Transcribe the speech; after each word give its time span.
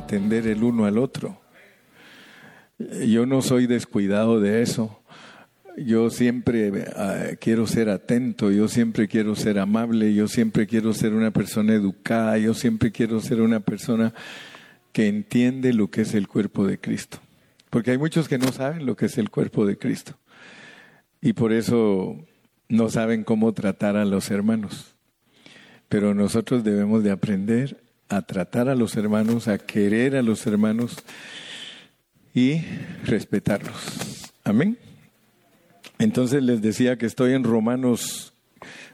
atender 0.00 0.46
el 0.46 0.62
uno 0.62 0.84
al 0.84 0.98
otro. 0.98 1.40
Yo 3.06 3.26
no 3.26 3.42
soy 3.42 3.66
descuidado 3.66 4.40
de 4.40 4.62
eso. 4.62 5.00
Yo 5.76 6.10
siempre 6.10 6.86
ah, 6.96 7.36
quiero 7.40 7.66
ser 7.66 7.88
atento, 7.88 8.50
yo 8.50 8.68
siempre 8.68 9.06
quiero 9.06 9.36
ser 9.36 9.58
amable, 9.58 10.12
yo 10.14 10.26
siempre 10.28 10.66
quiero 10.66 10.92
ser 10.92 11.14
una 11.14 11.30
persona 11.30 11.74
educada, 11.74 12.36
yo 12.38 12.54
siempre 12.54 12.90
quiero 12.90 13.20
ser 13.20 13.40
una 13.40 13.60
persona 13.60 14.12
que 14.92 15.08
entiende 15.08 15.72
lo 15.72 15.90
que 15.90 16.02
es 16.02 16.14
el 16.14 16.26
cuerpo 16.26 16.66
de 16.66 16.78
Cristo. 16.78 17.18
Porque 17.70 17.92
hay 17.92 17.98
muchos 17.98 18.28
que 18.28 18.38
no 18.38 18.50
saben 18.50 18.84
lo 18.84 18.96
que 18.96 19.06
es 19.06 19.16
el 19.16 19.30
cuerpo 19.30 19.64
de 19.64 19.78
Cristo. 19.78 20.14
Y 21.22 21.34
por 21.34 21.52
eso 21.52 22.16
no 22.68 22.88
saben 22.88 23.24
cómo 23.24 23.52
tratar 23.52 23.96
a 23.96 24.04
los 24.04 24.30
hermanos. 24.30 24.96
Pero 25.88 26.14
nosotros 26.14 26.64
debemos 26.64 27.04
de 27.04 27.10
aprender 27.12 27.80
a 28.10 28.22
tratar 28.22 28.68
a 28.68 28.74
los 28.74 28.96
hermanos, 28.96 29.48
a 29.48 29.58
querer 29.58 30.16
a 30.16 30.22
los 30.22 30.46
hermanos 30.46 30.96
y 32.34 32.60
respetarlos. 33.04 34.32
Amén. 34.44 34.76
Entonces 35.98 36.42
les 36.42 36.60
decía 36.60 36.98
que 36.98 37.06
estoy 37.06 37.34
en 37.34 37.44
Romanos, 37.44 38.32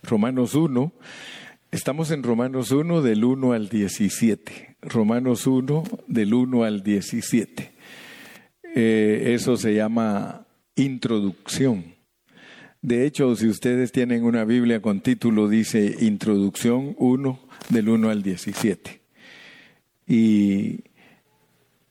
Romanos 0.02 0.54
1. 0.54 0.92
Estamos 1.70 2.10
en 2.10 2.22
Romanos 2.22 2.70
1 2.70 3.00
del 3.02 3.24
1 3.24 3.52
al 3.52 3.68
17. 3.68 4.76
Romanos 4.82 5.46
1 5.46 5.82
del 6.06 6.34
1 6.34 6.64
al 6.64 6.82
17. 6.82 7.72
Eh, 8.74 9.34
eso 9.34 9.56
se 9.56 9.74
llama 9.74 10.46
introducción. 10.74 11.94
De 12.82 13.06
hecho, 13.06 13.34
si 13.34 13.48
ustedes 13.48 13.92
tienen 13.92 14.24
una 14.24 14.44
Biblia 14.44 14.82
con 14.82 15.00
título, 15.00 15.48
dice 15.48 15.96
Introducción 16.00 16.94
1 16.98 17.40
del 17.70 17.88
1 17.88 18.10
al 18.10 18.22
17. 18.22 19.05
Y 20.06 20.84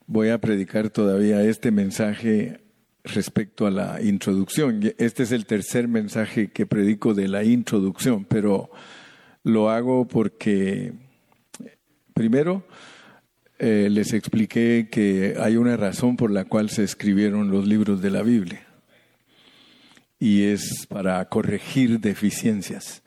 voy 0.07 0.29
a 0.29 0.39
predicar 0.39 0.89
todavía 0.89 1.43
este 1.43 1.71
mensaje 1.71 2.61
respecto 3.03 3.67
a 3.67 3.71
la 3.71 4.01
introducción. 4.01 4.93
Este 4.97 5.23
es 5.23 5.31
el 5.31 5.45
tercer 5.45 5.87
mensaje 5.87 6.49
que 6.49 6.65
predico 6.65 7.13
de 7.13 7.27
la 7.27 7.43
introducción, 7.43 8.25
pero 8.25 8.69
lo 9.43 9.69
hago 9.69 10.07
porque, 10.07 10.93
primero, 12.13 12.65
eh, 13.59 13.89
les 13.91 14.13
expliqué 14.13 14.89
que 14.91 15.35
hay 15.39 15.57
una 15.57 15.77
razón 15.77 16.17
por 16.17 16.31
la 16.31 16.45
cual 16.45 16.69
se 16.69 16.83
escribieron 16.83 17.51
los 17.51 17.67
libros 17.67 18.01
de 18.01 18.11
la 18.11 18.21
Biblia 18.21 18.65
y 20.19 20.43
es 20.43 20.87
para 20.87 21.23
corregir 21.29 21.99
deficiencias. 21.99 23.03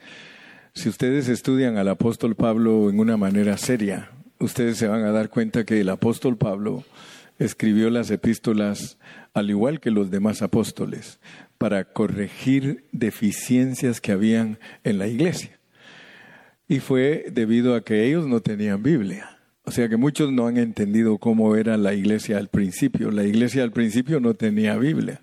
Si 0.74 0.88
ustedes 0.88 1.28
estudian 1.28 1.76
al 1.76 1.88
apóstol 1.88 2.36
Pablo 2.36 2.88
en 2.88 3.00
una 3.00 3.16
manera 3.16 3.56
seria, 3.56 4.10
ustedes 4.38 4.76
se 4.76 4.88
van 4.88 5.04
a 5.04 5.12
dar 5.12 5.30
cuenta 5.30 5.64
que 5.64 5.80
el 5.80 5.88
apóstol 5.88 6.36
Pablo 6.36 6.84
escribió 7.38 7.90
las 7.90 8.10
epístolas 8.10 8.98
al 9.32 9.50
igual 9.50 9.80
que 9.80 9.90
los 9.90 10.10
demás 10.10 10.42
apóstoles 10.42 11.20
para 11.56 11.84
corregir 11.84 12.84
deficiencias 12.92 14.00
que 14.00 14.12
habían 14.12 14.58
en 14.84 14.98
la 14.98 15.06
iglesia. 15.06 15.58
Y 16.68 16.80
fue 16.80 17.26
debido 17.32 17.74
a 17.74 17.82
que 17.82 18.04
ellos 18.04 18.26
no 18.26 18.40
tenían 18.40 18.82
Biblia. 18.82 19.38
O 19.64 19.70
sea 19.70 19.88
que 19.88 19.96
muchos 19.96 20.32
no 20.32 20.46
han 20.46 20.56
entendido 20.56 21.18
cómo 21.18 21.54
era 21.56 21.76
la 21.76 21.94
iglesia 21.94 22.38
al 22.38 22.48
principio. 22.48 23.10
La 23.10 23.24
iglesia 23.24 23.62
al 23.62 23.72
principio 23.72 24.20
no 24.20 24.34
tenía 24.34 24.76
Biblia. 24.76 25.20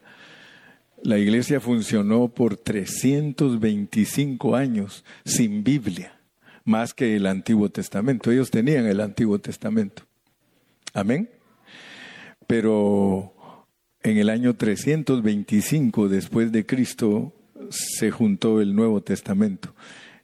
La 1.03 1.17
iglesia 1.19 1.59
funcionó 1.59 2.29
por 2.29 2.57
325 2.57 4.55
años 4.55 5.05
sin 5.23 5.63
Biblia, 5.63 6.14
más 6.65 6.93
que 6.93 7.15
el 7.15 7.27
Antiguo 7.27 7.69
Testamento. 7.69 8.31
Ellos 8.31 8.51
tenían 8.51 8.85
el 8.85 8.99
Antiguo 8.99 9.39
Testamento. 9.39 10.03
Amén. 10.93 11.29
Pero 12.47 13.33
en 14.03 14.17
el 14.17 14.29
año 14.29 14.55
325 14.55 16.09
después 16.09 16.51
de 16.51 16.65
Cristo 16.65 17.33
se 17.69 18.11
juntó 18.11 18.61
el 18.61 18.75
Nuevo 18.75 19.01
Testamento 19.01 19.73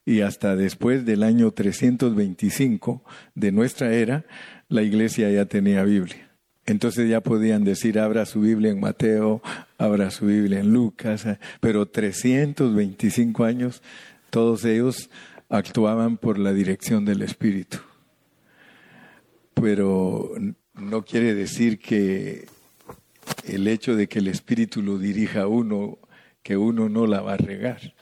y 0.06 0.22
hasta 0.22 0.56
después 0.56 1.06
del 1.06 1.24
año 1.24 1.52
325 1.52 3.04
de 3.36 3.52
nuestra 3.52 3.94
era, 3.94 4.26
la 4.68 4.82
iglesia 4.82 5.30
ya 5.30 5.46
tenía 5.46 5.84
Biblia. 5.84 6.30
Entonces 6.66 7.10
ya 7.10 7.22
podían 7.22 7.64
decir, 7.64 8.00
abra 8.00 8.26
su 8.26 8.42
Biblia 8.42 8.72
en 8.72 8.80
Mateo, 8.80 9.42
abra 9.78 10.12
su 10.12 10.26
Biblia 10.26 10.60
en 10.60 10.74
Lucas, 10.74 11.26
pero 11.60 11.88
325 11.88 13.44
años, 13.44 13.82
todos 14.30 14.64
ellos 14.66 15.10
actuaban 15.52 16.18
por 16.18 16.40
la 16.40 16.54
dirección 16.54 17.06
del 17.06 17.22
Espíritu. 17.22 17.78
Pero 19.54 20.32
no 20.74 21.04
quiere 21.04 21.36
decir 21.36 21.78
que 21.78 22.48
el 23.46 23.68
hecho 23.68 23.96
de 23.96 24.08
que 24.08 24.20
el 24.20 24.28
Espíritu 24.28 24.82
lo 24.82 24.98
dirija 24.98 25.42
a 25.42 25.48
uno, 25.48 26.00
que 26.42 26.56
uno 26.58 26.90
no 26.90 27.06
la 27.06 27.22
va 27.22 27.34
a 27.34 27.38
regar. 27.38 27.94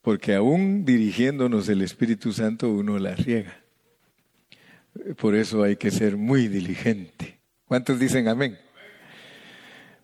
Porque 0.00 0.34
aún 0.34 0.84
dirigiéndonos 0.84 1.68
el 1.68 1.82
Espíritu 1.82 2.32
Santo 2.32 2.70
uno 2.70 2.98
la 2.98 3.16
riega. 3.16 3.60
Por 5.16 5.34
eso 5.34 5.64
hay 5.64 5.76
que 5.76 5.90
ser 5.90 6.16
muy 6.16 6.46
diligente. 6.46 7.40
¿Cuántos 7.66 7.98
dicen 7.98 8.28
amén? 8.28 8.56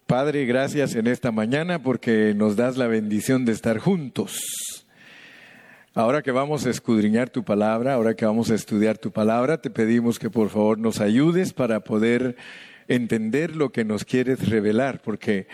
Padre, 0.08 0.44
gracias 0.44 0.96
en 0.96 1.06
esta 1.06 1.30
mañana 1.30 1.82
porque 1.82 2.34
nos 2.34 2.56
das 2.56 2.76
la 2.76 2.88
bendición 2.88 3.44
de 3.44 3.52
estar 3.52 3.78
juntos. 3.78 4.71
Ahora 5.94 6.22
que 6.22 6.30
vamos 6.30 6.64
a 6.64 6.70
escudriñar 6.70 7.28
tu 7.28 7.44
palabra, 7.44 7.92
ahora 7.92 8.14
que 8.14 8.24
vamos 8.24 8.50
a 8.50 8.54
estudiar 8.54 8.96
tu 8.96 9.10
palabra, 9.10 9.60
te 9.60 9.68
pedimos 9.68 10.18
que 10.18 10.30
por 10.30 10.48
favor 10.48 10.78
nos 10.78 11.00
ayudes 11.00 11.52
para 11.52 11.80
poder 11.80 12.34
entender 12.88 13.54
lo 13.56 13.72
que 13.72 13.84
nos 13.84 14.06
quieres 14.06 14.48
revelar, 14.48 15.02
porque 15.02 15.48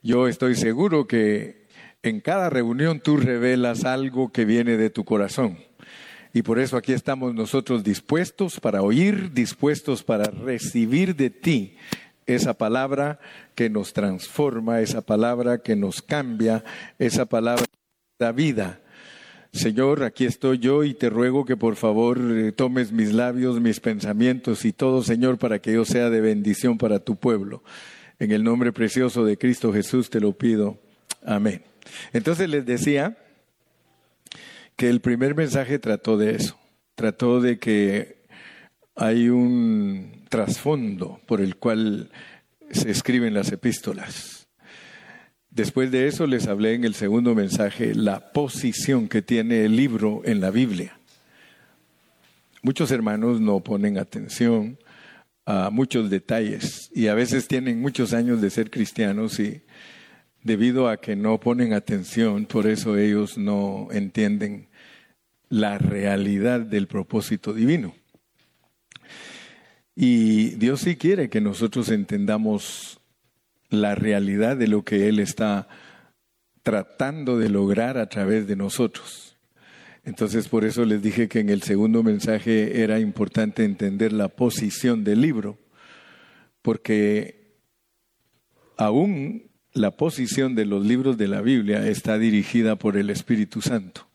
yo 0.00 0.28
estoy 0.28 0.54
seguro 0.54 1.08
que 1.08 1.66
en 2.04 2.20
cada 2.20 2.50
reunión 2.50 3.00
tú 3.00 3.16
revelas 3.16 3.84
algo 3.84 4.30
que 4.30 4.44
viene 4.44 4.76
de 4.76 4.90
tu 4.90 5.04
corazón. 5.04 5.58
Y 6.32 6.42
por 6.42 6.60
eso 6.60 6.76
aquí 6.76 6.92
estamos 6.92 7.34
nosotros 7.34 7.82
dispuestos 7.82 8.60
para 8.60 8.82
oír, 8.82 9.32
dispuestos 9.32 10.04
para 10.04 10.30
recibir 10.30 11.16
de 11.16 11.30
ti 11.30 11.76
esa 12.26 12.54
palabra 12.54 13.18
que 13.56 13.68
nos 13.68 13.92
transforma, 13.92 14.82
esa 14.82 15.00
palabra 15.00 15.62
que 15.62 15.74
nos 15.74 16.00
cambia, 16.00 16.62
esa 17.00 17.26
palabra 17.26 17.64
que 17.64 18.24
da 18.24 18.30
vida. 18.30 18.79
Señor, 19.52 20.04
aquí 20.04 20.26
estoy 20.26 20.58
yo 20.58 20.84
y 20.84 20.94
te 20.94 21.10
ruego 21.10 21.44
que 21.44 21.56
por 21.56 21.74
favor 21.74 22.20
eh, 22.30 22.52
tomes 22.52 22.92
mis 22.92 23.12
labios, 23.12 23.60
mis 23.60 23.80
pensamientos 23.80 24.64
y 24.64 24.72
todo, 24.72 25.02
Señor, 25.02 25.38
para 25.38 25.58
que 25.58 25.72
yo 25.72 25.84
sea 25.84 26.08
de 26.08 26.20
bendición 26.20 26.78
para 26.78 27.00
tu 27.00 27.16
pueblo. 27.16 27.62
En 28.20 28.30
el 28.30 28.44
nombre 28.44 28.72
precioso 28.72 29.24
de 29.24 29.38
Cristo 29.38 29.72
Jesús 29.72 30.08
te 30.08 30.20
lo 30.20 30.32
pido. 30.32 30.78
Amén. 31.24 31.62
Entonces 32.12 32.48
les 32.48 32.64
decía 32.64 33.18
que 34.76 34.88
el 34.88 35.00
primer 35.00 35.34
mensaje 35.34 35.78
trató 35.78 36.16
de 36.16 36.36
eso. 36.36 36.56
Trató 36.94 37.40
de 37.40 37.58
que 37.58 38.20
hay 38.94 39.30
un 39.30 40.26
trasfondo 40.28 41.20
por 41.26 41.40
el 41.40 41.56
cual 41.56 42.10
se 42.70 42.90
escriben 42.90 43.34
las 43.34 43.50
epístolas. 43.50 44.39
Después 45.50 45.90
de 45.90 46.06
eso 46.06 46.28
les 46.28 46.46
hablé 46.46 46.74
en 46.74 46.84
el 46.84 46.94
segundo 46.94 47.34
mensaje 47.34 47.94
la 47.94 48.32
posición 48.32 49.08
que 49.08 49.20
tiene 49.20 49.64
el 49.64 49.74
libro 49.74 50.22
en 50.24 50.40
la 50.40 50.50
Biblia. 50.50 50.98
Muchos 52.62 52.92
hermanos 52.92 53.40
no 53.40 53.60
ponen 53.60 53.98
atención 53.98 54.78
a 55.46 55.70
muchos 55.70 56.08
detalles 56.08 56.88
y 56.94 57.08
a 57.08 57.14
veces 57.14 57.48
tienen 57.48 57.80
muchos 57.80 58.12
años 58.12 58.40
de 58.40 58.50
ser 58.50 58.70
cristianos 58.70 59.40
y 59.40 59.62
debido 60.44 60.88
a 60.88 60.98
que 60.98 61.16
no 61.16 61.40
ponen 61.40 61.72
atención, 61.72 62.46
por 62.46 62.68
eso 62.68 62.96
ellos 62.96 63.36
no 63.36 63.88
entienden 63.90 64.68
la 65.48 65.78
realidad 65.78 66.60
del 66.60 66.86
propósito 66.86 67.52
divino. 67.52 67.92
Y 69.96 70.50
Dios 70.50 70.82
sí 70.82 70.94
quiere 70.94 71.28
que 71.28 71.40
nosotros 71.40 71.88
entendamos 71.88 72.99
la 73.70 73.94
realidad 73.94 74.56
de 74.56 74.68
lo 74.68 74.84
que 74.84 75.08
Él 75.08 75.18
está 75.18 75.68
tratando 76.62 77.38
de 77.38 77.48
lograr 77.48 77.96
a 77.96 78.08
través 78.08 78.46
de 78.46 78.56
nosotros. 78.56 79.38
Entonces 80.04 80.48
por 80.48 80.64
eso 80.64 80.84
les 80.84 81.02
dije 81.02 81.28
que 81.28 81.40
en 81.40 81.48
el 81.48 81.62
segundo 81.62 82.02
mensaje 82.02 82.82
era 82.82 83.00
importante 83.00 83.64
entender 83.64 84.12
la 84.12 84.28
posición 84.28 85.04
del 85.04 85.20
libro, 85.20 85.58
porque 86.62 87.54
aún 88.76 89.50
la 89.72 89.92
posición 89.92 90.54
de 90.54 90.66
los 90.66 90.84
libros 90.84 91.16
de 91.16 91.28
la 91.28 91.42
Biblia 91.42 91.86
está 91.86 92.18
dirigida 92.18 92.76
por 92.76 92.96
el 92.96 93.10
Espíritu 93.10 93.60
Santo. 93.60 94.08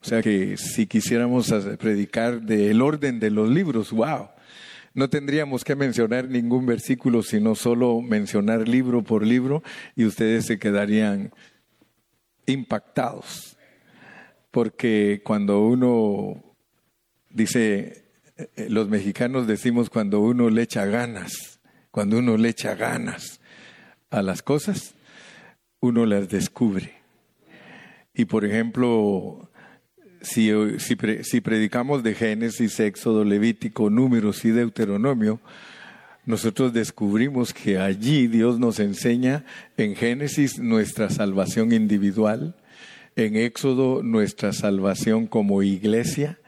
O 0.00 0.04
sea 0.04 0.22
que 0.22 0.56
si 0.56 0.86
quisiéramos 0.86 1.52
predicar 1.78 2.42
del 2.42 2.80
orden 2.80 3.18
de 3.18 3.30
los 3.30 3.48
libros, 3.48 3.90
wow, 3.90 4.28
no 4.98 5.08
tendríamos 5.08 5.62
que 5.62 5.76
mencionar 5.76 6.28
ningún 6.28 6.66
versículo, 6.66 7.22
sino 7.22 7.54
solo 7.54 8.02
mencionar 8.02 8.66
libro 8.66 9.04
por 9.04 9.24
libro 9.24 9.62
y 9.94 10.04
ustedes 10.04 10.46
se 10.46 10.58
quedarían 10.58 11.32
impactados. 12.46 13.56
Porque 14.50 15.22
cuando 15.24 15.64
uno 15.64 16.42
dice 17.30 18.10
eh, 18.36 18.66
los 18.68 18.88
mexicanos 18.88 19.46
decimos 19.46 19.88
cuando 19.88 20.18
uno 20.18 20.50
le 20.50 20.62
echa 20.62 20.84
ganas, 20.84 21.60
cuando 21.92 22.18
uno 22.18 22.36
le 22.36 22.48
echa 22.48 22.74
ganas 22.74 23.40
a 24.10 24.20
las 24.20 24.42
cosas, 24.42 24.96
uno 25.78 26.06
las 26.06 26.28
descubre. 26.28 26.94
Y 28.14 28.24
por 28.24 28.44
ejemplo, 28.44 29.47
si, 30.20 30.50
si, 30.78 31.40
predicamos 31.40 32.02
de 32.02 32.14
Génesis, 32.14 32.78
Éxodo, 32.80 33.24
Levítico, 33.24 33.90
Números 33.90 34.44
y 34.44 34.50
Deuteronomio, 34.50 35.40
nosotros 36.26 36.72
descubrimos 36.72 37.54
que 37.54 37.78
allí 37.78 38.26
Dios 38.26 38.58
nos 38.58 38.80
enseña 38.80 39.44
en 39.76 39.96
Génesis 39.96 40.58
nuestra 40.58 41.08
salvación 41.10 41.72
individual, 41.72 42.54
en 43.16 43.36
Éxodo 43.36 44.02
nuestra 44.02 44.52
salvación 44.52 45.26
como 45.26 45.62
iglesia, 45.62 46.38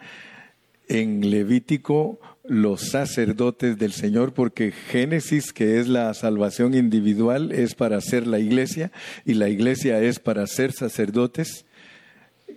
en 0.88 1.31
Levítico 1.31 2.20
los 2.44 2.90
sacerdotes 2.90 3.78
del 3.78 3.93
Señor, 3.93 4.34
porque 4.34 4.72
Génesis, 4.72 5.52
que 5.52 5.78
es 5.78 5.87
la 5.87 6.12
salvación 6.14 6.75
individual, 6.75 7.52
es 7.52 7.75
para 7.75 8.00
ser 8.00 8.26
la 8.26 8.40
iglesia 8.40 8.90
y 9.25 9.34
la 9.34 9.49
iglesia 9.49 10.00
es 10.02 10.19
para 10.19 10.46
ser 10.46 10.72
sacerdotes 10.72 11.64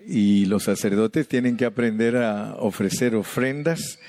y 0.07 0.45
los 0.45 0.63
sacerdotes 0.63 1.28
tienen 1.28 1.57
que 1.57 1.66
aprender 1.66 2.18
a 2.18 2.56
ofrecer 2.56 3.16
ofrendas, 3.16 4.00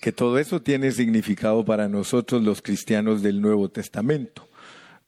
que 0.00 0.12
todo 0.12 0.38
eso 0.38 0.62
tiene 0.62 0.92
significado 0.92 1.64
para 1.64 1.88
nosotros 1.88 2.42
los 2.42 2.62
cristianos 2.62 3.22
del 3.22 3.40
Nuevo 3.40 3.68
Testamento. 3.68 4.48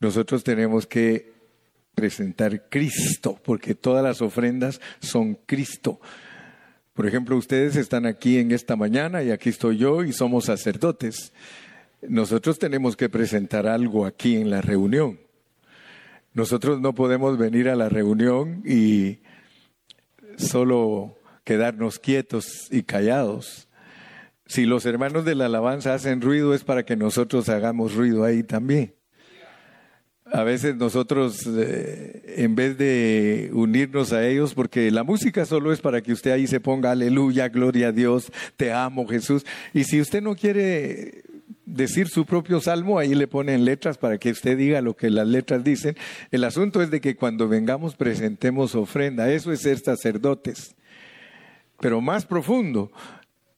Nosotros 0.00 0.44
tenemos 0.44 0.86
que 0.86 1.32
presentar 1.94 2.68
Cristo, 2.68 3.38
porque 3.44 3.74
todas 3.74 4.02
las 4.02 4.22
ofrendas 4.22 4.80
son 5.00 5.38
Cristo. 5.46 6.00
Por 6.94 7.06
ejemplo, 7.06 7.36
ustedes 7.36 7.76
están 7.76 8.06
aquí 8.06 8.38
en 8.38 8.52
esta 8.52 8.76
mañana 8.76 9.22
y 9.22 9.30
aquí 9.30 9.48
estoy 9.48 9.78
yo 9.78 10.04
y 10.04 10.12
somos 10.12 10.46
sacerdotes. 10.46 11.32
Nosotros 12.02 12.58
tenemos 12.58 12.96
que 12.96 13.08
presentar 13.08 13.66
algo 13.66 14.04
aquí 14.04 14.36
en 14.36 14.50
la 14.50 14.60
reunión. 14.60 15.20
Nosotros 16.34 16.80
no 16.80 16.94
podemos 16.94 17.38
venir 17.38 17.68
a 17.68 17.76
la 17.76 17.88
reunión 17.88 18.62
y 18.66 19.20
solo 20.42 21.16
quedarnos 21.44 21.98
quietos 21.98 22.68
y 22.70 22.82
callados. 22.82 23.68
Si 24.46 24.66
los 24.66 24.84
hermanos 24.84 25.24
de 25.24 25.34
la 25.34 25.46
alabanza 25.46 25.94
hacen 25.94 26.20
ruido 26.20 26.54
es 26.54 26.64
para 26.64 26.84
que 26.84 26.96
nosotros 26.96 27.48
hagamos 27.48 27.94
ruido 27.94 28.24
ahí 28.24 28.42
también. 28.42 28.94
A 30.32 30.44
veces 30.44 30.76
nosotros, 30.76 31.46
eh, 31.46 32.36
en 32.38 32.54
vez 32.54 32.78
de 32.78 33.50
unirnos 33.52 34.12
a 34.12 34.26
ellos, 34.26 34.54
porque 34.54 34.90
la 34.90 35.04
música 35.04 35.44
solo 35.44 35.72
es 35.72 35.80
para 35.80 36.00
que 36.00 36.12
usted 36.12 36.30
ahí 36.30 36.46
se 36.46 36.58
ponga 36.58 36.90
aleluya, 36.90 37.48
gloria 37.48 37.88
a 37.88 37.92
Dios, 37.92 38.32
te 38.56 38.72
amo 38.72 39.06
Jesús. 39.06 39.44
Y 39.74 39.84
si 39.84 40.00
usted 40.00 40.22
no 40.22 40.34
quiere 40.34 41.22
decir 41.66 42.08
su 42.08 42.26
propio 42.26 42.60
salmo, 42.60 42.98
ahí 42.98 43.14
le 43.14 43.26
ponen 43.26 43.64
letras 43.64 43.98
para 43.98 44.18
que 44.18 44.30
usted 44.30 44.56
diga 44.56 44.80
lo 44.80 44.96
que 44.96 45.10
las 45.10 45.26
letras 45.26 45.64
dicen. 45.64 45.96
El 46.30 46.44
asunto 46.44 46.82
es 46.82 46.90
de 46.90 47.00
que 47.00 47.16
cuando 47.16 47.48
vengamos 47.48 47.96
presentemos 47.96 48.74
ofrenda, 48.74 49.30
eso 49.30 49.52
es 49.52 49.60
ser 49.60 49.78
sacerdotes. 49.78 50.74
Pero 51.80 52.00
más 52.00 52.26
profundo, 52.26 52.92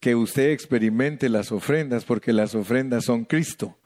que 0.01 0.15
usted 0.15 0.51
experimente 0.51 1.29
las 1.29 1.51
ofrendas, 1.51 2.05
porque 2.05 2.33
las 2.35 2.55
ofrendas 2.55 3.05
son 3.05 3.25
Cristo. 3.25 3.79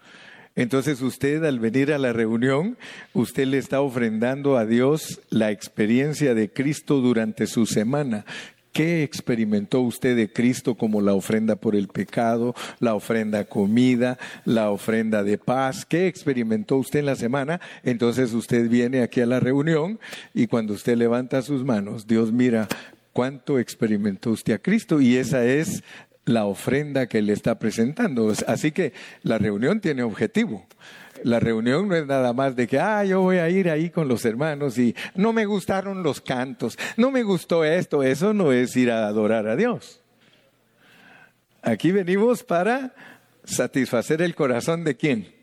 Entonces 0.57 1.01
usted 1.01 1.45
al 1.45 1.61
venir 1.61 1.93
a 1.93 1.99
la 1.99 2.13
reunión, 2.13 2.77
usted 3.13 3.47
le 3.47 3.59
está 3.59 3.81
ofrendando 3.81 4.57
a 4.57 4.67
Dios 4.67 5.21
la 5.31 5.53
experiencia 5.53 6.35
de 6.35 6.53
Cristo 6.53 7.01
durante 7.01 7.47
su 7.47 7.67
semana. 7.67 8.25
¿Qué 8.73 9.03
experimentó 9.03 9.81
usted 9.81 10.17
de 10.17 10.33
Cristo 10.33 10.77
como 10.77 11.01
la 11.01 11.15
ofrenda 11.15 11.57
por 11.57 11.75
el 11.75 11.89
pecado, 11.89 12.55
la 12.79 12.95
ofrenda 12.95 13.45
comida, 13.45 14.19
la 14.45 14.71
ofrenda 14.71 15.23
de 15.23 15.39
paz? 15.39 15.85
¿Qué 15.85 16.07
experimentó 16.07 16.77
usted 16.77 17.01
en 17.01 17.07
la 17.07 17.17
semana? 17.17 17.61
Entonces 17.83 18.33
usted 18.33 18.69
viene 18.69 19.03
aquí 19.03 19.21
a 19.21 19.27
la 19.27 19.41
reunión 19.41 19.99
y 20.35 20.47
cuando 20.47 20.75
usted 20.75 20.97
levanta 20.97 21.43
sus 21.43 21.65
manos, 21.65 22.07
Dios 22.07 22.33
mira 22.33 22.69
cuánto 23.13 23.59
experimentó 23.59 24.31
usted 24.31 24.55
a 24.55 24.59
Cristo 24.59 25.01
y 25.01 25.17
esa 25.17 25.45
es 25.45 25.83
la 26.25 26.45
ofrenda 26.45 27.07
que 27.07 27.23
le 27.23 27.33
está 27.33 27.59
presentando. 27.59 28.33
Así 28.47 28.71
que 28.71 28.93
la 29.23 29.39
reunión 29.39 29.81
tiene 29.81 30.03
objetivo. 30.03 30.67
La 31.25 31.41
reunión 31.41 31.89
no 31.89 31.97
es 31.97 32.07
nada 32.07 32.33
más 32.33 32.57
de 32.57 32.67
que, 32.67 32.79
ah, 32.79 33.05
yo 33.05 33.21
voy 33.21 33.39
a 33.39 33.49
ir 33.49 33.71
ahí 33.71 33.91
con 33.91 34.09
los 34.09 34.25
hermanos 34.25 34.79
y 34.79 34.95
no 35.15 35.33
me 35.33 35.47
gustaron 35.47 36.03
los 36.03 36.21
cantos, 36.21 36.79
no 36.97 37.11
me 37.11 37.23
gustó 37.23 37.65
esto, 37.65 38.03
eso 38.03 38.33
no 38.35 38.53
es 38.53 38.77
ir 38.77 38.91
a 38.91 39.07
adorar 39.07 39.47
a 39.49 39.57
Dios. 39.57 40.01
Aquí 41.63 41.93
venimos 41.93 42.43
para 42.43 42.95
satisfacer 43.45 44.23
el 44.23 44.35
corazón 44.35 44.85
de 44.85 44.97
quién. 44.97 45.35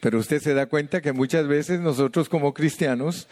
Pero 0.00 0.18
usted 0.18 0.40
se 0.40 0.54
da 0.54 0.66
cuenta 0.66 1.00
que 1.00 1.12
muchas 1.12 1.46
veces 1.46 1.80
nosotros 1.80 2.28
como 2.28 2.52
cristianos, 2.52 3.26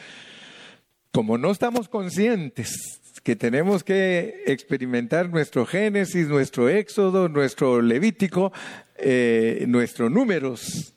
como 1.13 1.39
no 1.39 1.51
estamos 1.51 1.89
conscientes 1.89 3.01
que 3.23 3.37
tenemos 3.37 3.85
que 3.85 4.43
experimentar 4.47 5.29
nuestro 5.29 5.65
Génesis, 5.67 6.29
nuestro 6.29 6.69
Éxodo, 6.69 7.29
nuestro 7.29 7.81
Levítico, 7.81 8.53
eh, 8.97 9.65
nuestros 9.69 10.11
números, 10.11 10.95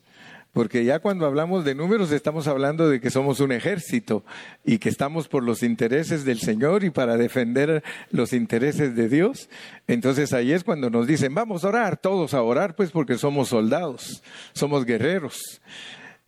porque 0.56 0.86
ya 0.86 1.00
cuando 1.00 1.26
hablamos 1.26 1.66
de 1.66 1.76
números 1.76 2.14
estamos 2.14 2.48
hablando 2.48 2.88
de 2.88 3.02
que 3.02 3.10
somos 3.10 3.42
un 3.42 3.52
ejército 3.52 4.24
y 4.64 4.78
que 4.78 4.88
estamos 4.88 5.28
por 5.28 5.44
los 5.44 5.64
intereses 5.64 6.24
del 6.24 6.40
Señor 6.40 6.86
y 6.86 6.92
para 6.92 7.18
defender 7.18 7.84
los 8.10 8.32
intereses 8.32 8.96
de 8.96 9.10
Dios. 9.10 9.50
Entonces 9.86 10.32
ahí 10.32 10.54
es 10.54 10.64
cuando 10.64 10.90
nos 10.90 11.08
dicen, 11.08 11.36
vamos 11.36 11.66
a 11.66 11.68
orar, 11.68 11.98
todos 11.98 12.34
a 12.34 12.42
orar, 12.42 12.74
pues 12.74 12.92
porque 12.92 13.18
somos 13.18 13.50
soldados, 13.50 14.24
somos 14.54 14.86
guerreros. 14.86 15.62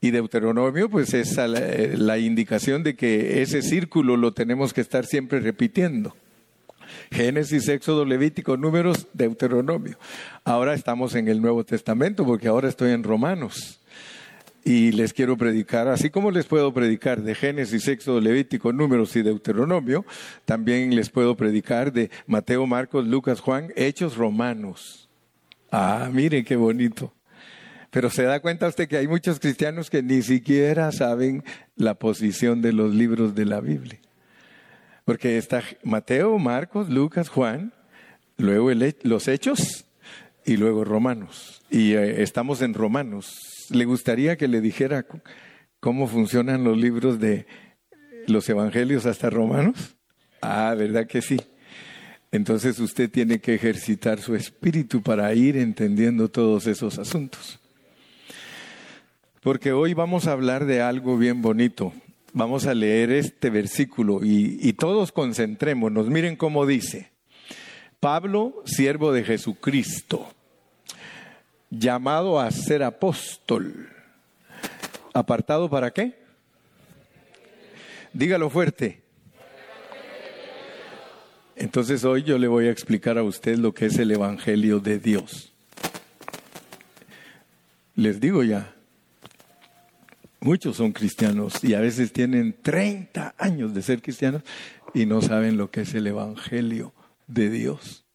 Y 0.01 0.11
Deuteronomio, 0.11 0.89
pues 0.89 1.13
es 1.13 1.37
la, 1.37 1.47
la 1.47 2.17
indicación 2.17 2.83
de 2.83 2.97
que 2.97 3.41
ese 3.41 3.61
círculo 3.61 4.17
lo 4.17 4.33
tenemos 4.33 4.73
que 4.73 4.81
estar 4.81 5.05
siempre 5.05 5.39
repitiendo. 5.39 6.17
Génesis, 7.11 7.69
Éxodo, 7.69 8.03
Levítico, 8.03 8.57
Números, 8.57 9.07
Deuteronomio. 9.13 9.97
Ahora 10.43 10.73
estamos 10.73 11.15
en 11.15 11.29
el 11.29 11.41
Nuevo 11.41 11.63
Testamento 11.63 12.25
porque 12.25 12.49
ahora 12.49 12.67
estoy 12.67 12.91
en 12.91 13.03
Romanos 13.03 13.79
y 14.67 14.91
les 14.91 15.13
quiero 15.13 15.37
predicar, 15.37 15.87
así 15.87 16.09
como 16.09 16.29
les 16.29 16.45
puedo 16.45 16.73
predicar 16.73 17.21
de 17.21 17.35
Génesis, 17.35 17.87
Éxodo, 17.87 18.19
Levítico, 18.19 18.73
Números 18.73 19.15
y 19.15 19.21
Deuteronomio, 19.21 20.05
también 20.43 20.93
les 20.93 21.09
puedo 21.09 21.37
predicar 21.37 21.93
de 21.93 22.11
Mateo, 22.25 22.67
Marcos, 22.67 23.07
Lucas, 23.07 23.39
Juan, 23.39 23.71
Hechos, 23.77 24.17
Romanos. 24.17 25.07
Ah, 25.71 26.09
miren 26.11 26.43
qué 26.43 26.57
bonito. 26.57 27.13
Pero 27.91 28.09
se 28.09 28.23
da 28.23 28.41
cuenta 28.41 28.67
usted 28.67 28.89
que 28.89 28.97
hay 28.97 29.07
muchos 29.07 29.39
cristianos 29.39 29.89
que 29.89 30.03
ni 30.03 30.21
siquiera 30.21 30.91
saben 30.91 31.45
la 31.77 31.93
posición 31.93 32.61
de 32.61 32.73
los 32.73 32.93
libros 32.93 33.35
de 33.35 33.45
la 33.45 33.61
Biblia. 33.61 34.01
Porque 35.05 35.37
está 35.37 35.63
Mateo, 35.81 36.37
Marcos, 36.39 36.89
Lucas, 36.89 37.29
Juan, 37.29 37.71
luego 38.35 38.69
los 39.03 39.29
Hechos 39.29 39.85
y 40.43 40.57
luego 40.57 40.83
Romanos. 40.83 41.61
Y 41.69 41.93
eh, 41.93 42.21
estamos 42.21 42.61
en 42.61 42.73
Romanos 42.73 43.56
le 43.71 43.85
gustaría 43.85 44.37
que 44.37 44.47
le 44.47 44.61
dijera 44.61 45.05
cómo 45.79 46.07
funcionan 46.07 46.63
los 46.63 46.77
libros 46.77 47.19
de 47.19 47.45
los 48.27 48.47
evangelios 48.49 49.05
hasta 49.05 49.29
Romanos? 49.29 49.95
Ah, 50.41 50.75
¿verdad 50.77 51.07
que 51.07 51.21
sí? 51.21 51.39
Entonces 52.31 52.79
usted 52.79 53.09
tiene 53.09 53.39
que 53.39 53.55
ejercitar 53.55 54.19
su 54.19 54.35
espíritu 54.35 55.01
para 55.01 55.33
ir 55.33 55.57
entendiendo 55.57 56.29
todos 56.29 56.67
esos 56.67 56.99
asuntos. 56.99 57.59
Porque 59.41 59.71
hoy 59.71 59.93
vamos 59.93 60.27
a 60.27 60.33
hablar 60.33 60.65
de 60.65 60.81
algo 60.81 61.17
bien 61.17 61.41
bonito. 61.41 61.93
Vamos 62.33 62.65
a 62.65 62.73
leer 62.73 63.11
este 63.11 63.49
versículo 63.49 64.23
y, 64.23 64.59
y 64.61 64.73
todos 64.73 65.11
concentrémonos. 65.11 66.09
Miren 66.09 66.35
cómo 66.35 66.65
dice. 66.65 67.11
Pablo, 67.99 68.61
siervo 68.65 69.13
de 69.13 69.23
Jesucristo 69.23 70.29
llamado 71.69 72.39
a 72.39 72.49
ser 72.51 72.83
apóstol. 72.83 73.89
¿Apartado 75.13 75.69
para 75.69 75.91
qué? 75.91 76.17
Dígalo 78.13 78.49
fuerte. 78.49 79.01
Entonces 81.55 82.03
hoy 82.03 82.23
yo 82.23 82.37
le 82.37 82.47
voy 82.47 82.67
a 82.67 82.71
explicar 82.71 83.17
a 83.17 83.23
usted 83.23 83.57
lo 83.57 83.73
que 83.73 83.87
es 83.87 83.97
el 83.97 84.11
Evangelio 84.11 84.79
de 84.79 84.99
Dios. 84.99 85.53
Les 87.95 88.19
digo 88.19 88.43
ya, 88.43 88.75
muchos 90.39 90.77
son 90.77 90.91
cristianos 90.91 91.63
y 91.63 91.73
a 91.73 91.79
veces 91.79 92.13
tienen 92.13 92.55
30 92.61 93.33
años 93.39 93.73
de 93.73 93.81
ser 93.81 94.03
cristianos 94.03 94.43
y 94.93 95.07
no 95.07 95.21
saben 95.21 95.57
lo 95.57 95.71
que 95.71 95.81
es 95.81 95.95
el 95.95 96.05
Evangelio 96.05 96.93
de 97.25 97.49
Dios. 97.49 98.06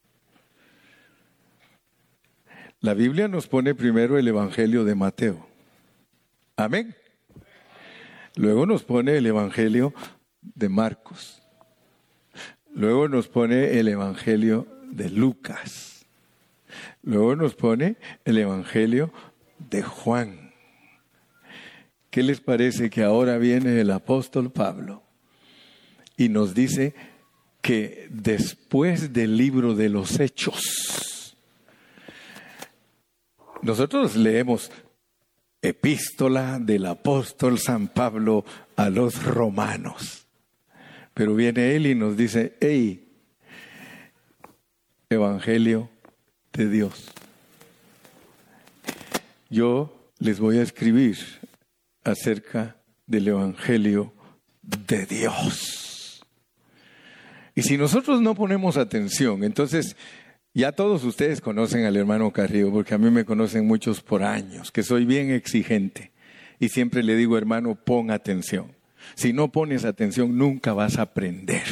La 2.82 2.94
Biblia 2.94 3.28
nos 3.28 3.46
pone 3.46 3.76
primero 3.76 4.18
el 4.18 4.26
Evangelio 4.26 4.82
de 4.82 4.96
Mateo. 4.96 5.46
Amén. 6.56 6.96
Luego 8.34 8.66
nos 8.66 8.82
pone 8.82 9.16
el 9.16 9.24
Evangelio 9.24 9.94
de 10.40 10.68
Marcos. 10.68 11.44
Luego 12.74 13.06
nos 13.06 13.28
pone 13.28 13.78
el 13.78 13.86
Evangelio 13.86 14.66
de 14.90 15.10
Lucas. 15.10 16.06
Luego 17.04 17.36
nos 17.36 17.54
pone 17.54 17.98
el 18.24 18.38
Evangelio 18.38 19.12
de 19.70 19.84
Juan. 19.84 20.52
¿Qué 22.10 22.24
les 22.24 22.40
parece 22.40 22.90
que 22.90 23.04
ahora 23.04 23.38
viene 23.38 23.80
el 23.80 23.92
apóstol 23.92 24.50
Pablo 24.50 25.04
y 26.16 26.30
nos 26.30 26.52
dice 26.52 26.96
que 27.60 28.08
después 28.10 29.12
del 29.12 29.36
libro 29.36 29.76
de 29.76 29.88
los 29.88 30.18
hechos, 30.18 31.11
nosotros 33.62 34.16
leemos 34.16 34.70
epístola 35.62 36.58
del 36.58 36.86
apóstol 36.86 37.58
San 37.58 37.88
Pablo 37.88 38.44
a 38.76 38.90
los 38.90 39.24
romanos. 39.24 40.26
Pero 41.14 41.34
viene 41.34 41.76
él 41.76 41.86
y 41.86 41.94
nos 41.94 42.16
dice, 42.16 42.56
hey, 42.60 43.08
Evangelio 45.08 45.90
de 46.52 46.68
Dios. 46.68 47.12
Yo 49.50 50.10
les 50.18 50.40
voy 50.40 50.58
a 50.58 50.62
escribir 50.62 51.18
acerca 52.04 52.76
del 53.06 53.28
Evangelio 53.28 54.12
de 54.62 55.06
Dios. 55.06 56.24
Y 57.54 57.62
si 57.62 57.76
nosotros 57.76 58.22
no 58.22 58.34
ponemos 58.34 58.76
atención, 58.78 59.44
entonces 59.44 59.96
ya 60.54 60.72
todos 60.72 61.04
ustedes 61.04 61.40
conocen 61.40 61.84
al 61.84 61.96
hermano 61.96 62.30
Carrillo, 62.30 62.70
porque 62.70 62.94
a 62.94 62.98
mí 62.98 63.10
me 63.10 63.24
conocen 63.24 63.66
muchos 63.66 64.02
por 64.02 64.22
años, 64.22 64.70
que 64.70 64.82
soy 64.82 65.06
bien 65.06 65.30
exigente. 65.30 66.12
Y 66.60 66.68
siempre 66.68 67.02
le 67.02 67.16
digo, 67.16 67.38
hermano, 67.38 67.74
pon 67.74 68.10
atención. 68.10 68.72
Si 69.14 69.32
no 69.32 69.50
pones 69.50 69.84
atención, 69.84 70.36
nunca 70.36 70.74
vas 70.74 70.98
a 70.98 71.02
aprender, 71.02 71.64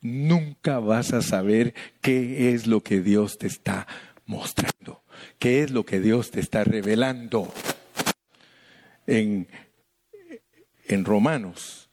nunca 0.00 0.78
vas 0.80 1.12
a 1.12 1.22
saber 1.22 1.74
qué 2.00 2.52
es 2.52 2.66
lo 2.66 2.80
que 2.80 3.00
Dios 3.00 3.38
te 3.38 3.46
está 3.46 3.86
mostrando, 4.26 5.02
qué 5.38 5.62
es 5.62 5.70
lo 5.70 5.84
que 5.84 6.00
Dios 6.00 6.30
te 6.30 6.40
está 6.40 6.64
revelando. 6.64 7.52
En, 9.06 9.46
en 10.88 11.04
Romanos, 11.04 11.88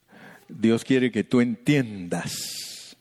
Dios 0.47 0.83
quiere 0.83 1.11
que 1.11 1.23
tú 1.23 1.41
entiendas 1.41 2.97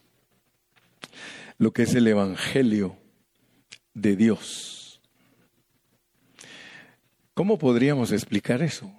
lo 1.56 1.72
que 1.72 1.84
es 1.84 1.94
el 1.94 2.06
Evangelio 2.06 2.97
de 4.00 4.16
Dios. 4.16 5.00
¿Cómo 7.34 7.58
podríamos 7.58 8.12
explicar 8.12 8.62
eso? 8.62 8.90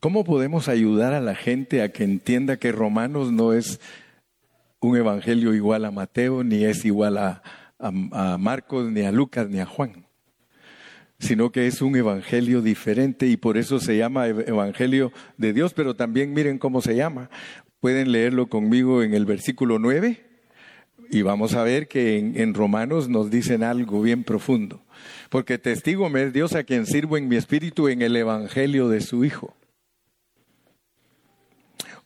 ¿Cómo 0.00 0.24
podemos 0.24 0.68
ayudar 0.68 1.14
a 1.14 1.20
la 1.20 1.34
gente 1.34 1.82
a 1.82 1.92
que 1.92 2.04
entienda 2.04 2.58
que 2.58 2.72
Romanos 2.72 3.32
no 3.32 3.52
es 3.52 3.80
un 4.80 4.96
evangelio 4.96 5.54
igual 5.54 5.84
a 5.84 5.90
Mateo, 5.90 6.44
ni 6.44 6.64
es 6.64 6.84
igual 6.84 7.18
a, 7.18 7.42
Marcos, 8.38 8.90
ni 8.90 9.02
a 9.02 9.12
Lucas, 9.12 9.48
ni 9.48 9.60
a 9.60 9.66
Juan? 9.66 10.04
sino 11.20 11.52
que 11.52 11.66
es 11.66 11.80
un 11.80 11.96
evangelio 11.96 12.60
diferente 12.60 13.26
y 13.28 13.38
por 13.38 13.56
eso 13.56 13.78
se 13.78 13.96
llama 13.96 14.26
evangelio 14.26 15.10
de 15.38 15.54
Dios, 15.54 15.72
pero 15.72 15.94
también 15.94 16.34
miren 16.34 16.58
cómo 16.58 16.82
se 16.82 16.96
llama. 16.96 17.30
Pueden 17.80 18.12
leerlo 18.12 18.48
conmigo 18.48 19.02
en 19.02 19.14
el 19.14 19.24
versículo 19.24 19.78
9 19.78 20.33
y 21.14 21.22
vamos 21.22 21.54
a 21.54 21.62
ver 21.62 21.86
que 21.86 22.18
en, 22.18 22.54
Romanos 22.54 23.08
nos 23.08 23.30
dicen 23.30 23.62
algo 23.62 24.02
bien 24.02 24.24
profundo. 24.24 24.80
Porque 25.30 25.58
testigo 25.58 26.08
me 26.08 26.24
es 26.24 26.32
Dios 26.32 26.56
a 26.56 26.64
quien 26.64 26.86
sirvo 26.86 27.16
en 27.16 27.28
mi 27.28 27.36
espíritu 27.36 27.86
en 27.86 28.02
el 28.02 28.16
Evangelio 28.16 28.88
de 28.88 29.00
su 29.00 29.24
Hijo. 29.24 29.54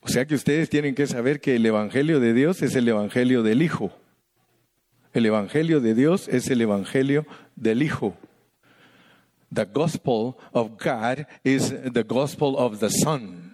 O 0.03 0.09
sea 0.09 0.27
que 0.27 0.35
ustedes 0.35 0.69
tienen 0.69 0.95
que 0.95 1.07
saber 1.07 1.41
que 1.41 1.57
el 1.57 1.65
Evangelio 1.65 2.21
de 2.21 2.35
Dios 2.35 2.61
es 2.61 2.77
el 2.77 2.87
Evangelio 2.87 3.43
del 3.43 3.63
Hijo. 3.63 3.93
El 5.15 5.25
Evangelio 5.25 5.81
de 5.81 5.95
Dios 5.95 6.29
es 6.29 6.51
el 6.51 6.61
Evangelio 6.61 7.27
del 7.57 7.83
Hijo. 7.83 8.15
The 9.55 9.65
gospel 9.65 10.35
of 10.53 10.73
God 10.73 11.27
is 11.45 11.75
the 11.95 12.03
gospel 12.03 12.57
of 12.59 12.79
the 12.79 12.91
Son. 12.91 13.48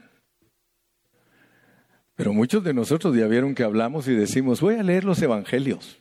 Pero 2.17 2.33
muchos 2.33 2.63
de 2.63 2.75
nosotros 2.75 3.17
ya 3.17 3.27
vieron 3.27 3.55
que 3.55 3.65
hablamos 3.65 4.07
y 4.09 4.15
decimos, 4.15 4.61
voy 4.61 4.77
a 4.77 4.83
leer 4.83 5.05
los 5.05 5.21
evangelios. 5.21 5.99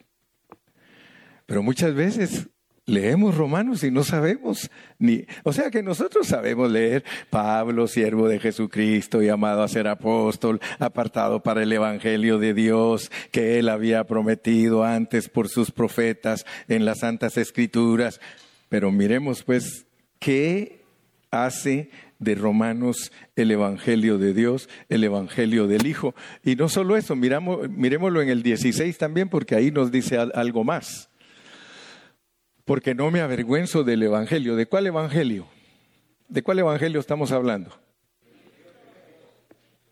Pero 1.46 1.62
muchas 1.62 1.94
veces 1.94 2.48
leemos 2.86 3.36
Romanos 3.36 3.82
y 3.82 3.90
no 3.90 4.04
sabemos 4.04 4.70
ni, 4.98 5.24
o 5.42 5.52
sea 5.52 5.70
que 5.70 5.82
nosotros 5.82 6.26
sabemos 6.26 6.70
leer 6.70 7.02
Pablo, 7.30 7.86
siervo 7.86 8.28
de 8.28 8.38
Jesucristo, 8.38 9.22
llamado 9.22 9.62
a 9.62 9.68
ser 9.68 9.88
apóstol, 9.88 10.60
apartado 10.78 11.42
para 11.42 11.62
el 11.62 11.72
evangelio 11.72 12.38
de 12.38 12.54
Dios 12.54 13.10
que 13.30 13.58
él 13.58 13.68
había 13.68 14.04
prometido 14.04 14.84
antes 14.84 15.28
por 15.28 15.48
sus 15.48 15.70
profetas 15.70 16.44
en 16.68 16.84
las 16.84 17.00
santas 17.00 17.36
escrituras. 17.36 18.20
Pero 18.68 18.90
miremos 18.90 19.42
pues 19.42 19.86
qué 20.18 20.84
hace 21.30 21.90
de 22.18 22.34
Romanos 22.34 23.12
el 23.36 23.50
Evangelio 23.50 24.18
de 24.18 24.34
Dios, 24.34 24.68
el 24.88 25.04
Evangelio 25.04 25.66
del 25.66 25.86
Hijo. 25.86 26.14
Y 26.42 26.56
no 26.56 26.68
solo 26.68 26.96
eso, 26.96 27.16
miramos, 27.16 27.68
miremoslo 27.68 28.22
en 28.22 28.28
el 28.28 28.42
16 28.42 28.96
también, 28.98 29.28
porque 29.28 29.54
ahí 29.54 29.70
nos 29.70 29.90
dice 29.90 30.18
algo 30.18 30.64
más. 30.64 31.10
Porque 32.64 32.94
no 32.94 33.10
me 33.10 33.20
avergüenzo 33.20 33.84
del 33.84 34.02
Evangelio. 34.02 34.56
¿De 34.56 34.66
cuál 34.66 34.86
Evangelio? 34.86 35.46
¿De 36.28 36.42
cuál 36.42 36.58
Evangelio 36.58 37.00
estamos 37.00 37.30
hablando? 37.32 37.78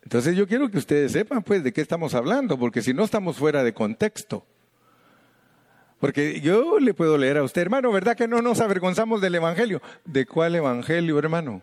Entonces 0.03 0.37
yo 0.37 0.47
quiero 0.47 0.71
que 0.71 0.79
ustedes 0.79 1.13
sepan 1.13 1.43
pues 1.43 1.63
de 1.63 1.73
qué 1.73 1.81
estamos 1.81 2.15
hablando, 2.15 2.59
porque 2.59 2.83
si 2.83 2.93
no 2.93 3.05
estamos 3.05 3.37
fuera 3.37 3.63
de 3.63 3.73
contexto. 3.73 4.45
Porque 6.01 6.41
yo 6.41 6.81
le 6.81 6.95
puedo 6.95 7.17
leer 7.17 7.39
a 7.39 7.45
usted, 7.45 7.63
hermano, 7.63 7.93
¿verdad 7.93 8.17
que 8.17 8.27
no 8.27 8.43
nos 8.43 8.61
avergonzamos 8.61 9.21
del 9.21 9.37
Evangelio? 9.37 9.81
¿De 10.05 10.27
cuál 10.27 10.57
Evangelio, 10.57 11.19
hermano? 11.19 11.63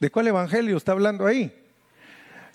¿De 0.00 0.10
cuál 0.10 0.28
evangelio 0.28 0.78
está 0.78 0.92
hablando 0.92 1.26
ahí? 1.26 1.54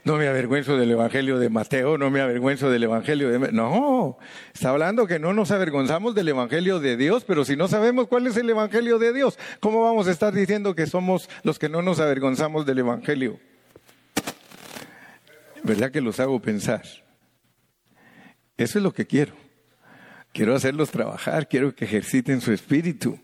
No 0.03 0.17
me 0.17 0.27
avergüenzo 0.27 0.77
del 0.77 0.91
evangelio 0.91 1.37
de 1.39 1.49
Mateo, 1.49 1.97
no 1.97 2.09
me 2.09 2.21
avergüenzo 2.21 2.69
del 2.69 2.83
evangelio 2.83 3.29
de... 3.29 3.51
No, 3.51 4.17
está 4.53 4.69
hablando 4.69 5.07
que 5.07 5.19
no 5.19 5.33
nos 5.33 5.51
avergonzamos 5.51 6.13
del 6.15 6.27
evangelio 6.27 6.79
de 6.79 6.97
Dios, 6.97 7.23
pero 7.23 7.45
si 7.45 7.55
no 7.55 7.67
sabemos 7.67 8.07
cuál 8.07 8.27
es 8.27 8.37
el 8.37 8.49
evangelio 8.49 8.99
de 8.99 9.13
Dios, 9.13 9.37
¿cómo 9.59 9.83
vamos 9.83 10.07
a 10.07 10.11
estar 10.11 10.33
diciendo 10.33 10.75
que 10.75 10.87
somos 10.87 11.29
los 11.43 11.57
que 11.57 11.69
no 11.69 11.81
nos 11.81 11.99
avergonzamos 11.99 12.65
del 12.65 12.79
evangelio? 12.79 13.39
¿Verdad 15.63 15.91
que 15.91 16.01
los 16.01 16.19
hago 16.19 16.39
pensar? 16.39 16.83
Eso 18.57 18.79
es 18.79 18.83
lo 18.83 18.93
que 18.93 19.05
quiero. 19.05 19.33
Quiero 20.33 20.55
hacerlos 20.55 20.91
trabajar, 20.91 21.47
quiero 21.47 21.73
que 21.73 21.85
ejerciten 21.85 22.41
su 22.41 22.51
espíritu, 22.51 23.19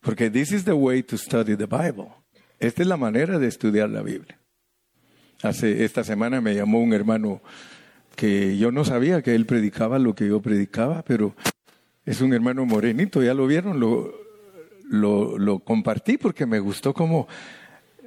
porque 0.00 0.28
this 0.30 0.52
is 0.52 0.64
the 0.64 0.72
way 0.72 1.02
to 1.02 1.16
study 1.16 1.56
the 1.56 1.66
Bible. 1.66 2.23
Esta 2.64 2.80
es 2.80 2.88
la 2.88 2.96
manera 2.96 3.38
de 3.38 3.46
estudiar 3.46 3.90
la 3.90 4.00
Biblia. 4.00 4.38
Hace 5.42 5.84
esta 5.84 6.02
semana 6.02 6.40
me 6.40 6.54
llamó 6.54 6.80
un 6.80 6.94
hermano 6.94 7.42
que 8.16 8.56
yo 8.56 8.72
no 8.72 8.86
sabía 8.86 9.20
que 9.20 9.34
él 9.34 9.44
predicaba 9.44 9.98
lo 9.98 10.14
que 10.14 10.28
yo 10.28 10.40
predicaba, 10.40 11.02
pero 11.02 11.34
es 12.06 12.22
un 12.22 12.32
hermano 12.32 12.64
morenito, 12.64 13.22
ya 13.22 13.34
lo 13.34 13.46
vieron, 13.46 13.80
lo, 13.80 14.14
lo, 14.88 15.58
compartí 15.58 16.16
porque 16.16 16.46
me 16.46 16.58
gustó 16.58 16.94
cómo, 16.94 17.28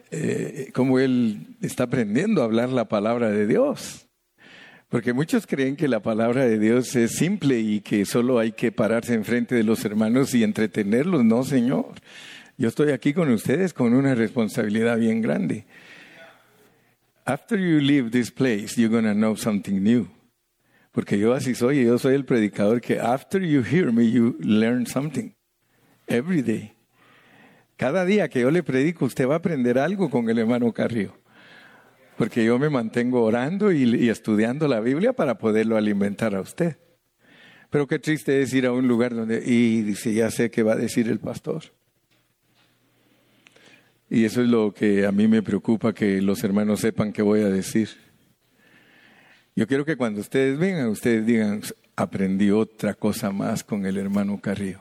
eh, 0.09 0.71
cómo 0.73 0.97
él 0.97 1.55
está 1.61 1.83
aprendiendo 1.83 2.41
a 2.41 2.45
hablar 2.45 2.69
la 2.69 2.87
palabra 2.87 3.29
de 3.29 3.45
Dios. 3.45 4.07
Porque 4.89 5.13
muchos 5.13 5.45
creen 5.45 5.75
que 5.75 5.87
la 5.87 5.99
palabra 5.99 6.45
de 6.45 6.57
Dios 6.57 6.95
es 6.95 7.11
simple 7.11 7.59
y 7.59 7.81
que 7.81 8.05
solo 8.05 8.39
hay 8.39 8.53
que 8.53 8.71
pararse 8.71 9.13
enfrente 9.13 9.53
de 9.53 9.63
los 9.63 9.85
hermanos 9.85 10.33
y 10.33 10.43
entretenerlos. 10.43 11.23
No, 11.23 11.43
Señor. 11.43 11.93
Yo 12.59 12.69
estoy 12.69 12.89
aquí 12.91 13.13
con 13.13 13.29
ustedes 13.29 13.71
con 13.71 13.93
una 13.93 14.15
responsabilidad 14.15 14.97
bien 14.97 15.21
grande. 15.21 15.67
After 17.23 17.59
you 17.59 17.79
leave 17.79 18.09
this 18.09 18.31
place, 18.31 18.81
you're 18.81 18.89
going 18.89 19.03
to 19.03 19.13
know 19.13 19.35
something 19.35 19.83
new. 19.83 20.07
Porque 20.91 21.19
yo 21.19 21.33
así 21.33 21.53
soy, 21.53 21.85
yo 21.85 21.99
soy 21.99 22.15
el 22.15 22.25
predicador 22.25 22.81
que 22.81 22.99
after 22.99 23.39
you 23.43 23.61
hear 23.61 23.91
me, 23.91 24.09
you 24.09 24.37
learn 24.39 24.87
something. 24.87 25.35
Every 26.07 26.41
day. 26.41 26.73
Cada 27.75 28.05
día 28.05 28.27
que 28.27 28.41
yo 28.41 28.49
le 28.49 28.63
predico, 28.63 29.05
usted 29.05 29.27
va 29.27 29.35
a 29.35 29.37
aprender 29.37 29.77
algo 29.77 30.09
con 30.09 30.27
el 30.27 30.39
hermano 30.39 30.73
Carrillo. 30.73 31.13
Porque 32.17 32.43
yo 32.43 32.57
me 32.57 32.71
mantengo 32.71 33.21
orando 33.21 33.71
y, 33.71 33.83
y 33.83 34.09
estudiando 34.09 34.67
la 34.67 34.79
Biblia 34.79 35.13
para 35.13 35.37
poderlo 35.37 35.77
alimentar 35.77 36.33
a 36.33 36.41
usted. 36.41 36.77
Pero 37.69 37.85
qué 37.85 37.99
triste 37.99 38.41
es 38.41 38.51
ir 38.55 38.65
a 38.65 38.71
un 38.71 38.87
lugar 38.87 39.13
donde, 39.13 39.43
y 39.45 39.83
dice, 39.83 40.11
ya 40.11 40.31
sé 40.31 40.49
qué 40.49 40.63
va 40.63 40.73
a 40.73 40.77
decir 40.77 41.07
el 41.07 41.19
pastor. 41.19 41.76
Y 44.09 44.25
eso 44.25 44.41
es 44.41 44.47
lo 44.47 44.73
que 44.73 45.05
a 45.05 45.11
mí 45.11 45.27
me 45.27 45.41
preocupa, 45.41 45.93
que 45.93 46.21
los 46.21 46.43
hermanos 46.43 46.79
sepan 46.79 47.11
qué 47.11 47.21
voy 47.21 47.41
a 47.41 47.49
decir. 47.49 47.89
Yo 49.55 49.67
quiero 49.67 49.85
que 49.85 49.97
cuando 49.97 50.21
ustedes 50.21 50.57
vengan, 50.57 50.87
ustedes 50.87 51.25
digan, 51.25 51.61
aprendí 51.95 52.51
otra 52.51 52.93
cosa 52.93 53.31
más 53.31 53.63
con 53.63 53.85
el 53.85 53.97
hermano 53.97 54.39
Carrillo. 54.39 54.79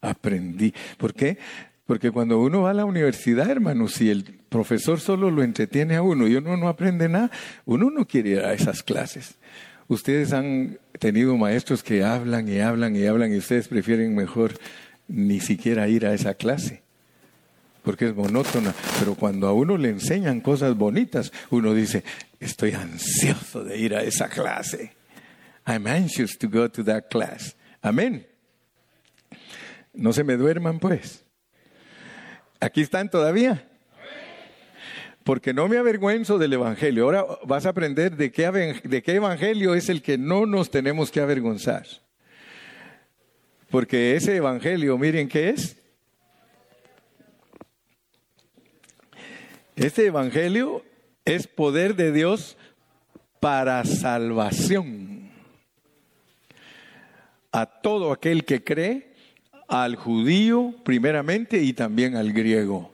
Aprendí. 0.00 0.72
¿Por 0.98 1.14
qué? 1.14 1.38
Porque 1.86 2.10
cuando 2.10 2.40
uno 2.40 2.62
va 2.62 2.70
a 2.70 2.74
la 2.74 2.84
universidad, 2.84 3.50
hermano, 3.50 3.88
si 3.88 4.10
el 4.10 4.24
profesor 4.48 5.00
solo 5.00 5.30
lo 5.30 5.42
entretiene 5.42 5.96
a 5.96 6.02
uno 6.02 6.28
y 6.28 6.36
uno 6.36 6.56
no 6.56 6.68
aprende 6.68 7.08
nada, 7.08 7.30
uno 7.64 7.90
no 7.90 8.06
quiere 8.06 8.30
ir 8.30 8.40
a 8.40 8.52
esas 8.52 8.82
clases. 8.82 9.36
Ustedes 9.88 10.32
han 10.32 10.78
tenido 10.98 11.36
maestros 11.36 11.82
que 11.82 12.04
hablan 12.04 12.48
y 12.48 12.60
hablan 12.60 12.94
y 12.94 13.04
hablan 13.06 13.32
y 13.32 13.38
ustedes 13.38 13.68
prefieren 13.68 14.14
mejor 14.14 14.52
ni 15.08 15.40
siquiera 15.40 15.88
ir 15.88 16.06
a 16.06 16.14
esa 16.14 16.34
clase, 16.34 16.82
porque 17.82 18.06
es 18.06 18.14
monótona. 18.14 18.74
Pero 18.98 19.14
cuando 19.14 19.46
a 19.48 19.52
uno 19.52 19.76
le 19.76 19.90
enseñan 19.90 20.40
cosas 20.40 20.76
bonitas, 20.76 21.32
uno 21.50 21.74
dice, 21.74 22.04
estoy 22.40 22.72
ansioso 22.72 23.64
de 23.64 23.78
ir 23.78 23.94
a 23.94 24.02
esa 24.02 24.28
clase. 24.28 24.92
I'm 25.66 25.86
anxious 25.86 26.36
to 26.38 26.48
go 26.48 26.68
to 26.70 26.84
that 26.84 27.04
class. 27.10 27.56
Amén. 27.80 28.26
No 29.94 30.12
se 30.12 30.24
me 30.24 30.36
duerman, 30.36 30.78
pues. 30.78 31.24
Aquí 32.60 32.80
están 32.80 33.10
todavía. 33.10 33.68
Porque 35.24 35.54
no 35.54 35.68
me 35.68 35.78
avergüenzo 35.78 36.38
del 36.38 36.54
Evangelio. 36.54 37.04
Ahora 37.04 37.24
vas 37.44 37.66
a 37.66 37.70
aprender 37.70 38.16
de 38.16 38.32
qué, 38.32 38.50
de 38.82 39.02
qué 39.02 39.14
Evangelio 39.14 39.74
es 39.74 39.88
el 39.88 40.02
que 40.02 40.18
no 40.18 40.46
nos 40.46 40.70
tenemos 40.70 41.10
que 41.10 41.20
avergonzar. 41.20 41.86
Porque 43.70 44.16
ese 44.16 44.36
Evangelio, 44.36 44.98
miren 44.98 45.28
qué 45.28 45.50
es. 45.50 45.76
Este 49.76 50.06
Evangelio 50.06 50.84
es 51.24 51.46
poder 51.46 51.96
de 51.96 52.12
Dios 52.12 52.58
para 53.40 53.82
salvación 53.86 55.30
a 57.52 57.66
todo 57.66 58.12
aquel 58.12 58.44
que 58.44 58.62
cree, 58.62 59.14
al 59.68 59.96
judío 59.96 60.74
primeramente 60.84 61.62
y 61.62 61.72
también 61.72 62.16
al 62.16 62.32
griego. 62.34 62.92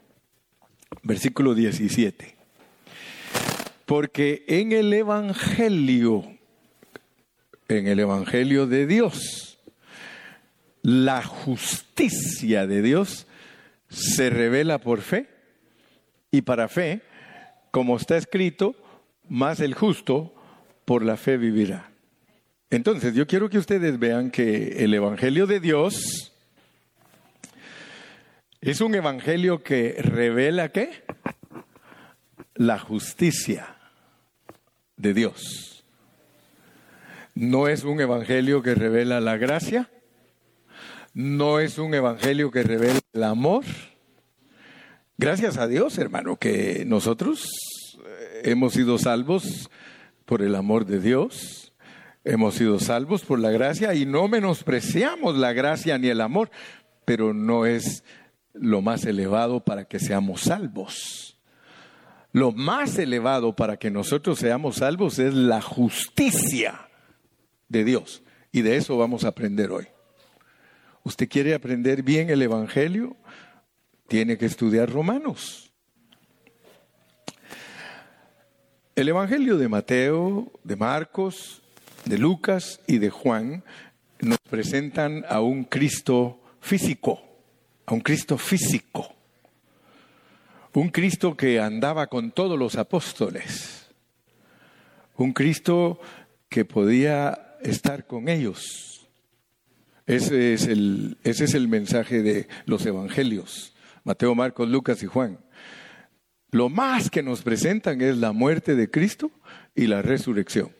Versículo 1.02 1.54
17. 1.54 2.36
Porque 3.84 4.44
en 4.46 4.70
el 4.70 4.92
Evangelio, 4.92 6.24
en 7.66 7.88
el 7.88 7.98
Evangelio 7.98 8.68
de 8.68 8.86
Dios, 8.86 9.58
la 10.82 11.24
justicia 11.24 12.68
de 12.68 12.82
Dios 12.82 13.26
se 13.88 14.30
revela 14.30 14.78
por 14.78 15.00
fe 15.00 15.37
y 16.30 16.42
para 16.42 16.68
fe, 16.68 17.02
como 17.70 17.96
está 17.96 18.16
escrito, 18.16 18.74
más 19.28 19.60
el 19.60 19.74
justo 19.74 20.34
por 20.84 21.04
la 21.04 21.16
fe 21.16 21.36
vivirá. 21.36 21.90
Entonces, 22.70 23.14
yo 23.14 23.26
quiero 23.26 23.48
que 23.48 23.58
ustedes 23.58 23.98
vean 23.98 24.30
que 24.30 24.84
el 24.84 24.92
Evangelio 24.92 25.46
de 25.46 25.60
Dios 25.60 26.32
es 28.60 28.80
un 28.80 28.94
Evangelio 28.94 29.62
que 29.62 29.96
revela 29.98 30.70
qué? 30.70 31.04
La 32.54 32.78
justicia 32.78 33.76
de 34.96 35.14
Dios. 35.14 35.84
No 37.34 37.68
es 37.68 37.84
un 37.84 38.00
Evangelio 38.00 38.62
que 38.62 38.74
revela 38.74 39.20
la 39.20 39.36
gracia, 39.36 39.88
no 41.14 41.60
es 41.60 41.78
un 41.78 41.94
Evangelio 41.94 42.50
que 42.50 42.64
revela 42.64 42.98
el 43.12 43.22
amor. 43.22 43.64
Gracias 45.18 45.58
a 45.58 45.66
Dios, 45.66 45.98
hermano, 45.98 46.36
que 46.36 46.84
nosotros 46.86 47.46
eh, 48.06 48.42
hemos 48.44 48.72
sido 48.72 48.98
salvos 48.98 49.68
por 50.24 50.42
el 50.42 50.54
amor 50.54 50.86
de 50.86 51.00
Dios 51.00 51.68
Hemos 52.30 52.56
sido 52.56 52.78
salvos 52.78 53.24
por 53.24 53.38
la 53.38 53.50
gracia 53.50 53.94
y 53.94 54.04
no 54.04 54.28
menospreciamos 54.28 55.38
la 55.38 55.54
gracia 55.54 55.96
ni 55.96 56.08
el 56.08 56.20
amor, 56.20 56.50
pero 57.06 57.32
no 57.32 57.64
es 57.64 58.04
lo 58.52 58.82
más 58.82 59.06
elevado 59.06 59.64
para 59.64 59.86
que 59.86 59.98
seamos 59.98 60.42
salvos. 60.42 61.38
Lo 62.32 62.52
más 62.52 62.98
elevado 62.98 63.56
para 63.56 63.78
que 63.78 63.90
nosotros 63.90 64.40
seamos 64.40 64.76
salvos 64.76 65.18
es 65.18 65.32
la 65.32 65.62
justicia 65.62 66.88
de 67.70 67.84
Dios. 67.84 68.22
Y 68.52 68.60
de 68.60 68.76
eso 68.76 68.98
vamos 68.98 69.24
a 69.24 69.28
aprender 69.28 69.70
hoy. 69.70 69.86
¿Usted 71.04 71.30
quiere 71.30 71.54
aprender 71.54 72.02
bien 72.02 72.28
el 72.28 72.42
Evangelio? 72.42 73.16
Tiene 74.08 74.38
que 74.38 74.46
estudiar 74.46 74.90
Romanos. 74.90 75.70
El 78.96 79.10
Evangelio 79.10 79.58
de 79.58 79.68
Mateo, 79.68 80.50
de 80.64 80.76
Marcos, 80.76 81.62
de 82.06 82.16
Lucas 82.16 82.80
y 82.86 82.98
de 82.98 83.10
Juan 83.10 83.62
nos 84.20 84.38
presentan 84.48 85.24
a 85.28 85.42
un 85.42 85.64
Cristo 85.64 86.40
físico, 86.60 87.22
a 87.84 87.92
un 87.92 88.00
Cristo 88.00 88.38
físico, 88.38 89.14
un 90.72 90.88
Cristo 90.88 91.36
que 91.36 91.60
andaba 91.60 92.06
con 92.06 92.32
todos 92.32 92.58
los 92.58 92.76
apóstoles, 92.76 93.88
un 95.16 95.32
Cristo 95.34 96.00
que 96.48 96.64
podía 96.64 97.56
estar 97.60 98.06
con 98.06 98.30
ellos. 98.30 99.06
Ese 100.06 100.54
es 100.54 100.66
el, 100.66 101.18
ese 101.24 101.44
es 101.44 101.52
el 101.52 101.68
mensaje 101.68 102.22
de 102.22 102.48
los 102.64 102.86
evangelios, 102.86 103.74
Mateo, 104.04 104.34
Marcos, 104.34 104.68
Lucas 104.68 105.02
y 105.02 105.06
Juan. 105.06 105.38
Lo 106.50 106.68
más 106.68 107.10
que 107.10 107.22
nos 107.22 107.42
presentan 107.42 108.00
es 108.00 108.16
la 108.16 108.32
muerte 108.32 108.74
de 108.74 108.90
Cristo 108.90 109.30
y 109.74 109.86
la 109.86 110.02
resurrección. 110.02 110.74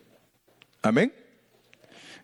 Amén. 0.81 1.13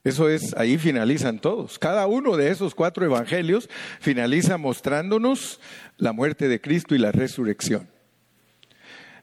Eso 0.03 0.29
es, 0.29 0.55
ahí 0.55 0.77
finalizan 0.77 1.39
todos. 1.39 1.79
Cada 1.79 2.05
uno 2.05 2.37
de 2.37 2.51
esos 2.51 2.75
cuatro 2.75 3.05
evangelios 3.05 3.69
finaliza 3.99 4.57
mostrándonos 4.57 5.59
la 5.97 6.13
muerte 6.13 6.47
de 6.47 6.61
Cristo 6.61 6.93
y 6.93 6.99
la 6.99 7.11
resurrección. 7.11 7.89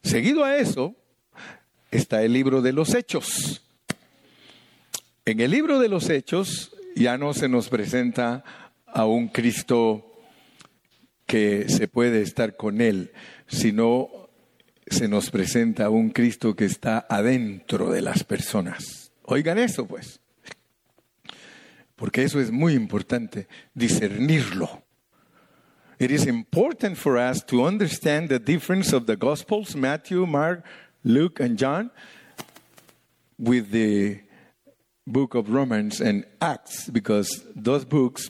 Seguido 0.02 0.44
a 0.44 0.56
eso 0.56 0.96
está 1.92 2.22
el 2.22 2.32
libro 2.32 2.62
de 2.62 2.72
los 2.72 2.94
Hechos. 2.94 3.62
En 5.24 5.38
el 5.38 5.52
libro 5.52 5.78
de 5.78 5.88
los 5.88 6.10
Hechos 6.10 6.74
ya 6.96 7.16
no 7.16 7.32
se 7.32 7.48
nos 7.48 7.68
presenta 7.68 8.42
a 8.86 9.04
un 9.04 9.28
Cristo 9.28 10.11
que 11.32 11.66
se 11.70 11.88
puede 11.88 12.20
estar 12.20 12.58
con 12.58 12.82
Él, 12.82 13.10
sino 13.46 14.28
se 14.86 15.08
nos 15.08 15.30
presenta 15.30 15.88
un 15.88 16.10
Cristo 16.10 16.54
que 16.54 16.66
está 16.66 17.06
adentro 17.08 17.90
de 17.90 18.02
las 18.02 18.22
personas. 18.22 19.12
Oigan 19.22 19.56
eso, 19.56 19.86
pues 19.86 20.20
porque 21.96 22.22
eso 22.22 22.38
es 22.38 22.50
muy 22.50 22.74
importante, 22.74 23.48
discernirlo. 23.72 24.82
It 25.98 26.10
is 26.10 26.26
important 26.26 26.98
for 26.98 27.16
us 27.16 27.42
to 27.46 27.66
understand 27.66 28.28
the 28.28 28.38
difference 28.38 28.92
of 28.92 29.06
the 29.06 29.16
Gospels, 29.16 29.74
Matthew, 29.74 30.26
Mark, 30.26 30.66
Luke, 31.02 31.40
and 31.40 31.56
John, 31.56 31.90
with 33.38 33.70
the 33.70 34.20
book 35.06 35.34
of 35.34 35.48
Romans 35.48 35.98
and 36.02 36.26
Acts, 36.42 36.90
because 36.90 37.42
those 37.54 37.86
books 37.86 38.28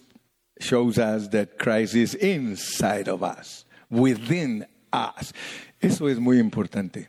shows 0.63 0.99
us 0.99 1.29
that 1.31 1.59
Christ 1.59 1.95
is 1.95 2.15
inside 2.15 3.09
of 3.09 3.23
us, 3.23 3.67
within 3.91 4.67
us. 4.93 5.33
Eso 5.81 6.09
es 6.09 6.19
muy 6.19 6.39
importante. 6.39 7.09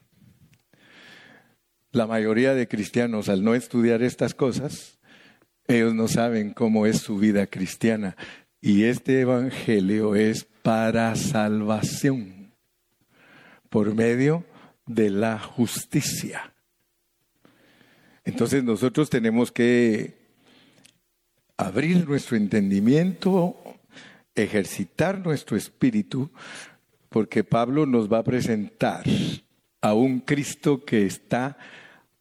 La 1.91 2.07
mayoría 2.07 2.55
de 2.55 2.67
cristianos, 2.67 3.29
al 3.29 3.43
no 3.43 3.53
estudiar 3.53 4.01
estas 4.01 4.33
cosas, 4.33 4.97
ellos 5.67 5.93
no 5.93 6.07
saben 6.07 6.53
cómo 6.53 6.85
es 6.87 7.01
su 7.01 7.17
vida 7.17 7.47
cristiana. 7.47 8.15
Y 8.59 8.85
este 8.85 9.21
Evangelio 9.21 10.15
es 10.15 10.45
para 10.63 11.15
salvación 11.15 12.53
por 13.69 13.93
medio 13.93 14.45
de 14.85 15.09
la 15.09 15.37
justicia. 15.37 16.53
Entonces 18.23 18.63
nosotros 18.63 19.09
tenemos 19.09 19.51
que 19.51 20.22
abrir 21.57 22.07
nuestro 22.07 22.37
entendimiento, 22.37 23.55
ejercitar 24.35 25.19
nuestro 25.19 25.57
espíritu, 25.57 26.31
porque 27.09 27.43
Pablo 27.43 27.85
nos 27.85 28.11
va 28.11 28.19
a 28.19 28.23
presentar 28.23 29.03
a 29.81 29.93
un 29.93 30.19
Cristo 30.19 30.83
que 30.83 31.05
está 31.05 31.57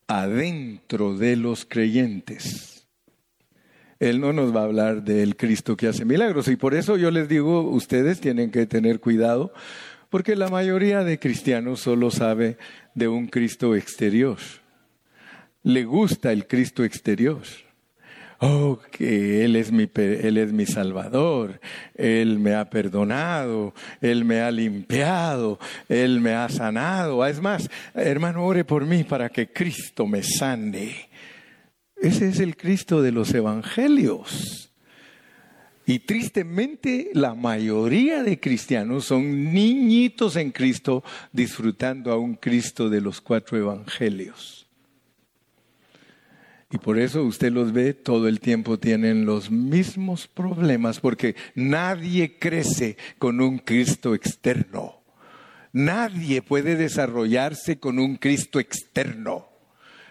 adentro 0.06 1.16
de 1.16 1.36
los 1.36 1.64
creyentes. 1.64 2.86
Él 3.98 4.20
no 4.20 4.32
nos 4.32 4.54
va 4.54 4.62
a 4.62 4.64
hablar 4.64 5.04
del 5.04 5.36
Cristo 5.36 5.76
que 5.76 5.86
hace 5.86 6.04
milagros. 6.04 6.48
Y 6.48 6.56
por 6.56 6.74
eso 6.74 6.96
yo 6.96 7.12
les 7.12 7.28
digo, 7.28 7.62
ustedes 7.70 8.20
tienen 8.20 8.50
que 8.50 8.66
tener 8.66 8.98
cuidado, 8.98 9.54
porque 10.10 10.34
la 10.34 10.48
mayoría 10.48 11.04
de 11.04 11.20
cristianos 11.20 11.80
solo 11.80 12.10
sabe 12.10 12.58
de 12.96 13.06
un 13.06 13.28
Cristo 13.28 13.76
exterior. 13.76 14.38
Le 15.62 15.84
gusta 15.84 16.32
el 16.32 16.48
Cristo 16.48 16.82
exterior. 16.82 17.42
Oh, 18.44 18.80
que 18.90 19.44
Él 19.44 19.54
es 19.54 19.70
mi, 19.70 19.88
Él 19.94 20.36
es 20.36 20.52
mi 20.52 20.66
Salvador, 20.66 21.60
Él 21.94 22.40
me 22.40 22.54
ha 22.54 22.68
perdonado, 22.68 23.72
Él 24.00 24.24
me 24.24 24.40
ha 24.40 24.50
limpiado, 24.50 25.60
Él 25.88 26.20
me 26.20 26.32
ha 26.34 26.48
sanado. 26.48 27.24
Es 27.24 27.40
más, 27.40 27.70
hermano, 27.94 28.44
ore 28.44 28.64
por 28.64 28.84
mí 28.84 29.04
para 29.04 29.28
que 29.28 29.52
Cristo 29.52 30.08
me 30.08 30.24
sane. 30.24 31.08
Ese 31.94 32.30
es 32.30 32.40
el 32.40 32.56
Cristo 32.56 33.00
de 33.00 33.12
los 33.12 33.32
evangelios. 33.32 34.72
Y 35.86 36.00
tristemente 36.00 37.10
la 37.14 37.36
mayoría 37.36 38.24
de 38.24 38.40
cristianos 38.40 39.04
son 39.04 39.54
niñitos 39.54 40.34
en 40.34 40.50
Cristo 40.50 41.04
disfrutando 41.30 42.10
a 42.10 42.18
un 42.18 42.34
Cristo 42.34 42.90
de 42.90 43.02
los 43.02 43.20
cuatro 43.20 43.56
evangelios. 43.56 44.66
Y 46.72 46.78
por 46.78 46.98
eso 46.98 47.22
usted 47.22 47.52
los 47.52 47.72
ve 47.72 47.92
todo 47.92 48.28
el 48.28 48.40
tiempo 48.40 48.78
tienen 48.78 49.26
los 49.26 49.50
mismos 49.50 50.26
problemas, 50.26 51.00
porque 51.00 51.36
nadie 51.54 52.38
crece 52.38 52.96
con 53.18 53.42
un 53.42 53.58
Cristo 53.58 54.14
externo. 54.14 55.02
Nadie 55.72 56.40
puede 56.40 56.76
desarrollarse 56.76 57.78
con 57.78 57.98
un 57.98 58.16
Cristo 58.16 58.58
externo. 58.58 59.50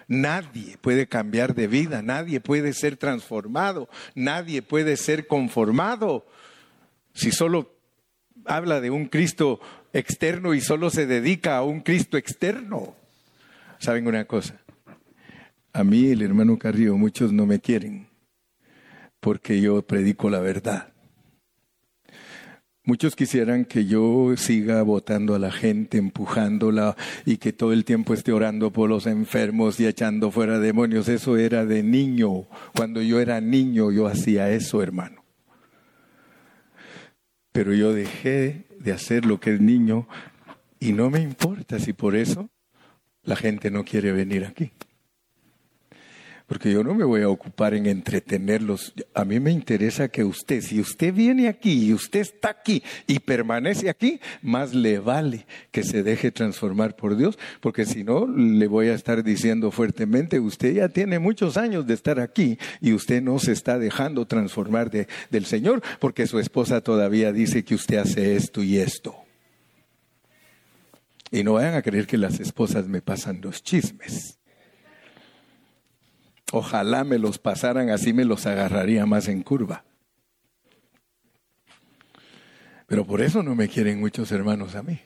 Nadie 0.07 0.77
puede 0.77 1.07
cambiar 1.07 1.55
de 1.55 1.65
vida, 1.65 2.03
nadie 2.03 2.39
puede 2.39 2.73
ser 2.73 2.95
transformado, 2.95 3.89
nadie 4.13 4.61
puede 4.61 4.97
ser 4.97 5.25
conformado. 5.25 6.27
Si 7.13 7.31
solo 7.31 7.73
habla 8.45 8.81
de 8.81 8.91
un 8.91 9.07
Cristo 9.07 9.59
externo 9.93 10.53
y 10.53 10.61
solo 10.61 10.91
se 10.91 11.07
dedica 11.07 11.57
a 11.57 11.63
un 11.63 11.81
Cristo 11.81 12.17
externo. 12.17 12.95
¿Saben 13.79 14.05
una 14.05 14.25
cosa? 14.25 14.60
A 15.73 15.83
mí, 15.83 16.07
el 16.07 16.21
hermano 16.21 16.57
Carrillo, 16.57 16.97
muchos 16.97 17.31
no 17.31 17.45
me 17.45 17.59
quieren 17.59 18.11
porque 19.21 19.61
yo 19.61 19.81
predico 19.83 20.29
la 20.29 20.39
verdad. 20.39 20.91
Muchos 22.83 23.15
quisieran 23.15 23.63
que 23.65 23.85
yo 23.85 24.35
siga 24.35 24.81
votando 24.81 25.35
a 25.35 25.39
la 25.39 25.51
gente, 25.51 25.99
empujándola 25.99 26.97
y 27.25 27.37
que 27.37 27.53
todo 27.53 27.71
el 27.71 27.85
tiempo 27.85 28.15
esté 28.15 28.33
orando 28.33 28.71
por 28.73 28.89
los 28.89 29.05
enfermos 29.05 29.79
y 29.79 29.85
echando 29.85 30.31
fuera 30.31 30.59
demonios. 30.59 31.07
Eso 31.07 31.37
era 31.37 31.63
de 31.65 31.83
niño. 31.83 32.47
Cuando 32.75 33.01
yo 33.03 33.21
era 33.21 33.39
niño 33.39 33.91
yo 33.91 34.07
hacía 34.07 34.49
eso, 34.49 34.81
hermano. 34.81 35.23
Pero 37.51 37.73
yo 37.75 37.93
dejé 37.93 38.65
de 38.79 38.91
hacer 38.91 39.25
lo 39.25 39.39
que 39.39 39.53
es 39.53 39.61
niño 39.61 40.07
y 40.79 40.93
no 40.93 41.11
me 41.11 41.21
importa 41.21 41.79
si 41.79 41.93
por 41.93 42.15
eso 42.15 42.49
la 43.21 43.35
gente 43.35 43.69
no 43.69 43.85
quiere 43.85 44.11
venir 44.11 44.45
aquí 44.45 44.71
porque 46.51 46.69
yo 46.69 46.83
no 46.83 46.93
me 46.93 47.05
voy 47.05 47.21
a 47.21 47.29
ocupar 47.29 47.73
en 47.75 47.85
entretenerlos. 47.85 48.93
A 49.13 49.23
mí 49.23 49.39
me 49.39 49.51
interesa 49.51 50.09
que 50.09 50.25
usted, 50.25 50.59
si 50.59 50.81
usted 50.81 51.13
viene 51.13 51.47
aquí 51.47 51.85
y 51.85 51.93
usted 51.93 52.19
está 52.19 52.49
aquí 52.49 52.83
y 53.07 53.19
permanece 53.19 53.89
aquí, 53.89 54.19
más 54.41 54.73
le 54.73 54.99
vale 54.99 55.45
que 55.71 55.81
se 55.81 56.03
deje 56.03 56.29
transformar 56.29 56.97
por 56.97 57.15
Dios, 57.15 57.39
porque 57.61 57.85
si 57.85 58.03
no, 58.03 58.27
le 58.27 58.67
voy 58.67 58.89
a 58.89 58.95
estar 58.95 59.23
diciendo 59.23 59.71
fuertemente, 59.71 60.41
usted 60.41 60.73
ya 60.73 60.89
tiene 60.89 61.19
muchos 61.19 61.55
años 61.55 61.87
de 61.87 61.93
estar 61.93 62.19
aquí 62.19 62.59
y 62.81 62.91
usted 62.91 63.21
no 63.21 63.39
se 63.39 63.53
está 63.53 63.79
dejando 63.79 64.25
transformar 64.25 64.91
de, 64.91 65.07
del 65.29 65.45
Señor, 65.45 65.81
porque 66.01 66.27
su 66.27 66.37
esposa 66.37 66.81
todavía 66.81 67.31
dice 67.31 67.63
que 67.63 67.75
usted 67.75 67.95
hace 67.95 68.35
esto 68.35 68.61
y 68.61 68.77
esto. 68.77 69.15
Y 71.31 71.45
no 71.45 71.53
vayan 71.53 71.75
a 71.75 71.81
creer 71.81 72.07
que 72.07 72.17
las 72.17 72.41
esposas 72.41 72.89
me 72.89 73.01
pasan 73.01 73.39
los 73.39 73.63
chismes. 73.63 74.40
Ojalá 76.51 77.03
me 77.03 77.17
los 77.17 77.37
pasaran, 77.37 77.89
así 77.89 78.11
me 78.13 78.25
los 78.25 78.45
agarraría 78.45 79.05
más 79.05 79.27
en 79.29 79.41
curva. 79.41 79.83
Pero 82.87 83.05
por 83.05 83.21
eso 83.21 83.41
no 83.41 83.55
me 83.55 83.69
quieren 83.69 84.01
muchos 84.01 84.33
hermanos 84.33 84.75
a 84.75 84.83
mí. 84.83 84.99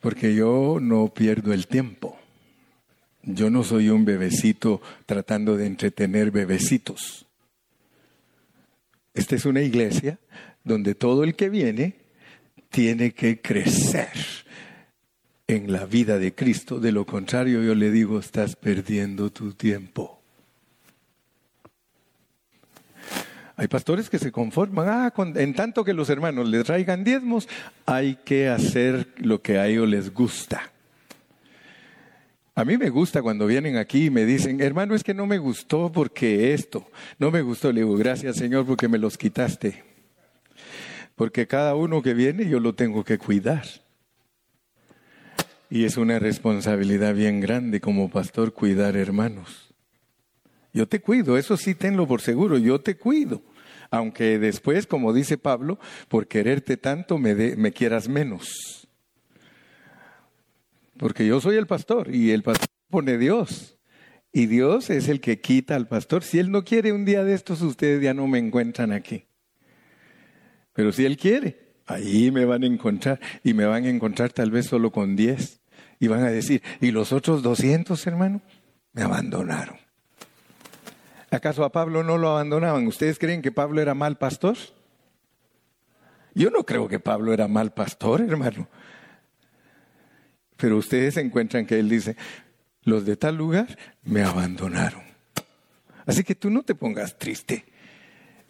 Porque 0.00 0.34
yo 0.34 0.78
no 0.80 1.08
pierdo 1.08 1.52
el 1.52 1.66
tiempo. 1.66 2.18
Yo 3.22 3.50
no 3.50 3.62
soy 3.62 3.90
un 3.90 4.06
bebecito 4.06 4.80
tratando 5.04 5.58
de 5.58 5.66
entretener 5.66 6.30
bebecitos. 6.30 7.26
Esta 9.12 9.36
es 9.36 9.44
una 9.44 9.60
iglesia 9.60 10.18
donde 10.64 10.94
todo 10.94 11.24
el 11.24 11.34
que 11.34 11.50
viene 11.50 11.96
tiene 12.70 13.12
que 13.12 13.42
crecer 13.42 14.08
en 15.50 15.72
la 15.72 15.84
vida 15.84 16.18
de 16.18 16.34
Cristo. 16.34 16.78
De 16.78 16.92
lo 16.92 17.04
contrario, 17.04 17.62
yo 17.62 17.74
le 17.74 17.90
digo, 17.90 18.18
estás 18.18 18.56
perdiendo 18.56 19.30
tu 19.30 19.52
tiempo. 19.52 20.20
Hay 23.56 23.68
pastores 23.68 24.08
que 24.08 24.18
se 24.18 24.32
conforman, 24.32 24.88
ah, 24.88 25.12
en 25.34 25.54
tanto 25.54 25.84
que 25.84 25.92
los 25.92 26.08
hermanos 26.08 26.48
les 26.48 26.64
traigan 26.64 27.04
diezmos, 27.04 27.46
hay 27.84 28.16
que 28.24 28.48
hacer 28.48 29.08
lo 29.18 29.42
que 29.42 29.58
a 29.58 29.66
ellos 29.66 29.86
les 29.86 30.14
gusta. 30.14 30.72
A 32.54 32.64
mí 32.64 32.78
me 32.78 32.88
gusta 32.88 33.20
cuando 33.20 33.46
vienen 33.46 33.76
aquí 33.76 34.06
y 34.06 34.10
me 34.10 34.24
dicen, 34.24 34.60
hermano, 34.60 34.94
es 34.94 35.04
que 35.04 35.14
no 35.14 35.26
me 35.26 35.38
gustó 35.38 35.92
porque 35.92 36.54
esto, 36.54 36.90
no 37.18 37.30
me 37.30 37.42
gustó. 37.42 37.70
Le 37.72 37.80
digo, 37.80 37.96
gracias 37.96 38.36
Señor 38.36 38.64
porque 38.66 38.88
me 38.88 38.98
los 38.98 39.18
quitaste. 39.18 39.84
Porque 41.14 41.46
cada 41.46 41.74
uno 41.74 42.00
que 42.00 42.14
viene 42.14 42.48
yo 42.48 42.60
lo 42.60 42.74
tengo 42.74 43.04
que 43.04 43.18
cuidar. 43.18 43.64
Y 45.70 45.84
es 45.84 45.96
una 45.96 46.18
responsabilidad 46.18 47.14
bien 47.14 47.40
grande 47.40 47.80
como 47.80 48.10
pastor 48.10 48.52
cuidar 48.52 48.96
hermanos. 48.96 49.72
Yo 50.72 50.88
te 50.88 51.00
cuido, 51.00 51.38
eso 51.38 51.56
sí 51.56 51.74
tenlo 51.74 52.06
por 52.06 52.20
seguro, 52.20 52.58
yo 52.58 52.80
te 52.80 52.96
cuido. 52.96 53.42
Aunque 53.90 54.38
después, 54.38 54.86
como 54.86 55.12
dice 55.12 55.38
Pablo, 55.38 55.78
por 56.08 56.26
quererte 56.26 56.76
tanto 56.76 57.18
me, 57.18 57.34
me 57.34 57.72
quieras 57.72 58.08
menos. 58.08 58.88
Porque 60.96 61.26
yo 61.26 61.40
soy 61.40 61.56
el 61.56 61.66
pastor 61.66 62.14
y 62.14 62.30
el 62.30 62.42
pastor 62.42 62.68
pone 62.88 63.16
Dios. 63.16 63.78
Y 64.32 64.46
Dios 64.46 64.90
es 64.90 65.08
el 65.08 65.20
que 65.20 65.40
quita 65.40 65.74
al 65.74 65.88
pastor. 65.88 66.22
Si 66.22 66.38
Él 66.38 66.50
no 66.50 66.64
quiere 66.64 66.92
un 66.92 67.04
día 67.04 67.24
de 67.24 67.34
estos, 67.34 67.62
ustedes 67.62 68.02
ya 68.02 68.14
no 68.14 68.26
me 68.28 68.38
encuentran 68.38 68.92
aquí. 68.92 69.24
Pero 70.72 70.92
si 70.92 71.04
Él 71.04 71.16
quiere, 71.16 71.74
ahí 71.86 72.30
me 72.30 72.44
van 72.44 72.62
a 72.62 72.66
encontrar. 72.66 73.18
Y 73.42 73.54
me 73.54 73.64
van 73.64 73.86
a 73.86 73.88
encontrar 73.88 74.32
tal 74.32 74.52
vez 74.52 74.66
solo 74.66 74.92
con 74.92 75.16
diez. 75.16 75.59
Y 76.00 76.08
van 76.08 76.24
a 76.24 76.30
decir, 76.30 76.62
¿y 76.80 76.90
los 76.90 77.12
otros 77.12 77.42
200, 77.42 78.04
hermano? 78.06 78.40
Me 78.92 79.02
abandonaron. 79.02 79.76
¿Acaso 81.30 81.62
a 81.62 81.70
Pablo 81.70 82.02
no 82.02 82.18
lo 82.18 82.30
abandonaban? 82.30 82.86
¿Ustedes 82.88 83.18
creen 83.18 83.42
que 83.42 83.52
Pablo 83.52 83.80
era 83.80 83.94
mal 83.94 84.18
pastor? 84.18 84.56
Yo 86.34 86.50
no 86.50 86.64
creo 86.64 86.88
que 86.88 86.98
Pablo 86.98 87.32
era 87.32 87.46
mal 87.46 87.72
pastor, 87.72 88.22
hermano. 88.22 88.66
Pero 90.56 90.78
ustedes 90.78 91.16
encuentran 91.18 91.66
que 91.66 91.78
él 91.78 91.88
dice, 91.88 92.16
los 92.82 93.04
de 93.04 93.16
tal 93.16 93.36
lugar 93.36 93.78
me 94.02 94.22
abandonaron. 94.22 95.02
Así 96.06 96.24
que 96.24 96.34
tú 96.34 96.50
no 96.50 96.62
te 96.62 96.74
pongas 96.74 97.18
triste. 97.18 97.64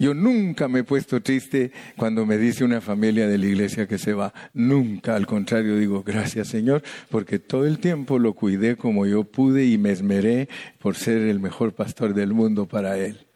Yo 0.01 0.15
nunca 0.15 0.67
me 0.67 0.79
he 0.79 0.85
puesto 0.85 1.21
triste 1.21 1.73
cuando 1.95 2.25
me 2.25 2.39
dice 2.39 2.65
una 2.65 2.81
familia 2.81 3.29
de 3.29 3.37
la 3.37 3.45
iglesia 3.45 3.87
que 3.87 3.99
se 3.99 4.15
va. 4.15 4.33
Nunca, 4.55 5.15
al 5.15 5.27
contrario, 5.27 5.77
digo, 5.77 6.03
gracias 6.03 6.49
Señor, 6.49 6.83
porque 7.11 7.39
todo 7.39 7.67
el 7.67 7.79
tiempo 7.79 8.19
lo 8.19 8.33
cuidé 8.33 8.77
como 8.77 9.05
yo 9.05 9.25
pude 9.25 9.67
y 9.67 9.77
me 9.77 9.93
esmeré 9.93 10.49
por 10.79 10.97
ser 10.97 11.19
el 11.19 11.39
mejor 11.39 11.75
pastor 11.75 12.15
del 12.15 12.33
mundo 12.33 12.67
para 12.67 12.97
Él. 12.97 13.27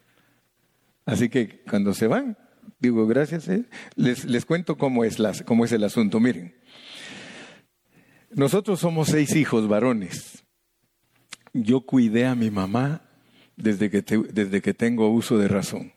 Así 1.05 1.29
que 1.29 1.61
cuando 1.69 1.93
se 1.93 2.07
van, 2.07 2.35
digo, 2.79 3.05
gracias. 3.05 3.47
¿eh? 3.47 3.65
Les, 3.95 4.25
les 4.25 4.43
cuento 4.43 4.75
cómo 4.75 5.03
es, 5.05 5.17
cómo 5.45 5.65
es 5.65 5.71
el 5.71 5.83
asunto. 5.83 6.19
Miren, 6.19 6.55
nosotros 8.31 8.79
somos 8.79 9.09
seis 9.09 9.35
hijos 9.35 9.67
varones. 9.67 10.43
Yo 11.53 11.81
cuidé 11.81 12.25
a 12.25 12.33
mi 12.33 12.49
mamá 12.49 13.03
desde 13.55 13.91
que, 13.91 14.01
desde 14.01 14.63
que 14.63 14.73
tengo 14.73 15.09
uso 15.09 15.37
de 15.37 15.47
razón. 15.47 15.94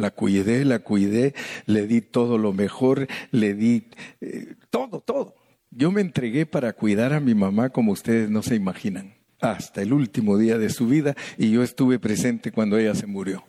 La 0.00 0.10
cuidé, 0.10 0.64
la 0.64 0.78
cuidé, 0.78 1.34
le 1.66 1.86
di 1.86 2.00
todo 2.00 2.38
lo 2.38 2.54
mejor, 2.54 3.06
le 3.32 3.52
di 3.52 3.84
eh, 4.22 4.54
todo, 4.70 5.00
todo. 5.00 5.34
Yo 5.70 5.92
me 5.92 6.00
entregué 6.00 6.46
para 6.46 6.72
cuidar 6.72 7.12
a 7.12 7.20
mi 7.20 7.34
mamá 7.34 7.68
como 7.68 7.92
ustedes 7.92 8.30
no 8.30 8.42
se 8.42 8.54
imaginan, 8.54 9.14
hasta 9.40 9.82
el 9.82 9.92
último 9.92 10.38
día 10.38 10.56
de 10.56 10.70
su 10.70 10.86
vida 10.86 11.14
y 11.36 11.50
yo 11.50 11.62
estuve 11.62 11.98
presente 11.98 12.50
cuando 12.50 12.78
ella 12.78 12.94
se 12.94 13.06
murió. 13.06 13.44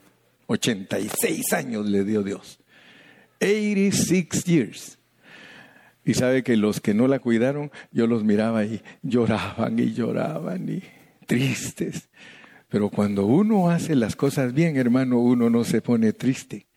86 0.47 1.53
años 1.53 1.85
le 1.85 2.03
dio 2.03 2.21
Dios. 2.21 2.59
86 3.39 4.43
years. 4.43 4.99
Y 6.03 6.15
sabe 6.15 6.43
que 6.43 6.57
los 6.57 6.81
que 6.81 6.93
no 6.93 7.07
la 7.07 7.19
cuidaron, 7.19 7.71
yo 7.93 8.07
los 8.07 8.25
miraba 8.25 8.65
y 8.65 8.81
lloraban 9.03 9.79
y 9.79 9.93
lloraban 9.93 10.67
y 10.67 10.83
tristes. 11.25 12.09
Pero 12.71 12.89
cuando 12.89 13.25
uno 13.25 13.69
hace 13.69 13.95
las 13.95 14.15
cosas 14.15 14.53
bien, 14.53 14.77
hermano, 14.77 15.19
uno 15.19 15.49
no 15.49 15.65
se 15.65 15.81
pone 15.81 16.13
triste. 16.13 16.67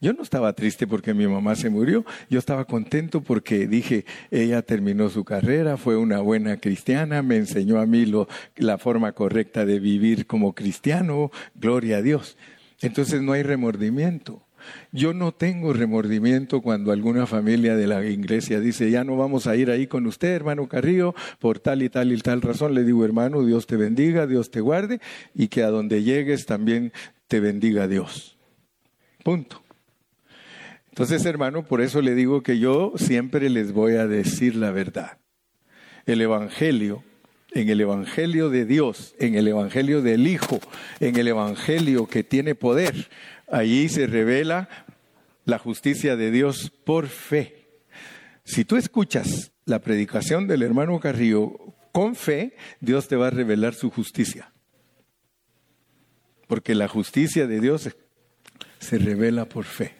Yo 0.00 0.14
no 0.14 0.22
estaba 0.22 0.54
triste 0.54 0.86
porque 0.86 1.12
mi 1.12 1.28
mamá 1.28 1.54
se 1.56 1.68
murió, 1.68 2.06
yo 2.30 2.38
estaba 2.38 2.64
contento 2.64 3.20
porque 3.20 3.68
dije, 3.68 4.06
ella 4.30 4.62
terminó 4.62 5.10
su 5.10 5.24
carrera, 5.24 5.76
fue 5.76 5.96
una 5.96 6.20
buena 6.20 6.56
cristiana, 6.56 7.22
me 7.22 7.36
enseñó 7.36 7.78
a 7.78 7.86
mí 7.86 8.06
lo, 8.06 8.28
la 8.56 8.78
forma 8.78 9.12
correcta 9.12 9.66
de 9.66 9.78
vivir 9.78 10.26
como 10.26 10.54
cristiano, 10.54 11.30
gloria 11.54 11.98
a 11.98 12.02
Dios. 12.02 12.38
Entonces 12.80 13.20
no 13.20 13.32
hay 13.32 13.42
remordimiento. 13.42 14.42
Yo 14.92 15.14
no 15.14 15.32
tengo 15.32 15.72
remordimiento 15.72 16.60
cuando 16.60 16.92
alguna 16.92 17.26
familia 17.26 17.76
de 17.76 17.86
la 17.86 18.04
iglesia 18.04 18.60
dice, 18.60 18.90
ya 18.90 19.04
no 19.04 19.16
vamos 19.16 19.46
a 19.46 19.56
ir 19.56 19.70
ahí 19.70 19.86
con 19.86 20.06
usted, 20.06 20.28
hermano 20.28 20.68
Carrillo, 20.68 21.14
por 21.38 21.58
tal 21.58 21.82
y 21.82 21.88
tal 21.88 22.12
y 22.12 22.18
tal 22.18 22.42
razón. 22.42 22.74
Le 22.74 22.84
digo, 22.84 23.04
hermano, 23.04 23.44
Dios 23.44 23.66
te 23.66 23.76
bendiga, 23.76 24.26
Dios 24.26 24.50
te 24.50 24.60
guarde 24.60 25.00
y 25.34 25.48
que 25.48 25.62
a 25.62 25.68
donde 25.68 26.02
llegues 26.02 26.46
también 26.46 26.92
te 27.28 27.40
bendiga 27.40 27.88
Dios. 27.88 28.36
Punto. 29.22 29.62
Entonces, 30.90 31.24
hermano, 31.24 31.64
por 31.64 31.80
eso 31.80 32.02
le 32.02 32.14
digo 32.14 32.42
que 32.42 32.58
yo 32.58 32.92
siempre 32.96 33.48
les 33.48 33.72
voy 33.72 33.94
a 33.94 34.06
decir 34.06 34.56
la 34.56 34.72
verdad. 34.72 35.18
El 36.04 36.20
Evangelio 36.20 37.02
en 37.54 37.68
el 37.68 37.80
Evangelio 37.80 38.50
de 38.50 38.64
Dios, 38.64 39.14
en 39.18 39.34
el 39.34 39.48
Evangelio 39.48 40.02
del 40.02 40.26
Hijo, 40.26 40.60
en 41.00 41.16
el 41.16 41.28
Evangelio 41.28 42.06
que 42.06 42.24
tiene 42.24 42.54
poder, 42.54 43.08
allí 43.52 43.88
se 43.88 44.06
revela 44.06 44.68
la 45.44 45.58
justicia 45.58 46.16
de 46.16 46.30
Dios 46.30 46.72
por 46.84 47.06
fe. 47.06 47.68
Si 48.44 48.64
tú 48.64 48.76
escuchas 48.76 49.52
la 49.64 49.80
predicación 49.80 50.48
del 50.48 50.62
hermano 50.62 50.98
Carrillo 50.98 51.74
con 51.92 52.16
fe, 52.16 52.56
Dios 52.80 53.06
te 53.06 53.16
va 53.16 53.28
a 53.28 53.30
revelar 53.30 53.74
su 53.74 53.90
justicia. 53.90 54.52
Porque 56.48 56.74
la 56.74 56.88
justicia 56.88 57.46
de 57.46 57.60
Dios 57.60 57.90
se 58.78 58.98
revela 58.98 59.44
por 59.44 59.64
fe. 59.64 59.94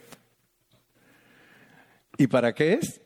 ¿Y 2.19 2.27
para 2.27 2.53
qué 2.55 2.75
es? 2.75 3.01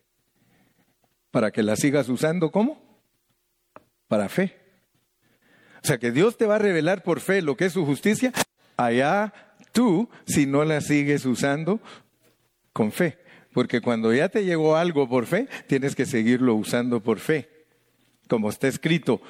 Para 1.31 1.51
que 1.51 1.63
la 1.63 1.77
sigas 1.77 2.09
usando 2.09 2.51
¿cómo? 2.51 3.03
Para 4.09 4.29
fe. 4.29 4.57
O 5.83 5.87
sea 5.87 5.99
que 5.99 6.11
Dios 6.11 6.37
te 6.37 6.47
va 6.47 6.57
a 6.57 6.59
revelar 6.59 7.03
por 7.03 7.21
fe 7.21 7.43
lo 7.43 7.57
que 7.57 7.67
es 7.67 7.73
su 7.73 7.85
justicia. 7.85 8.33
Allá 8.77 9.33
tú, 9.77 10.09
si 10.27 10.47
no 10.47 10.65
la 10.65 10.81
sigues 10.81 11.27
usando 11.27 11.81
con 12.73 12.93
fe. 12.93 13.19
Porque 13.53 13.83
cuando 13.83 14.13
ya 14.15 14.31
te 14.31 14.47
llegó 14.47 14.77
algo 14.77 15.07
por 15.07 15.27
fe, 15.27 15.49
tienes 15.67 15.95
que 15.95 16.07
seguirlo 16.07 16.55
usando 16.55 17.03
por 17.03 17.19
fe. 17.19 17.67
Como 18.27 18.49
está 18.49 18.69
escrito, 18.69 19.21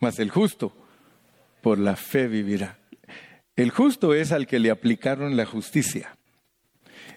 mas 0.00 0.18
el 0.18 0.30
justo 0.30 0.76
por 1.62 1.78
la 1.78 1.96
fe 1.96 2.28
vivirá. 2.28 2.78
El 3.56 3.70
justo 3.70 4.12
es 4.12 4.30
al 4.30 4.46
que 4.46 4.58
le 4.58 4.70
aplicaron 4.70 5.38
la 5.38 5.46
justicia. 5.46 6.18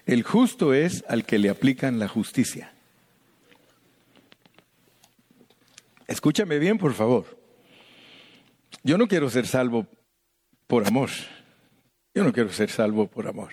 El 0.06 0.22
justo 0.22 0.72
es 0.72 1.04
al 1.08 1.26
que 1.26 1.38
le 1.38 1.50
aplican 1.50 1.98
la 1.98 2.08
justicia. 2.08 2.72
Escúchame 6.06 6.58
bien, 6.58 6.78
por 6.78 6.94
favor. 6.94 7.38
Yo 8.82 8.96
no 8.96 9.08
quiero 9.08 9.28
ser 9.28 9.46
salvo 9.46 9.86
por 10.66 10.86
amor. 10.86 11.10
Yo 12.18 12.24
no 12.24 12.32
quiero 12.32 12.50
ser 12.50 12.68
salvo 12.68 13.06
por 13.06 13.28
amor. 13.28 13.50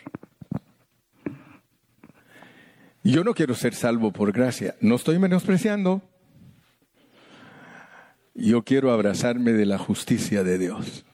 Yo 3.03 3.23
no 3.23 3.35
quiero 3.35 3.53
ser 3.53 3.75
salvo 3.75 4.11
por 4.11 4.31
gracia. 4.31 4.73
No 4.81 4.95
estoy 4.95 5.19
menospreciando. 5.19 6.01
Yo 8.33 8.63
quiero 8.63 8.91
abrazarme 8.91 9.53
de 9.53 9.67
la 9.67 9.77
justicia 9.77 10.43
de 10.43 10.57
Dios. 10.57 11.05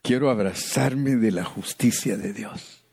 Quiero 0.00 0.30
abrazarme 0.30 1.16
de 1.16 1.32
la 1.32 1.42
justicia 1.42 2.16
de 2.16 2.32
Dios. 2.32 2.84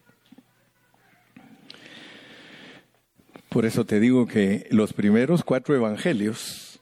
Por 3.50 3.68
eso 3.68 3.86
te 3.86 4.00
digo 4.00 4.26
que 4.26 4.66
los 4.72 4.94
primeros 4.94 5.44
cuatro 5.44 5.76
evangelios 5.76 6.82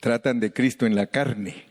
tratan 0.00 0.40
de 0.40 0.54
Cristo 0.54 0.86
en 0.86 0.94
la 0.94 1.08
carne, 1.08 1.69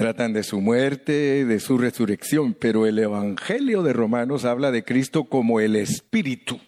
tratan 0.00 0.32
de 0.32 0.44
su 0.44 0.62
muerte, 0.62 1.44
de 1.44 1.60
su 1.60 1.76
resurrección, 1.76 2.54
pero 2.54 2.86
el 2.86 2.98
Evangelio 2.98 3.82
de 3.82 3.92
Romanos 3.92 4.46
habla 4.46 4.70
de 4.70 4.82
Cristo 4.82 5.24
como 5.24 5.60
el 5.60 5.76
Espíritu, 5.76 6.58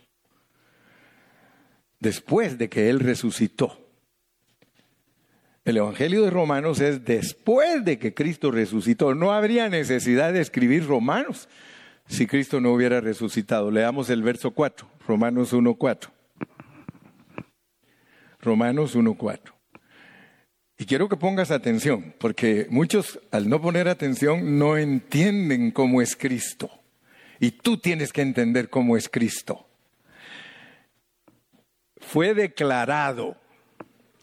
después 1.98 2.58
de 2.58 2.68
que 2.68 2.90
Él 2.90 3.00
resucitó. 3.00 3.88
El 5.64 5.78
Evangelio 5.78 6.24
de 6.24 6.28
Romanos 6.28 6.82
es 6.82 7.06
después 7.06 7.82
de 7.86 7.98
que 7.98 8.12
Cristo 8.12 8.50
resucitó. 8.50 9.14
No 9.14 9.32
habría 9.32 9.70
necesidad 9.70 10.34
de 10.34 10.42
escribir 10.42 10.86
Romanos 10.86 11.48
si 12.06 12.26
Cristo 12.26 12.60
no 12.60 12.74
hubiera 12.74 13.00
resucitado. 13.00 13.70
Leamos 13.70 14.10
el 14.10 14.22
verso 14.22 14.50
4, 14.50 14.86
Romanos 15.08 15.54
1.4. 15.54 16.10
Romanos 18.42 18.94
1.4. 18.94 19.61
Y 20.82 20.84
quiero 20.84 21.08
que 21.08 21.16
pongas 21.16 21.52
atención, 21.52 22.12
porque 22.18 22.66
muchos 22.68 23.20
al 23.30 23.48
no 23.48 23.62
poner 23.62 23.86
atención 23.86 24.58
no 24.58 24.76
entienden 24.76 25.70
cómo 25.70 26.02
es 26.02 26.16
Cristo. 26.16 26.72
Y 27.38 27.52
tú 27.52 27.78
tienes 27.78 28.12
que 28.12 28.20
entender 28.20 28.68
cómo 28.68 28.96
es 28.96 29.08
Cristo. 29.08 29.68
Fue 32.00 32.34
declarado 32.34 33.36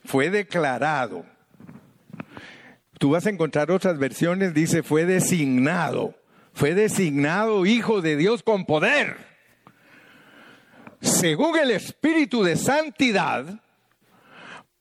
fue 0.03 0.29
declarado. 0.29 1.25
Tú 2.97 3.11
vas 3.11 3.25
a 3.25 3.29
encontrar 3.29 3.71
otras 3.71 3.97
versiones, 3.97 4.53
dice, 4.53 4.83
fue 4.83 5.05
designado. 5.05 6.13
Fue 6.51 6.73
designado 6.73 7.65
hijo 7.65 8.01
de 8.01 8.17
Dios 8.17 8.43
con 8.43 8.65
poder. 8.65 9.15
Según 10.99 11.57
el 11.57 11.71
Espíritu 11.71 12.43
de 12.43 12.57
Santidad, 12.57 13.61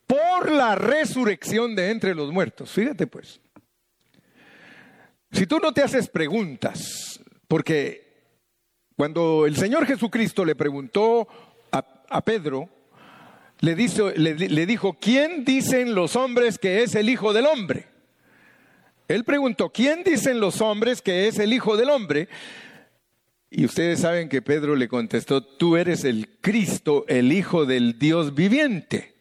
por 0.08 0.50
la 0.50 0.74
resurrección 0.74 1.76
de 1.76 1.90
entre 1.90 2.14
los 2.14 2.32
muertos. 2.32 2.72
Fíjate 2.72 3.06
pues. 3.06 3.40
Si 5.30 5.46
tú 5.46 5.58
no 5.60 5.72
te 5.72 5.82
haces 5.82 6.08
preguntas, 6.08 7.20
porque 7.46 8.08
cuando 8.96 9.46
el 9.46 9.54
Señor 9.54 9.86
Jesucristo 9.86 10.44
le 10.44 10.56
preguntó 10.56 11.28
a, 11.70 12.24
Pedro, 12.24 12.70
le, 13.60 13.76
le, 13.76 14.66
dijo, 14.66 14.96
¿quién 14.98 15.44
dicen 15.44 15.94
los 15.94 16.16
hombres 16.16 16.58
que 16.58 16.82
es 16.82 16.94
el 16.94 17.10
Hijo 17.10 17.34
del 17.34 17.44
Hombre? 17.44 17.86
Él 19.06 19.24
preguntó, 19.24 19.70
¿quién 19.70 20.02
dicen 20.04 20.40
los 20.40 20.62
hombres 20.62 21.02
que 21.02 21.28
es 21.28 21.38
el 21.38 21.52
Hijo 21.52 21.76
del 21.76 21.90
Hombre? 21.90 22.30
Y 23.50 23.66
ustedes 23.66 24.00
saben 24.00 24.30
que 24.30 24.40
Pedro 24.40 24.74
le 24.74 24.88
contestó, 24.88 25.44
tú 25.44 25.76
eres 25.76 26.04
el 26.04 26.38
Cristo, 26.40 27.04
el 27.08 27.30
Hijo 27.30 27.66
del 27.66 27.98
Dios 27.98 28.34
viviente. 28.34 29.17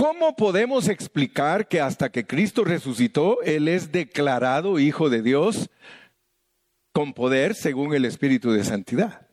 ¿Cómo 0.00 0.34
podemos 0.34 0.88
explicar 0.88 1.68
que 1.68 1.78
hasta 1.78 2.10
que 2.10 2.26
Cristo 2.26 2.64
resucitó, 2.64 3.42
Él 3.42 3.68
es 3.68 3.92
declarado 3.92 4.78
Hijo 4.78 5.10
de 5.10 5.20
Dios 5.20 5.68
con 6.92 7.12
poder 7.12 7.54
según 7.54 7.92
el 7.92 8.06
Espíritu 8.06 8.50
de 8.50 8.64
Santidad? 8.64 9.26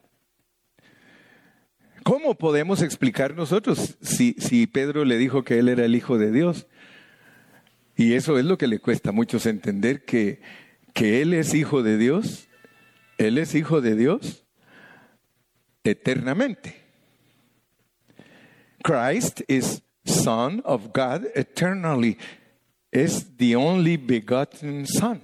¿Cómo 2.04 2.36
podemos 2.36 2.82
explicar 2.82 3.34
nosotros 3.34 3.98
si, 4.02 4.34
si 4.40 4.68
Pedro 4.68 5.06
le 5.06 5.18
dijo 5.18 5.46
que 5.46 5.58
él 5.58 5.70
era 5.70 5.86
el 5.86 5.96
Hijo 5.96 6.18
de 6.18 6.34
Dios? 6.34 6.68
Y 7.96 8.16
eso 8.16 8.38
es 8.38 8.44
lo 8.44 8.58
que 8.58 8.68
le 8.68 8.80
cuesta 8.80 9.12
a 9.12 9.14
muchos 9.14 9.46
entender 9.46 10.04
que, 10.04 10.42
que 10.94 11.22
Él 11.22 11.34
es 11.34 11.54
Hijo 11.54 11.82
de 11.82 11.98
Dios. 11.98 12.50
Él 13.18 13.38
es 13.38 13.56
Hijo 13.56 13.80
de 13.80 13.96
Dios 13.96 14.44
eternamente. 15.86 16.76
Christ 18.84 19.44
is 19.48 19.82
Son 20.08 20.62
of 20.66 20.88
God 20.94 21.26
eternally. 21.36 22.18
Es 22.92 23.38
the 23.38 23.56
only 23.56 23.98
begotten 23.98 24.88
Son. 24.88 25.20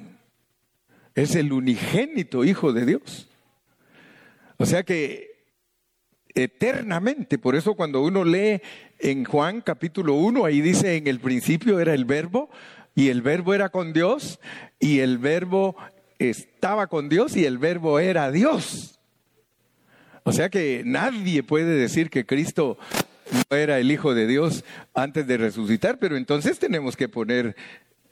Es 1.16 1.36
el 1.36 1.52
unigénito 1.52 2.44
Hijo 2.44 2.74
de 2.74 2.86
Dios. 2.86 3.28
O 4.58 4.66
sea 4.66 4.84
que 4.84 5.34
eternamente. 6.36 7.38
Por 7.38 7.56
eso 7.56 7.76
cuando 7.76 8.02
uno 8.04 8.24
lee 8.24 8.62
en 9.00 9.26
Juan 9.26 9.62
capítulo 9.62 10.16
1, 10.16 10.46
ahí 10.46 10.62
dice, 10.62 10.96
en 10.96 11.08
el 11.08 11.20
principio 11.20 11.80
era 11.80 11.94
el 11.94 12.06
verbo 12.06 12.50
y 12.96 13.10
el 13.10 13.22
verbo 13.22 13.54
era 13.54 13.70
con 13.70 13.94
Dios 13.94 14.40
y 14.80 15.00
el 15.00 15.18
verbo 15.18 15.76
estaba 16.20 16.88
con 16.88 17.10
Dios 17.10 17.36
y 17.36 17.46
el 17.46 17.58
verbo 17.58 18.00
era 18.00 18.32
Dios. 18.32 19.00
O 20.24 20.32
sea 20.32 20.50
que 20.50 20.84
nadie 20.86 21.44
puede 21.44 21.76
decir 21.76 22.10
que 22.10 22.26
Cristo 22.26 22.78
no 23.34 23.58
era 23.58 23.80
el 23.80 23.92
Hijo 23.92 24.14
de 24.14 24.28
Dios 24.28 24.64
antes 24.94 25.28
de 25.28 25.38
resucitar, 25.38 26.00
pero 26.00 26.18
entonces 26.18 26.60
tenemos 26.60 26.96
que 26.96 27.10
poner 27.10 27.56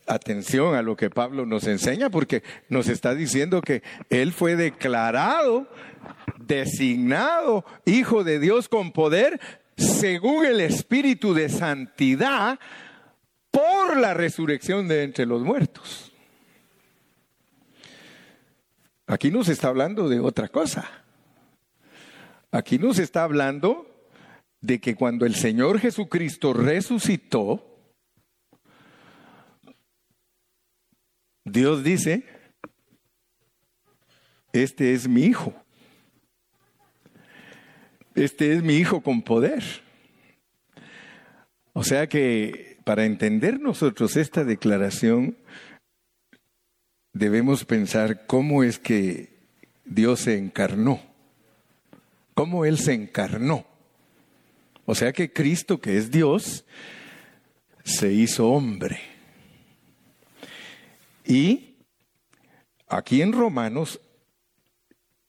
atención 0.08 0.76
a 0.76 0.82
lo 0.82 0.96
que 0.96 1.10
Pablo 1.10 1.46
nos 1.46 1.68
enseña 1.68 2.10
porque 2.10 2.44
nos 2.70 2.88
está 2.88 3.16
diciendo 3.16 3.62
que 3.62 3.84
Él 4.10 4.34
fue 4.34 4.56
declarado 4.56 5.68
designado 6.40 7.66
Hijo 7.86 8.24
de 8.24 8.40
Dios 8.40 8.68
con 8.68 8.92
poder 8.92 9.40
según 9.78 10.46
el 10.46 10.62
Espíritu 10.62 11.34
de 11.34 11.50
Santidad 11.50 12.60
por 13.52 13.98
la 13.98 14.14
resurrección 14.14 14.88
de 14.88 15.04
entre 15.04 15.26
los 15.26 15.42
muertos. 15.42 16.12
Aquí 19.08 19.30
no 19.30 19.44
se 19.44 19.52
está 19.52 19.68
hablando 19.68 20.08
de 20.08 20.20
otra 20.20 20.48
cosa. 20.48 20.90
Aquí 22.52 22.78
nos 22.78 23.00
está 23.00 23.24
hablando 23.24 23.91
de 24.62 24.80
que 24.80 24.96
cuando 24.96 25.26
el 25.26 25.36
Señor 25.36 25.80
Jesucristo 25.80 26.54
resucitó, 26.54 27.68
Dios 31.44 31.84
dice, 31.84 32.24
este 34.54 34.94
es 34.94 35.08
mi 35.08 35.24
hijo 35.24 35.54
este 38.16 38.54
es 38.54 38.64
mi 38.64 38.76
hijo 38.76 39.02
con 39.02 39.22
poder. 39.22 39.64
O 41.74 41.84
sea 41.84 42.08
que 42.08 42.78
para 42.84 43.06
entender 43.06 43.60
nosotros 43.60 44.18
esta 44.18 44.44
declaración, 44.44 45.38
debemos 47.14 47.66
pensar 47.66 48.26
cómo 48.26 48.64
es 48.64 48.80
que 48.80 49.40
Dios 49.86 50.22
se 50.22 50.38
encarnó, 50.38 51.02
cómo 52.34 52.66
Él 52.66 52.78
se 52.78 52.94
encarnó. 52.94 53.66
O 54.92 54.96
sea 54.96 55.14
que 55.14 55.32
Cristo, 55.32 55.80
que 55.80 55.96
es 55.96 56.12
Dios, 56.12 56.66
se 57.82 58.12
hizo 58.12 58.50
hombre. 58.50 59.00
Y 61.26 61.78
aquí 62.90 63.22
en 63.22 63.32
Romanos, 63.32 64.02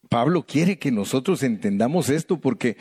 Pablo 0.09 0.44
quiere 0.44 0.81
que 0.81 0.90
nosotros 0.90 1.44
entendamos 1.44 2.09
esto 2.09 2.40
porque 2.40 2.77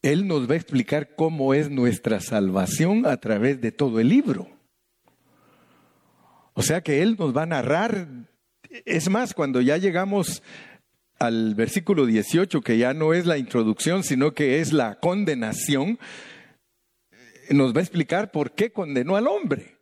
él 0.00 0.26
nos 0.26 0.48
va 0.48 0.54
a 0.54 0.56
explicar 0.56 1.14
cómo 1.16 1.52
es 1.52 1.68
nuestra 1.68 2.20
salvación 2.20 3.04
a 3.04 3.18
través 3.18 3.60
de 3.60 3.70
todo 3.70 4.00
el 4.00 4.08
libro. 4.08 4.48
O 6.54 6.62
sea 6.62 6.80
que 6.80 7.02
Él 7.02 7.16
nos 7.18 7.36
va 7.36 7.42
a 7.42 7.46
narrar. 7.46 8.08
Es 8.86 9.10
más, 9.10 9.34
cuando 9.34 9.60
ya 9.60 9.76
llegamos 9.76 10.42
al 11.18 11.54
versículo 11.54 12.06
18, 12.06 12.60
que 12.60 12.78
ya 12.78 12.94
no 12.94 13.14
es 13.14 13.26
la 13.26 13.38
introducción, 13.38 14.04
sino 14.04 14.32
que 14.34 14.60
es 14.60 14.72
la 14.72 14.96
condenación, 14.96 15.98
nos 17.50 17.74
va 17.74 17.80
a 17.80 17.82
explicar 17.82 18.30
por 18.30 18.52
qué 18.52 18.70
condenó 18.70 19.16
al 19.16 19.26
hombre. 19.26 19.76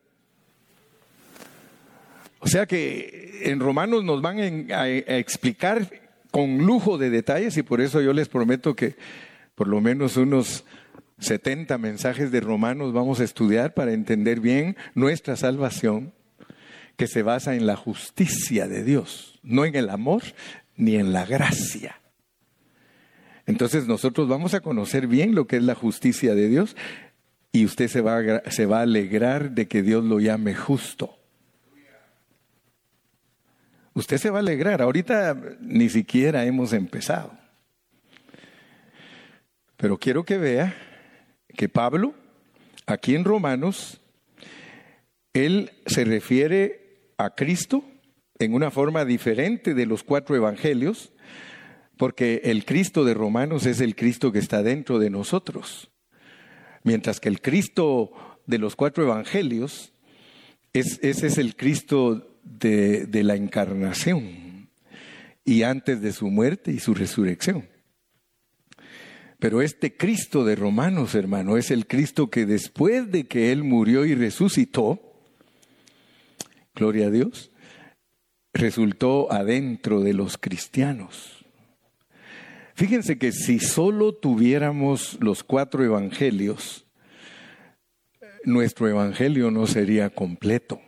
O 2.38 2.46
sea 2.46 2.66
que 2.66 3.40
en 3.44 3.58
Romanos 3.58 4.04
nos 4.04 4.20
van 4.20 4.70
a, 4.70 4.88
explicar 4.88 5.88
con 6.30 6.58
lujo 6.58 6.98
de 6.98 7.10
detalles 7.10 7.56
y 7.56 7.62
por 7.62 7.80
eso 7.80 8.02
yo 8.02 8.12
les 8.12 8.28
prometo 8.28 8.76
que 8.76 8.96
por 9.54 9.66
lo 9.66 9.80
menos 9.80 10.16
unos 10.16 10.64
70 11.20 11.78
mensajes 11.78 12.30
de 12.30 12.40
Romanos 12.40 12.92
vamos 12.92 13.20
a 13.20 13.24
estudiar 13.24 13.72
para 13.72 13.92
entender 13.92 14.40
bien 14.40 14.76
nuestra 14.94 15.36
salvación, 15.36 16.12
que 16.96 17.06
se 17.06 17.22
basa 17.22 17.54
en 17.54 17.66
la 17.66 17.76
justicia 17.76 18.68
de 18.68 18.84
Dios, 18.84 19.40
no 19.42 19.64
en 19.64 19.74
el 19.74 19.88
amor 19.88 20.22
ni 20.76 20.96
en 20.96 21.12
la 21.12 21.26
gracia. 21.26 22.00
Entonces 23.46 23.86
nosotros 23.86 24.28
vamos 24.28 24.54
a 24.54 24.60
conocer 24.60 25.06
bien 25.06 25.34
lo 25.34 25.46
que 25.46 25.56
es 25.56 25.62
la 25.62 25.74
justicia 25.74 26.34
de 26.34 26.48
Dios 26.48 26.76
y 27.52 27.64
usted 27.64 27.88
se 27.88 28.00
va 28.00 28.18
a, 28.18 28.50
se 28.50 28.66
va 28.66 28.78
a 28.78 28.82
alegrar 28.82 29.52
de 29.52 29.68
que 29.68 29.82
Dios 29.82 30.04
lo 30.04 30.18
llame 30.18 30.54
justo. 30.54 31.18
Usted 33.94 34.18
se 34.18 34.30
va 34.30 34.38
a 34.38 34.40
alegrar. 34.40 34.82
Ahorita 34.82 35.36
ni 35.60 35.88
siquiera 35.88 36.44
hemos 36.44 36.72
empezado. 36.72 37.32
Pero 39.76 39.98
quiero 39.98 40.24
que 40.24 40.38
vea 40.38 40.74
que 41.56 41.68
Pablo, 41.68 42.14
aquí 42.86 43.14
en 43.14 43.24
Romanos, 43.24 44.00
él 45.32 45.72
se 45.86 46.04
refiere 46.04 47.12
a 47.18 47.30
Cristo 47.30 47.84
en 48.38 48.54
una 48.54 48.70
forma 48.70 49.04
diferente 49.04 49.74
de 49.74 49.86
los 49.86 50.02
cuatro 50.02 50.36
evangelios, 50.36 51.12
porque 51.96 52.42
el 52.44 52.64
Cristo 52.64 53.04
de 53.04 53.14
Romanos 53.14 53.66
es 53.66 53.80
el 53.80 53.94
Cristo 53.94 54.32
que 54.32 54.40
está 54.40 54.62
dentro 54.62 54.98
de 54.98 55.10
nosotros, 55.10 55.90
mientras 56.82 57.20
que 57.20 57.28
el 57.28 57.40
Cristo 57.40 58.12
de 58.46 58.58
los 58.58 58.76
cuatro 58.76 59.04
evangelios, 59.04 59.92
es, 60.72 60.98
ese 61.02 61.28
es 61.28 61.38
el 61.38 61.54
Cristo 61.54 62.38
de, 62.42 63.06
de 63.06 63.22
la 63.22 63.36
encarnación 63.36 64.68
y 65.44 65.62
antes 65.62 66.00
de 66.00 66.12
su 66.12 66.28
muerte 66.28 66.72
y 66.72 66.80
su 66.80 66.94
resurrección. 66.94 67.68
Pero 69.38 69.62
este 69.62 69.96
Cristo 69.96 70.44
de 70.44 70.56
Romanos, 70.56 71.14
hermano, 71.14 71.56
es 71.56 71.70
el 71.70 71.86
Cristo 71.86 72.30
que 72.30 72.46
después 72.46 73.10
de 73.10 73.24
que 73.24 73.52
Él 73.52 73.62
murió 73.62 74.04
y 74.04 74.14
resucitó, 74.14 75.00
gloria 76.74 77.06
a 77.06 77.10
Dios, 77.10 77.50
resultó 78.54 79.30
adentro 79.32 80.00
de 80.00 80.14
los 80.14 80.38
cristianos. 80.38 81.44
Fíjense 82.74 83.18
que 83.18 83.32
si 83.32 83.58
solo 83.58 84.14
tuviéramos 84.14 85.18
los 85.20 85.44
cuatro 85.44 85.84
evangelios, 85.84 86.86
nuestro 88.44 88.88
evangelio 88.88 89.50
no 89.50 89.66
sería 89.66 90.10
completo. 90.10 90.80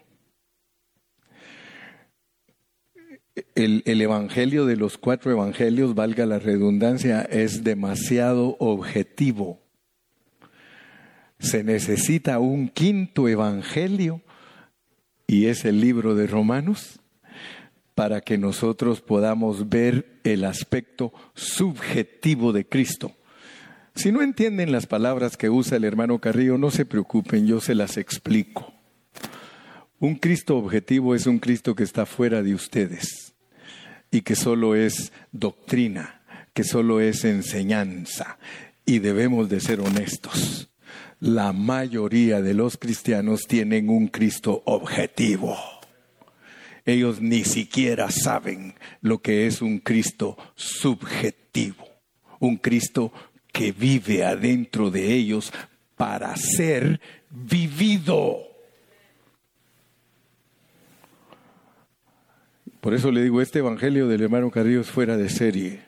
El, 3.54 3.82
el, 3.84 4.00
evangelio 4.00 4.64
de 4.64 4.76
los 4.76 4.96
cuatro 4.96 5.30
evangelios, 5.30 5.94
valga 5.94 6.24
la 6.24 6.38
redundancia, 6.38 7.22
es 7.22 7.64
demasiado 7.64 8.56
objetivo. 8.58 9.60
Se 11.38 11.62
necesita 11.62 12.38
un 12.38 12.68
quinto 12.68 13.28
evangelio 13.28 14.22
y 15.26 15.46
es 15.46 15.64
el 15.64 15.80
libro 15.80 16.14
de 16.14 16.26
Romanos 16.26 17.00
para 17.96 18.20
que 18.20 18.36
nosotros 18.36 19.00
podamos 19.00 19.70
ver 19.70 20.20
el 20.22 20.44
aspecto 20.44 21.14
subjetivo 21.34 22.52
de 22.52 22.68
Cristo. 22.68 23.16
Si 23.94 24.12
no 24.12 24.20
entienden 24.20 24.70
las 24.70 24.86
palabras 24.86 25.38
que 25.38 25.48
usa 25.48 25.78
el 25.78 25.84
hermano 25.84 26.18
Carrillo, 26.18 26.58
no 26.58 26.70
se 26.70 26.84
preocupen, 26.84 27.46
yo 27.46 27.58
se 27.58 27.74
las 27.74 27.96
explico. 27.96 28.74
Un 29.98 30.16
Cristo 30.16 30.58
objetivo 30.58 31.14
es 31.14 31.26
un 31.26 31.38
Cristo 31.38 31.74
que 31.74 31.84
está 31.84 32.04
fuera 32.04 32.42
de 32.42 32.54
ustedes 32.54 33.32
y 34.10 34.20
que 34.20 34.36
solo 34.36 34.74
es 34.74 35.10
doctrina, 35.32 36.20
que 36.52 36.64
solo 36.64 37.00
es 37.00 37.24
enseñanza. 37.24 38.38
Y 38.84 38.98
debemos 38.98 39.48
de 39.48 39.60
ser 39.60 39.80
honestos. 39.80 40.68
La 41.18 41.54
mayoría 41.54 42.42
de 42.42 42.52
los 42.52 42.76
cristianos 42.76 43.46
tienen 43.48 43.88
un 43.88 44.08
Cristo 44.08 44.62
objetivo 44.66 45.56
ellos 46.86 47.20
ni 47.20 47.44
siquiera 47.44 48.10
saben 48.10 48.74
lo 49.02 49.20
que 49.20 49.46
es 49.46 49.60
un 49.60 49.80
Cristo 49.80 50.38
subjetivo, 50.54 51.86
un 52.38 52.56
Cristo 52.56 53.12
que 53.52 53.72
vive 53.72 54.24
adentro 54.24 54.90
de 54.90 55.12
ellos 55.12 55.52
para 55.96 56.34
ser 56.36 57.00
vivido. 57.30 58.38
Por 62.80 62.94
eso 62.94 63.10
le 63.10 63.22
digo, 63.22 63.40
este 63.40 63.58
Evangelio 63.58 64.06
del 64.06 64.22
hermano 64.22 64.50
Carrillo 64.52 64.80
es 64.80 64.90
fuera 64.90 65.16
de 65.16 65.28
serie. 65.28 65.80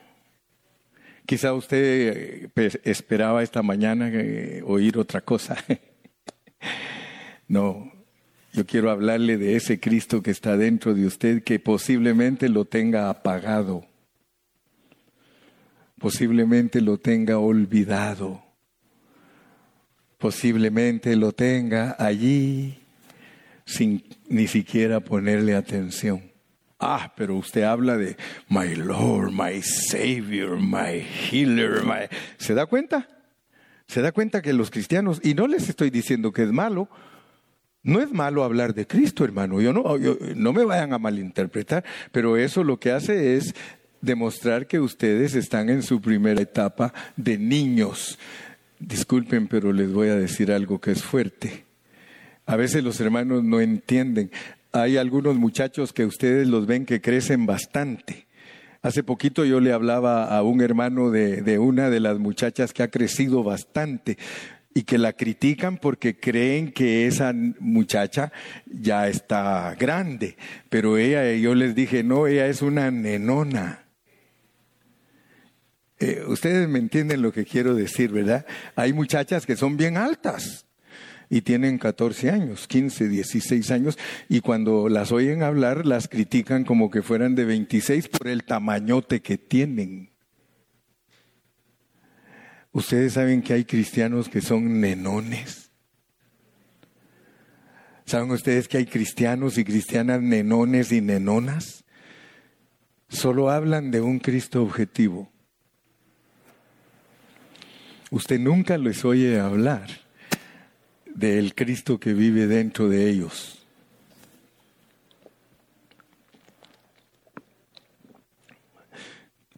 Quizá 1.26 1.52
usted 1.52 2.50
eh, 2.56 2.80
esperaba 2.82 3.42
esta 3.42 3.62
mañana 3.62 4.10
eh, 4.12 4.62
oír 4.66 4.98
otra 4.98 5.20
cosa. 5.20 5.56
no, 7.48 7.92
yo 8.52 8.66
quiero 8.66 8.90
hablarle 8.90 9.36
de 9.36 9.56
ese 9.56 9.78
Cristo 9.78 10.22
que 10.22 10.30
está 10.30 10.56
dentro 10.56 10.94
de 10.94 11.06
usted, 11.06 11.42
que 11.42 11.58
posiblemente 11.58 12.48
lo 12.48 12.64
tenga 12.64 13.10
apagado, 13.10 13.84
posiblemente 15.98 16.80
lo 16.80 16.98
tenga 16.98 17.38
olvidado, 17.38 18.42
posiblemente 20.18 21.14
lo 21.16 21.32
tenga 21.32 21.96
allí 21.98 22.78
sin 23.64 24.02
ni 24.28 24.46
siquiera 24.46 25.00
ponerle 25.00 25.54
atención. 25.54 26.32
Ah, 26.80 27.12
pero 27.16 27.36
usted 27.36 27.64
habla 27.64 27.96
de 27.96 28.16
my 28.48 28.74
Lord, 28.76 29.32
my 29.32 29.60
Savior, 29.62 30.58
my 30.58 31.04
Healer, 31.30 31.82
my... 31.84 32.06
¿Se 32.38 32.54
da 32.54 32.66
cuenta? 32.66 33.08
¿Se 33.88 34.00
da 34.00 34.12
cuenta 34.12 34.42
que 34.42 34.52
los 34.52 34.70
cristianos, 34.70 35.20
y 35.24 35.34
no 35.34 35.48
les 35.48 35.68
estoy 35.68 35.90
diciendo 35.90 36.32
que 36.32 36.44
es 36.44 36.52
malo, 36.52 36.88
no 37.88 38.02
es 38.02 38.12
malo 38.12 38.44
hablar 38.44 38.74
de 38.74 38.86
Cristo, 38.86 39.24
hermano. 39.24 39.62
Yo 39.62 39.72
no, 39.72 39.82
no 40.36 40.52
me 40.52 40.62
vayan 40.62 40.92
a 40.92 40.98
malinterpretar, 40.98 41.84
pero 42.12 42.36
eso 42.36 42.62
lo 42.62 42.78
que 42.78 42.92
hace 42.92 43.36
es 43.36 43.54
demostrar 44.02 44.66
que 44.66 44.78
ustedes 44.78 45.34
están 45.34 45.70
en 45.70 45.82
su 45.82 45.98
primera 46.02 46.42
etapa 46.42 46.92
de 47.16 47.38
niños. 47.38 48.18
Disculpen, 48.78 49.48
pero 49.48 49.72
les 49.72 49.90
voy 49.90 50.08
a 50.08 50.16
decir 50.16 50.52
algo 50.52 50.82
que 50.82 50.90
es 50.90 51.02
fuerte. 51.02 51.64
A 52.44 52.56
veces 52.56 52.84
los 52.84 53.00
hermanos 53.00 53.42
no 53.42 53.58
entienden. 53.58 54.30
Hay 54.72 54.98
algunos 54.98 55.36
muchachos 55.36 55.94
que 55.94 56.04
ustedes 56.04 56.46
los 56.46 56.66
ven 56.66 56.84
que 56.84 57.00
crecen 57.00 57.46
bastante. 57.46 58.26
Hace 58.82 59.02
poquito 59.02 59.46
yo 59.46 59.60
le 59.60 59.72
hablaba 59.72 60.26
a 60.26 60.42
un 60.42 60.60
hermano 60.60 61.10
de 61.10 61.58
una 61.58 61.88
de 61.88 62.00
las 62.00 62.18
muchachas 62.18 62.74
que 62.74 62.82
ha 62.82 62.90
crecido 62.90 63.42
bastante 63.42 64.18
y 64.78 64.84
que 64.84 64.96
la 64.96 65.12
critican 65.12 65.76
porque 65.76 66.20
creen 66.20 66.70
que 66.70 67.08
esa 67.08 67.34
muchacha 67.58 68.30
ya 68.64 69.08
está 69.08 69.74
grande. 69.76 70.36
Pero 70.68 70.98
ella, 70.98 71.32
yo 71.34 71.56
les 71.56 71.74
dije, 71.74 72.04
no, 72.04 72.28
ella 72.28 72.46
es 72.46 72.62
una 72.62 72.92
nenona. 72.92 73.86
Eh, 75.98 76.22
ustedes 76.28 76.68
me 76.68 76.78
entienden 76.78 77.22
lo 77.22 77.32
que 77.32 77.44
quiero 77.44 77.74
decir, 77.74 78.12
¿verdad? 78.12 78.46
Hay 78.76 78.92
muchachas 78.92 79.46
que 79.46 79.56
son 79.56 79.76
bien 79.76 79.96
altas 79.96 80.64
y 81.28 81.40
tienen 81.40 81.78
14 81.78 82.30
años, 82.30 82.68
15, 82.68 83.08
16 83.08 83.72
años, 83.72 83.98
y 84.28 84.42
cuando 84.42 84.88
las 84.88 85.10
oyen 85.10 85.42
hablar 85.42 85.86
las 85.86 86.06
critican 86.06 86.62
como 86.62 86.88
que 86.88 87.02
fueran 87.02 87.34
de 87.34 87.46
26 87.46 88.06
por 88.10 88.28
el 88.28 88.44
tamañote 88.44 89.22
que 89.22 89.38
tienen. 89.38 90.12
Ustedes 92.78 93.14
saben 93.14 93.42
que 93.42 93.54
hay 93.54 93.64
cristianos 93.64 94.28
que 94.28 94.40
son 94.40 94.80
nenones. 94.80 95.72
¿Saben 98.04 98.30
ustedes 98.30 98.68
que 98.68 98.76
hay 98.76 98.86
cristianos 98.86 99.58
y 99.58 99.64
cristianas 99.64 100.22
nenones 100.22 100.92
y 100.92 101.00
nenonas? 101.00 101.82
Solo 103.08 103.50
hablan 103.50 103.90
de 103.90 104.00
un 104.00 104.20
Cristo 104.20 104.62
objetivo. 104.62 105.28
usted 108.12 108.38
nunca 108.38 108.78
les 108.78 109.04
oye 109.04 109.40
hablar 109.40 109.88
del 111.04 111.56
Cristo 111.56 111.98
que 111.98 112.14
vive 112.14 112.46
dentro 112.46 112.88
de 112.88 113.10
ellos. 113.10 113.57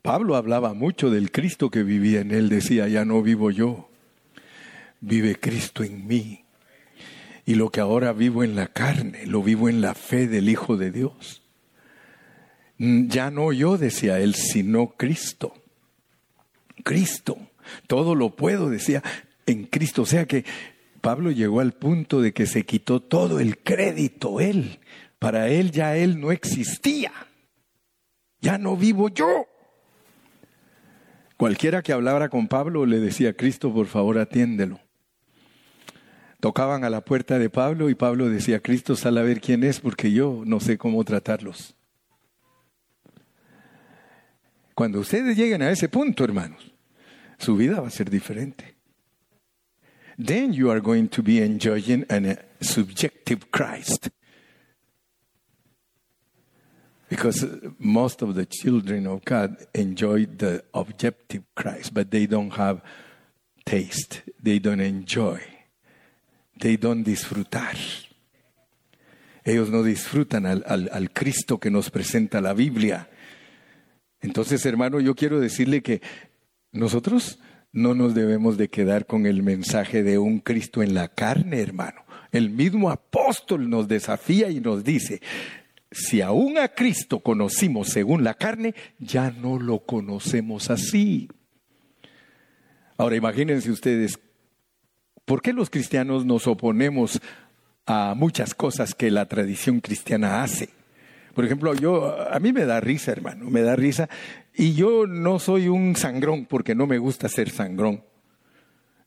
Pablo 0.03 0.37
hablaba 0.37 0.73
mucho 0.73 1.11
del 1.11 1.31
Cristo 1.31 1.71
que 1.71 1.83
vivía 1.83 2.21
en 2.21 2.31
él, 2.31 2.49
decía, 2.49 2.89
ya 2.89 3.05
no 3.05 3.23
vivo 3.23 3.51
yo, 3.51 3.91
vive 5.01 5.37
Cristo 5.37 5.85
en 5.85 6.07
mí. 6.07 6.45
Y 7.45 7.55
lo 7.55 7.71
que 7.71 7.81
ahora 7.81 8.13
vivo 8.13 8.45
en 8.45 8.57
la 8.57 8.69
carne, 8.69 9.27
lo 9.27 9.43
vivo 9.43 9.69
en 9.69 9.81
la 9.81 9.95
fe 9.95 10.27
del 10.27 10.49
Hijo 10.49 10.77
de 10.77 10.91
Dios. 10.91 11.43
Mm, 12.79 13.09
ya 13.09 13.31
no 13.31 13.53
yo, 13.53 13.77
decía 13.77 14.21
él, 14.21 14.35
sino 14.35 14.91
Cristo. 14.97 15.53
Cristo. 16.83 17.37
Todo 17.87 18.15
lo 18.15 18.31
puedo, 18.37 18.71
decía, 18.71 19.03
en 19.47 19.65
Cristo. 19.65 20.03
O 20.03 20.07
sea 20.07 20.27
que 20.27 20.45
Pablo 21.01 21.31
llegó 21.31 21.61
al 21.61 21.73
punto 21.73 22.23
de 22.23 22.33
que 22.33 22.47
se 22.47 22.65
quitó 22.65 23.01
todo 23.01 23.41
el 23.41 23.59
crédito 23.59 24.41
él. 24.41 24.81
Para 25.19 25.49
él 25.49 25.73
ya 25.73 25.97
él 25.97 26.21
no 26.21 26.33
existía. 26.33 27.13
Ya 28.41 28.57
no 28.57 28.77
vivo 28.77 29.11
yo. 29.11 29.50
Cualquiera 31.41 31.81
que 31.81 31.95
hablara 31.95 32.29
con 32.29 32.49
Pablo 32.49 32.85
le 32.85 33.01
decía, 33.01 33.33
Cristo, 33.33 33.73
por 33.73 33.87
favor, 33.87 34.19
atiéndelo. 34.19 34.79
Tocaban 36.39 36.85
a 36.85 36.91
la 36.91 37.03
puerta 37.03 37.39
de 37.39 37.49
Pablo 37.49 37.89
y 37.89 37.95
Pablo 37.95 38.29
decía, 38.29 38.61
Cristo, 38.61 38.95
sal 38.95 39.17
a 39.17 39.23
ver 39.23 39.41
quién 39.41 39.65
es 39.65 39.81
porque 39.81 40.13
yo 40.13 40.43
no 40.45 40.61
sé 40.61 40.77
cómo 40.77 41.03
tratarlos. 41.03 41.75
Cuando 44.75 45.01
ustedes 45.01 45.35
lleguen 45.35 45.63
a 45.63 45.71
ese 45.71 45.89
punto, 45.89 46.25
hermanos, 46.25 46.75
su 47.39 47.57
vida 47.57 47.81
va 47.81 47.89
a 47.89 47.91
ser 47.91 48.11
diferente. 48.11 48.77
Then 50.23 50.53
you 50.53 50.71
are 50.71 50.83
going 50.83 51.07
to 51.07 51.23
be 51.23 51.43
enjoying 51.43 52.05
a 52.11 52.37
subjective 52.63 53.47
Christ. 53.51 54.09
Because 57.11 57.45
most 57.79 58.23
of 58.23 58.37
the 58.37 58.47
children 58.47 59.09
of 59.09 59.25
God 59.25 59.57
enjoy 59.75 60.27
the 60.27 60.65
objective 60.73 61.43
Christ, 61.57 61.93
but 61.93 62.09
they 62.11 62.27
don't 62.27 62.53
have 62.53 62.83
taste. 63.65 64.23
They 64.41 64.61
don't 64.61 64.81
enjoy. 64.81 65.41
They 66.57 66.77
don't 66.77 67.03
disfrutar. 67.03 67.77
Ellos 69.45 69.71
no 69.71 69.83
disfrutan 69.83 70.47
al, 70.47 70.63
al, 70.69 70.89
al 70.93 71.11
Cristo 71.11 71.59
que 71.59 71.71
nos 71.71 71.91
presenta 71.91 72.41
la 72.41 72.55
Biblia. 72.55 73.11
Entonces, 74.21 74.65
hermano, 74.65 75.01
yo 75.01 75.17
quiero 75.17 75.41
decirle 75.41 75.83
que 75.83 76.03
nosotros 76.71 77.41
no 77.73 77.95
nos 77.95 78.15
debemos 78.15 78.57
de 78.57 78.69
quedar 78.69 79.07
con 79.07 79.27
el 79.27 79.43
mensaje 79.43 80.05
de 80.05 80.19
un 80.19 80.39
Cristo 80.39 80.81
en 80.83 80.95
la 80.95 81.09
carne, 81.09 81.61
hermano. 81.61 82.05
El 82.31 82.51
mismo 82.51 82.91
apóstol 82.91 83.69
nos 83.69 83.89
desafía 83.89 84.51
y 84.51 84.61
nos 84.61 84.85
dice, 84.85 85.21
si 85.91 86.21
aún 86.21 86.59
a 86.59 86.69
Cristo 86.69 87.21
conocimos 87.21 87.89
según 87.89 88.23
la 88.23 88.35
carne, 88.35 88.75
ya 88.99 89.31
no 89.31 89.59
lo 89.59 89.81
conocemos 89.81 90.71
así. 90.71 91.29
Ahora 92.97 93.17
imagínense 93.17 93.71
ustedes, 93.71 94.19
¿por 95.25 95.43
qué 95.43 95.53
los 95.53 95.71
cristianos 95.71 96.25
nos 96.25 96.47
oponemos 96.47 97.21
a 97.87 98.15
muchas 98.17 98.55
cosas 98.55 98.95
que 98.95 99.11
la 99.11 99.27
tradición 99.27 99.81
cristiana 99.81 100.43
hace? 100.43 100.69
Por 101.35 101.45
ejemplo, 101.45 101.75
yo 101.75 102.17
a 102.31 102.39
mí 102.39 102.53
me 102.53 102.67
da 102.67 102.81
risa, 102.81 103.13
hermano, 103.13 103.51
me 103.51 103.63
da 103.63 103.75
risa 103.75 104.09
y 104.55 104.75
yo 104.75 105.07
no 105.07 105.39
soy 105.39 105.69
un 105.69 105.97
sangrón 105.97 106.47
porque 106.47 106.75
no 106.75 106.87
me 106.87 106.99
gusta 106.99 107.29
ser 107.29 107.51
sangrón. 107.51 108.05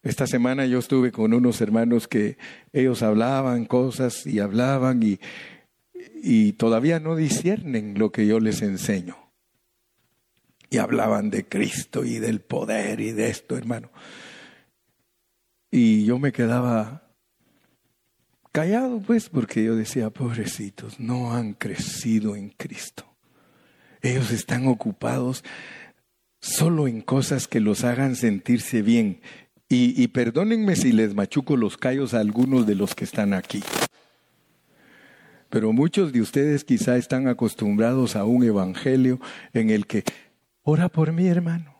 Esta 0.01 0.27
semana 0.27 0.65
yo 0.65 0.79
estuve 0.79 1.13
con 1.13 1.33
unos 1.33 1.61
hermanos 1.61 2.09
que 2.09 2.37
ellos 2.73 3.03
hablaban 3.03 3.65
cosas 3.65 4.25
y 4.25 4.39
hablaban 4.39 5.01
y, 5.01 5.19
y 6.21 6.53
todavía 6.53 6.99
no 6.99 7.15
disciernen 7.15 7.97
lo 7.97 8.11
que 8.11 8.25
yo 8.25 8.39
les 8.39 8.61
enseño. 8.61 9.17
Y 10.69 10.77
hablaban 10.77 11.29
de 11.29 11.45
Cristo 11.45 12.03
y 12.03 12.19
del 12.19 12.41
poder 12.41 12.99
y 12.99 13.11
de 13.11 13.29
esto, 13.29 13.57
hermano. 13.57 13.91
Y 15.69 16.05
yo 16.05 16.19
me 16.19 16.31
quedaba 16.31 17.03
callado, 18.51 19.01
pues, 19.01 19.29
porque 19.29 19.63
yo 19.63 19.75
decía, 19.75 20.09
pobrecitos, 20.11 20.99
no 20.99 21.33
han 21.33 21.53
crecido 21.53 22.35
en 22.35 22.49
Cristo. 22.49 23.05
Ellos 24.01 24.31
están 24.31 24.67
ocupados 24.67 25.43
solo 26.39 26.87
en 26.87 27.01
cosas 27.01 27.47
que 27.47 27.59
los 27.59 27.83
hagan 27.83 28.15
sentirse 28.15 28.81
bien. 28.81 29.21
Y, 29.69 30.01
y 30.01 30.07
perdónenme 30.09 30.75
si 30.75 30.91
les 30.91 31.15
machuco 31.15 31.57
los 31.57 31.77
callos 31.77 32.13
a 32.13 32.19
algunos 32.19 32.67
de 32.67 32.75
los 32.75 32.95
que 32.95 33.05
están 33.05 33.33
aquí. 33.33 33.63
Pero 35.53 35.71
muchos 35.71 36.11
de 36.11 36.19
ustedes 36.19 36.63
quizá 36.63 36.97
están 36.97 37.27
acostumbrados 37.27 38.15
a 38.15 38.25
un 38.25 38.43
evangelio 38.43 39.19
en 39.53 39.69
el 39.69 39.85
que, 39.85 40.03
ora 40.63 40.89
por 40.89 41.11
mí, 41.11 41.27
hermano. 41.27 41.75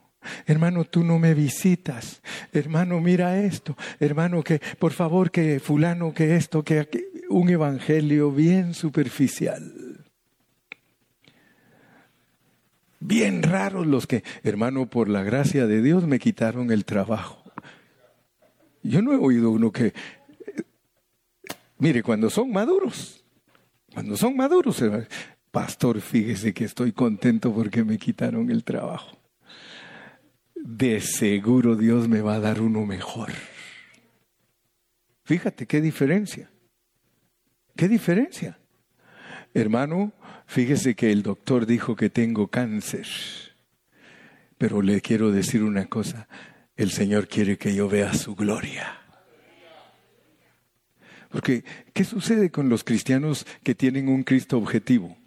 Hermano, 0.45 0.85
tú 0.85 1.03
no 1.03 1.17
me 1.17 1.33
visitas. 1.33 2.21
Hermano, 2.51 3.01
mira 3.01 3.39
esto. 3.39 3.75
Hermano, 3.99 4.43
que 4.43 4.61
por 4.77 4.91
favor, 4.91 5.31
que 5.31 5.59
fulano, 5.59 6.13
que 6.13 6.35
esto, 6.35 6.63
que 6.63 6.87
un 7.31 7.49
evangelio 7.49 8.31
bien 8.31 8.75
superficial. 8.75 10.05
Bien 12.99 13.41
raros 13.41 13.87
los 13.87 14.05
que, 14.05 14.23
hermano, 14.43 14.87
por 14.87 15.09
la 15.09 15.23
gracia 15.23 15.65
de 15.65 15.81
Dios 15.81 16.05
me 16.05 16.19
quitaron 16.19 16.69
el 16.69 16.85
trabajo. 16.85 17.51
Yo 18.83 19.01
no 19.01 19.13
he 19.13 19.17
oído 19.17 19.49
uno 19.49 19.71
que, 19.71 19.95
mire, 21.79 22.03
cuando 22.03 22.29
son 22.29 22.51
maduros, 22.51 23.22
cuando 23.93 24.17
son 24.17 24.35
maduros, 24.35 24.83
pastor, 25.51 26.01
fíjese 26.01 26.53
que 26.53 26.65
estoy 26.65 26.91
contento 26.91 27.53
porque 27.53 27.83
me 27.83 27.97
quitaron 27.97 28.49
el 28.49 28.63
trabajo. 28.63 29.17
De 30.55 30.99
seguro 31.01 31.75
Dios 31.75 32.07
me 32.07 32.21
va 32.21 32.35
a 32.35 32.39
dar 32.39 32.61
uno 32.61 32.85
mejor. 32.85 33.31
Fíjate 35.23 35.67
qué 35.67 35.79
diferencia. 35.79 36.49
¿Qué 37.75 37.87
diferencia? 37.87 38.59
Hermano, 39.53 40.13
fíjese 40.47 40.95
que 40.95 41.11
el 41.11 41.21
doctor 41.21 41.65
dijo 41.65 41.95
que 41.95 42.09
tengo 42.09 42.47
cáncer. 42.47 43.07
Pero 44.57 44.81
le 44.81 45.01
quiero 45.01 45.31
decir 45.31 45.63
una 45.63 45.85
cosa, 45.85 46.27
el 46.75 46.91
Señor 46.91 47.27
quiere 47.27 47.57
que 47.57 47.75
yo 47.75 47.87
vea 47.87 48.13
su 48.13 48.35
gloria. 48.35 49.02
Porque, 51.33 51.63
¿qué 51.93 52.03
sucede 52.03 52.51
con 52.51 52.69
los 52.69 52.83
cristianos 52.83 53.47
que 53.63 53.73
tienen 53.73 54.07
un 54.07 54.21
Cristo 54.21 54.55
objetivo? 54.55 55.17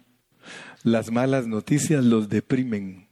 Las 0.83 1.11
malas 1.11 1.47
noticias 1.47 2.01
los 2.01 2.29
deprimen. 2.29 3.09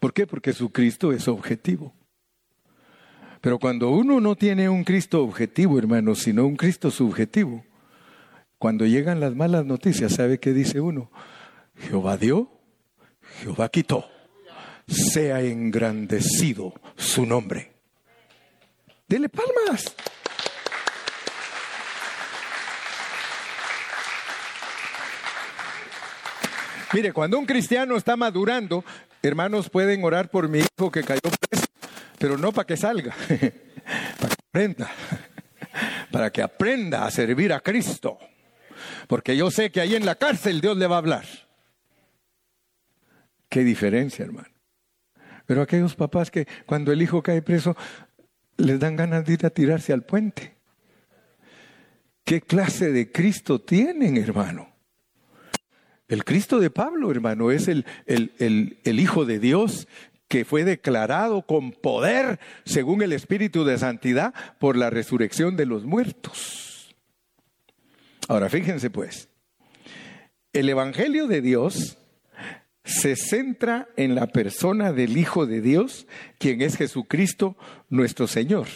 ¿Por 0.00 0.12
qué? 0.12 0.26
Porque 0.26 0.52
su 0.52 0.70
Cristo 0.70 1.12
es 1.12 1.28
objetivo. 1.28 1.94
Pero 3.40 3.60
cuando 3.60 3.90
uno 3.90 4.20
no 4.20 4.34
tiene 4.34 4.68
un 4.68 4.82
Cristo 4.82 5.22
objetivo, 5.22 5.78
hermano, 5.78 6.16
sino 6.16 6.44
un 6.44 6.56
Cristo 6.56 6.90
subjetivo, 6.90 7.64
cuando 8.58 8.84
llegan 8.84 9.20
las 9.20 9.36
malas 9.36 9.64
noticias, 9.64 10.14
¿sabe 10.14 10.40
qué 10.40 10.52
dice 10.52 10.80
uno? 10.80 11.12
Jehová 11.76 12.16
dio, 12.16 12.50
Jehová 13.42 13.68
quitó. 13.68 14.10
Sea 14.88 15.40
engrandecido 15.42 16.74
su 16.96 17.26
nombre. 17.26 17.74
Dele 19.06 19.28
palmas. 19.28 19.94
Mire, 26.92 27.12
cuando 27.12 27.38
un 27.38 27.44
cristiano 27.44 27.96
está 27.96 28.16
madurando, 28.16 28.84
hermanos 29.22 29.68
pueden 29.68 30.02
orar 30.04 30.30
por 30.30 30.48
mi 30.48 30.60
hijo 30.60 30.90
que 30.90 31.02
cayó 31.02 31.20
preso, 31.20 31.66
pero 32.18 32.38
no 32.38 32.52
para 32.52 32.66
que 32.66 32.76
salga, 32.76 33.14
para 34.20 34.34
que 34.34 34.42
aprenda, 34.48 34.90
para 36.10 36.32
que 36.32 36.42
aprenda 36.42 37.04
a 37.04 37.10
servir 37.10 37.52
a 37.52 37.60
Cristo. 37.60 38.18
Porque 39.06 39.36
yo 39.36 39.50
sé 39.50 39.70
que 39.70 39.80
ahí 39.80 39.94
en 39.94 40.06
la 40.06 40.14
cárcel 40.14 40.60
Dios 40.60 40.76
le 40.76 40.86
va 40.86 40.96
a 40.96 40.98
hablar. 40.98 41.26
Qué 43.48 43.64
diferencia, 43.64 44.24
hermano. 44.24 44.48
Pero 45.46 45.62
aquellos 45.62 45.94
papás 45.94 46.30
que 46.30 46.46
cuando 46.66 46.92
el 46.92 47.00
hijo 47.02 47.22
cae 47.22 47.42
preso 47.42 47.76
les 48.58 48.78
dan 48.78 48.96
ganas 48.96 49.24
de 49.24 49.32
ir 49.34 49.46
a 49.46 49.50
tirarse 49.50 49.92
al 49.92 50.02
puente. 50.02 50.56
¿Qué 52.24 52.42
clase 52.42 52.92
de 52.92 53.10
Cristo 53.10 53.60
tienen, 53.60 54.16
hermano? 54.18 54.67
El 56.08 56.24
Cristo 56.24 56.58
de 56.58 56.70
Pablo, 56.70 57.10
hermano, 57.10 57.50
es 57.50 57.68
el, 57.68 57.84
el, 58.06 58.78
el, 58.82 59.00
Hijo 59.00 59.26
de 59.26 59.38
Dios 59.38 59.86
que 60.26 60.44
fue 60.44 60.64
declarado 60.64 61.42
con 61.42 61.72
poder, 61.72 62.40
según 62.64 63.02
el 63.02 63.12
Espíritu 63.12 63.64
de 63.64 63.78
Santidad, 63.78 64.34
por 64.58 64.76
la 64.76 64.90
resurrección 64.90 65.56
de 65.56 65.66
los 65.66 65.84
muertos. 65.84 66.94
Ahora, 68.26 68.48
fíjense 68.48 68.90
pues, 68.90 69.28
el 70.52 70.68
Evangelio 70.68 71.26
de 71.26 71.40
Dios 71.42 71.98
se 72.84 73.16
centra 73.16 73.88
en 73.96 74.14
la 74.14 74.28
persona 74.28 74.92
del 74.92 75.18
Hijo 75.18 75.46
de 75.46 75.60
Dios, 75.60 76.06
quien 76.38 76.62
es 76.62 76.76
Jesucristo 76.76 77.56
nuestro 77.90 78.26
Señor. 78.26 78.66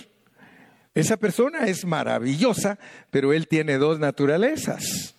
Esa 0.94 1.16
persona 1.16 1.66
es 1.66 1.86
maravillosa, 1.86 2.78
pero 3.10 3.32
Él 3.32 3.48
tiene 3.48 3.78
dos 3.78 3.98
naturalezas. 3.98 5.14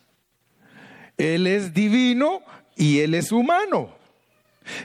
Él 1.18 1.48
es 1.48 1.74
divino 1.74 2.42
y 2.76 3.00
Él 3.00 3.14
es 3.14 3.32
humano. 3.32 3.96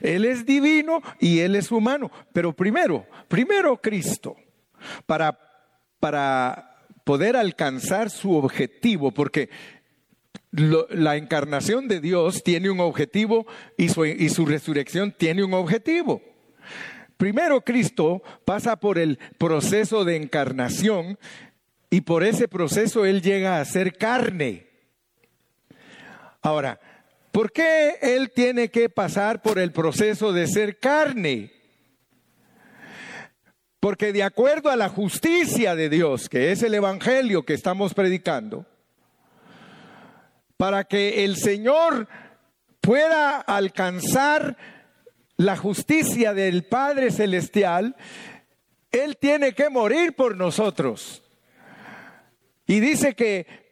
Él 0.03 0.24
es 0.24 0.45
divino 0.45 1.03
y 1.20 1.41
Él 1.41 1.57
es 1.57 1.70
humano. 1.70 2.11
Pero 2.33 2.55
primero, 2.55 3.07
primero 3.29 3.76
Cristo, 3.76 4.37
para, 5.07 5.39
para 6.01 6.85
poder 7.05 7.37
alcanzar 7.37 8.11
su 8.11 8.35
objetivo, 8.37 9.12
porque 9.12 9.49
la 10.51 11.16
encarnación 11.16 11.89
de 11.89 12.01
Dios 12.01 12.43
tiene 12.43 12.70
un 12.70 12.81
objetivo 12.81 13.47
y 13.76 13.89
su, 13.91 14.05
y 14.07 14.29
su 14.31 14.47
resurrección 14.47 15.14
tiene 15.16 15.45
un 15.45 15.55
objetivo. 15.55 16.22
Primero 17.16 17.62
Cristo 17.62 18.22
pasa 18.45 18.76
por 18.76 18.99
el 18.99 19.18
proceso 19.39 20.05
de 20.05 20.16
encarnación 20.16 21.18
y 21.91 22.03
por 22.03 22.22
ese 22.22 22.49
proceso 22.49 23.05
Él 23.05 23.22
llega 23.22 23.61
a 23.61 23.64
ser 23.64 23.97
carne. 23.97 24.67
Ahora, 26.49 26.80
¿por 27.30 27.53
qué 27.53 27.99
Él 28.01 28.32
tiene 28.34 28.70
que 28.70 28.88
pasar 28.88 29.42
por 29.42 29.59
el 29.59 29.70
proceso 29.70 30.32
de 30.32 30.46
ser 30.46 30.78
carne? 30.78 31.53
Porque 33.80 34.14
de 34.14 34.22
acuerdo 34.22 34.70
a 34.70 34.76
la 34.76 34.88
justicia 34.88 35.74
de 35.74 35.90
Dios, 35.90 36.30
que 36.30 36.51
es 36.51 36.62
el 36.62 36.72
Evangelio 36.72 37.44
que 37.44 37.53
estamos 37.53 37.92
predicando, 37.92 38.64
para 40.57 40.84
que 40.84 41.26
el 41.26 41.36
Señor 41.36 42.09
pueda 42.80 43.36
alcanzar 43.36 44.57
la 45.36 45.59
justicia 45.59 46.32
del 46.32 46.64
Padre 46.64 47.11
Celestial, 47.11 47.94
Él 48.90 49.18
tiene 49.18 49.53
que 49.53 49.68
morir 49.68 50.14
por 50.14 50.34
nosotros. 50.34 51.22
Y 52.66 52.80
dice 52.80 53.14
que 53.14 53.67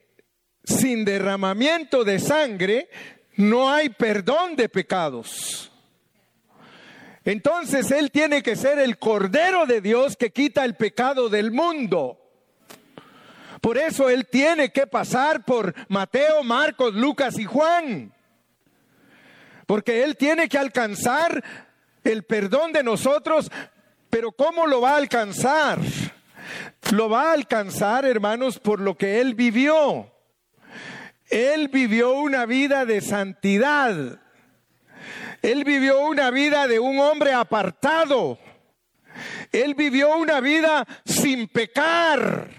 sin 0.67 1.05
derramamiento 1.05 2.03
de 2.03 2.19
sangre 2.19 2.89
no 3.37 3.71
hay 3.71 3.89
perdón 3.89 4.55
de 4.55 4.67
pecados. 4.67 5.71
Entonces 7.23 7.89
Él 7.91 8.11
tiene 8.11 8.43
que 8.43 8.55
ser 8.55 8.77
el 8.79 8.97
Cordero 8.97 9.65
de 9.65 9.79
Dios 9.81 10.17
que 10.17 10.31
quita 10.31 10.65
el 10.65 10.75
pecado 10.75 11.29
del 11.29 11.51
mundo. 11.51 12.19
Por 13.61 13.77
eso 13.77 14.09
Él 14.09 14.27
tiene 14.27 14.71
que 14.71 14.87
pasar 14.87 15.45
por 15.45 15.73
Mateo, 15.87 16.43
Marcos, 16.43 16.93
Lucas 16.93 17.39
y 17.39 17.45
Juan. 17.45 18.13
Porque 19.65 20.03
Él 20.03 20.17
tiene 20.17 20.49
que 20.49 20.57
alcanzar 20.57 21.43
el 22.03 22.23
perdón 22.23 22.71
de 22.73 22.83
nosotros, 22.83 23.51
pero 24.09 24.31
¿cómo 24.31 24.67
lo 24.67 24.81
va 24.81 24.91
a 24.91 24.97
alcanzar? 24.97 25.79
Lo 26.91 27.09
va 27.09 27.29
a 27.29 27.33
alcanzar, 27.33 28.05
hermanos, 28.05 28.59
por 28.59 28.79
lo 28.79 28.95
que 28.95 29.19
Él 29.19 29.33
vivió. 29.35 30.11
Él 31.29 31.67
vivió 31.67 32.13
una 32.13 32.45
vida 32.45 32.85
de 32.85 33.01
santidad. 33.01 34.19
Él 35.41 35.63
vivió 35.63 36.01
una 36.01 36.31
vida 36.31 36.67
de 36.67 36.79
un 36.79 36.99
hombre 36.99 37.33
apartado. 37.33 38.39
Él 39.51 39.75
vivió 39.75 40.15
una 40.17 40.39
vida 40.39 40.85
sin 41.05 41.47
pecar. 41.47 42.49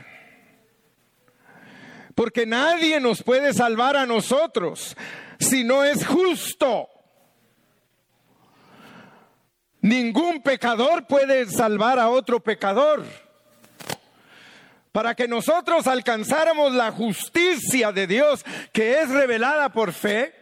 Porque 2.15 2.47
nadie 2.47 3.01
nos 3.01 3.23
puede 3.23 3.53
salvar 3.53 3.97
a 3.97 4.07
nosotros 4.07 4.97
si 5.39 5.65
no 5.65 5.85
es 5.85 6.07
justo. 6.07 6.89
Ningún 9.81 10.43
pecador 10.43 11.07
puede 11.07 11.47
salvar 11.47 11.99
a 11.99 12.09
otro 12.11 12.41
pecador. 12.41 13.05
Para 14.99 15.15
que 15.15 15.29
nosotros 15.29 15.87
alcanzáramos 15.87 16.73
la 16.73 16.91
justicia 16.91 17.93
de 17.93 18.09
Dios 18.09 18.45
que 18.73 19.01
es 19.01 19.09
revelada 19.09 19.69
por 19.69 19.93
fe, 19.93 20.35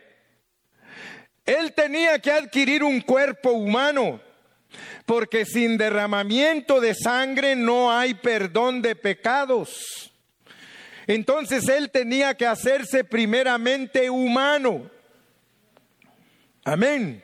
Él 1.44 1.74
tenía 1.74 2.18
que 2.20 2.30
adquirir 2.30 2.82
un 2.82 3.02
cuerpo 3.02 3.50
humano, 3.50 4.18
porque 5.04 5.44
sin 5.44 5.76
derramamiento 5.76 6.80
de 6.80 6.94
sangre 6.94 7.54
no 7.54 7.92
hay 7.92 8.14
perdón 8.14 8.80
de 8.80 8.96
pecados. 8.96 10.10
Entonces 11.06 11.68
Él 11.68 11.90
tenía 11.90 12.34
que 12.34 12.46
hacerse 12.46 13.04
primeramente 13.04 14.08
humano. 14.08 14.90
Amén. 16.64 17.22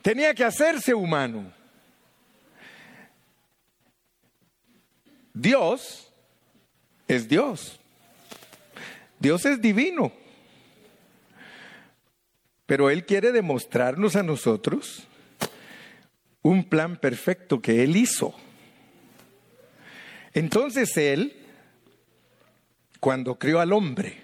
Tenía 0.00 0.32
que 0.32 0.44
hacerse 0.44 0.94
humano. 0.94 1.59
Dios 5.34 6.12
es 7.08 7.28
Dios. 7.28 7.80
Dios 9.18 9.44
es 9.44 9.60
divino. 9.60 10.12
Pero 12.66 12.90
Él 12.90 13.04
quiere 13.04 13.32
demostrarnos 13.32 14.16
a 14.16 14.22
nosotros 14.22 15.06
un 16.42 16.64
plan 16.64 16.96
perfecto 16.96 17.60
que 17.60 17.82
Él 17.82 17.96
hizo. 17.96 18.34
Entonces 20.32 20.96
Él, 20.96 21.36
cuando 23.00 23.38
crió 23.38 23.60
al 23.60 23.72
hombre, 23.72 24.22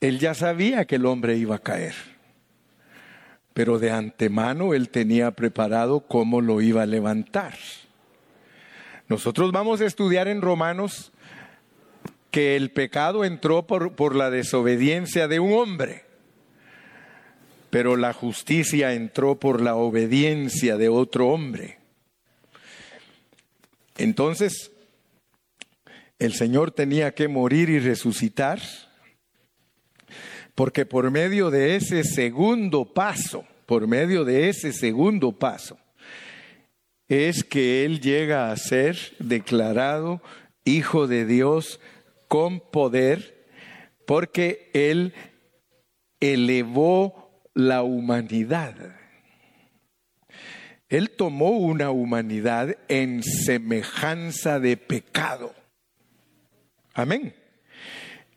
Él 0.00 0.18
ya 0.18 0.34
sabía 0.34 0.86
que 0.86 0.96
el 0.96 1.06
hombre 1.06 1.36
iba 1.36 1.56
a 1.56 1.60
caer 1.60 1.94
pero 3.56 3.78
de 3.78 3.90
antemano 3.90 4.74
él 4.74 4.90
tenía 4.90 5.30
preparado 5.30 6.00
cómo 6.00 6.42
lo 6.42 6.60
iba 6.60 6.82
a 6.82 6.86
levantar. 6.86 7.54
Nosotros 9.08 9.52
vamos 9.52 9.80
a 9.80 9.86
estudiar 9.86 10.28
en 10.28 10.42
Romanos 10.42 11.12
que 12.30 12.56
el 12.56 12.70
pecado 12.70 13.24
entró 13.24 13.66
por, 13.66 13.94
por 13.94 14.14
la 14.14 14.30
desobediencia 14.30 15.28
de 15.28 15.40
un 15.40 15.52
hombre, 15.52 16.04
pero 17.70 17.96
la 17.96 18.12
justicia 18.12 18.94
entró 18.94 19.36
por 19.36 19.60
la 19.60 19.76
obediencia 19.76 20.76
de 20.76 20.88
otro 20.88 21.28
hombre. 21.28 21.78
Entonces, 23.96 24.72
el 26.18 26.34
Señor 26.34 26.70
tenía 26.72 27.14
que 27.14 27.28
morir 27.28 27.70
y 27.70 27.78
resucitar 27.78 28.60
porque 30.56 30.86
por 30.86 31.10
medio 31.10 31.50
de 31.50 31.76
ese 31.76 32.02
segundo 32.02 32.86
paso, 32.86 33.44
por 33.66 33.86
medio 33.86 34.24
de 34.24 34.48
ese 34.48 34.72
segundo 34.72 35.32
paso, 35.32 35.78
es 37.08 37.44
que 37.44 37.84
Él 37.84 38.00
llega 38.00 38.50
a 38.50 38.56
ser 38.56 38.96
declarado 39.18 40.22
Hijo 40.64 41.06
de 41.06 41.26
Dios 41.26 41.80
con 42.26 42.58
poder, 42.60 43.46
porque 44.06 44.70
Él 44.74 45.14
elevó 46.18 47.40
la 47.54 47.82
humanidad. 47.82 48.74
Él 50.88 51.10
tomó 51.10 51.50
una 51.50 51.90
humanidad 51.90 52.76
en 52.88 53.22
semejanza 53.22 54.60
de 54.60 54.76
pecado. 54.76 55.54
Amén. 56.94 57.34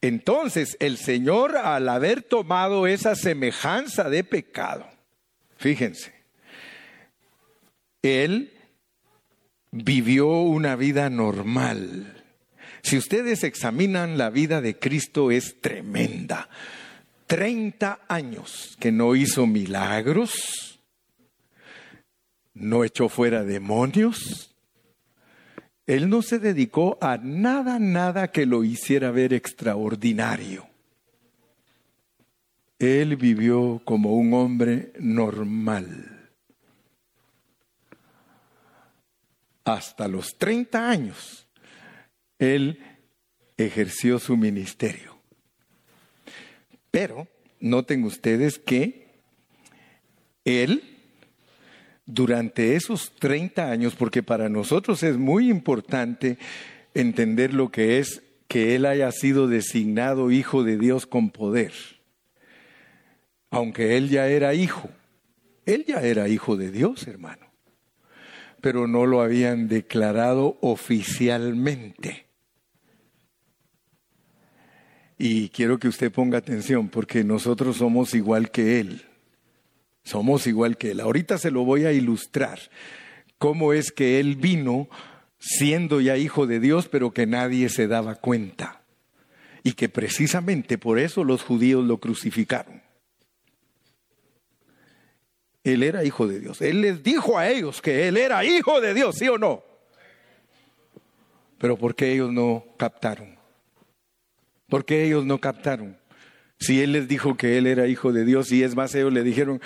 Entonces 0.02 0.78
el 0.80 0.98
Señor 0.98 1.58
al 1.58 1.90
haber 1.90 2.22
tomado 2.22 2.88
esa 2.88 3.16
semejanza 3.16 4.10
de 4.10 4.24
pecado, 4.24 4.88
fíjense, 5.58 6.14
Él 8.02 8.59
vivió 9.72 10.28
una 10.42 10.76
vida 10.76 11.10
normal. 11.10 12.24
Si 12.82 12.98
ustedes 12.98 13.44
examinan 13.44 14.18
la 14.18 14.30
vida 14.30 14.62
de 14.62 14.78
Cristo 14.78 15.32
es 15.32 15.60
tremenda. 15.62 16.50
Treinta 17.28 18.00
años 18.08 18.76
que 18.80 18.92
no 18.92 19.16
hizo 19.16 19.46
milagros, 19.46 20.80
no 22.54 22.84
echó 22.84 23.08
fuera 23.08 23.44
demonios, 23.44 24.56
él 25.86 26.10
no 26.10 26.22
se 26.22 26.40
dedicó 26.40 26.98
a 27.02 27.18
nada, 27.18 27.80
nada 27.80 28.32
que 28.32 28.46
lo 28.46 28.64
hiciera 28.64 29.12
ver 29.12 29.34
extraordinario. 29.34 30.68
Él 32.78 33.16
vivió 33.16 33.82
como 33.84 34.16
un 34.16 34.34
hombre 34.34 34.94
normal. 35.00 36.19
Hasta 39.70 40.08
los 40.08 40.38
30 40.38 40.90
años, 40.90 41.48
él 42.40 42.80
ejerció 43.56 44.18
su 44.18 44.36
ministerio. 44.36 45.16
Pero 46.90 47.28
noten 47.60 48.04
ustedes 48.04 48.58
que 48.58 49.10
él 50.44 50.82
durante 52.08 52.76
esos 52.76 53.12
30 53.20 53.70
años, 53.70 53.94
porque 53.96 54.24
para 54.24 54.50
nosotros 54.50 55.04
es 55.04 55.18
muy 55.18 55.52
importante 55.52 56.40
entender 56.96 57.54
lo 57.54 57.70
que 57.70 58.00
es 58.00 58.24
que 58.48 58.76
Él 58.76 58.88
haya 58.88 59.12
sido 59.12 59.48
designado 59.48 60.32
Hijo 60.32 60.64
de 60.64 60.80
Dios 60.80 61.06
con 61.06 61.30
poder, 61.30 61.74
aunque 63.52 63.98
Él 63.98 64.10
ya 64.10 64.28
era 64.28 64.56
hijo, 64.56 64.90
Él 65.68 65.86
ya 65.88 66.02
era 66.02 66.28
hijo 66.28 66.58
de 66.58 66.72
Dios, 66.72 67.08
hermano, 67.08 67.49
pero 68.62 68.88
no 68.88 69.06
lo 69.06 69.22
habían 69.22 69.68
declarado 69.68 70.58
oficialmente. 70.62 72.26
Y 75.18 75.50
quiero 75.50 75.80
que 75.80 75.90
usted 75.90 76.12
ponga 76.12 76.38
atención 76.38 76.88
porque 76.88 77.26
nosotros 77.26 77.78
somos 77.78 78.14
igual 78.14 78.52
que 78.52 78.80
Él. 78.80 79.02
Somos 80.04 80.48
igual 80.48 80.78
que 80.78 80.92
Él. 80.92 81.02
Ahorita 81.02 81.38
se 81.38 81.52
lo 81.52 81.66
voy 81.66 81.86
a 81.86 81.92
ilustrar. 81.92 82.60
Cómo 83.38 83.74
es 83.74 83.92
que 83.92 84.20
Él 84.20 84.38
vino 84.38 84.88
siendo 85.38 86.00
ya 86.00 86.18
hijo 86.18 86.48
de 86.48 86.60
Dios, 86.60 86.88
pero 86.88 87.12
que 87.12 87.28
nadie 87.28 87.68
se 87.70 87.88
daba 87.88 88.16
cuenta. 88.16 88.82
Y 89.62 89.74
que 89.74 89.90
precisamente 89.90 90.78
por 90.78 91.00
eso 91.00 91.26
los 91.26 91.44
judíos 91.44 91.86
lo 91.86 91.98
crucificaron. 92.00 92.82
Él 95.74 95.84
era 95.84 96.04
hijo 96.04 96.28
de 96.28 96.40
Dios. 96.40 96.62
Él 96.62 96.82
les 96.82 97.04
dijo 97.04 97.38
a 97.38 97.50
ellos 97.50 97.82
que 97.82 98.08
Él 98.08 98.18
era 98.18 98.44
hijo 98.44 98.82
de 98.82 98.94
Dios, 98.94 99.16
¿sí 99.16 99.28
o 99.28 99.38
no? 99.38 99.64
Pero 101.58 101.78
¿por 101.78 101.96
qué 101.96 102.14
ellos 102.14 102.32
no 102.32 102.66
captaron? 102.78 103.38
¿Por 104.68 104.86
qué 104.86 105.06
ellos 105.06 105.26
no 105.26 105.40
captaron? 105.40 105.98
Si 106.60 106.82
Él 106.82 106.94
les 106.94 107.08
dijo 107.08 107.36
que 107.38 107.58
Él 107.58 107.68
era 107.68 107.88
hijo 107.88 108.12
de 108.14 108.26
Dios 108.26 108.52
y 108.52 108.64
es 108.64 108.76
más, 108.76 108.94
ellos 108.96 109.14
le 109.14 109.24
dijeron, 109.24 109.62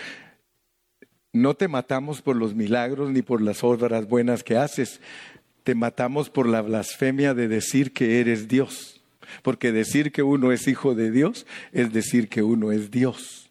no 1.32 1.56
te 1.56 1.68
matamos 1.68 2.22
por 2.22 2.36
los 2.36 2.54
milagros 2.54 3.10
ni 3.10 3.22
por 3.22 3.42
las 3.42 3.64
obras 3.64 4.08
buenas 4.08 4.44
que 4.44 4.58
haces, 4.58 5.02
te 5.64 5.76
matamos 5.76 6.30
por 6.30 6.48
la 6.48 6.62
blasfemia 6.62 7.34
de 7.34 7.48
decir 7.48 7.94
que 7.94 8.20
eres 8.20 8.48
Dios. 8.48 9.02
Porque 9.42 9.72
decir 9.72 10.12
que 10.12 10.22
uno 10.22 10.52
es 10.52 10.68
hijo 10.68 10.94
de 10.96 11.10
Dios 11.10 11.48
es 11.72 11.92
decir 11.92 12.30
que 12.30 12.44
uno 12.44 12.72
es 12.72 12.92
Dios. 12.92 13.43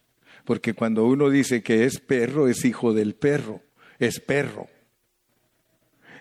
Porque 0.45 0.75
cuando 0.75 1.05
uno 1.05 1.31
dice 1.31 1.63
que 1.63 1.85
es 1.85 2.01
perro, 2.01 2.49
es 2.49 2.65
hijo 2.65 2.93
del 2.95 3.15
perro, 3.15 3.61
es 3.99 4.21
perro. 4.21 4.69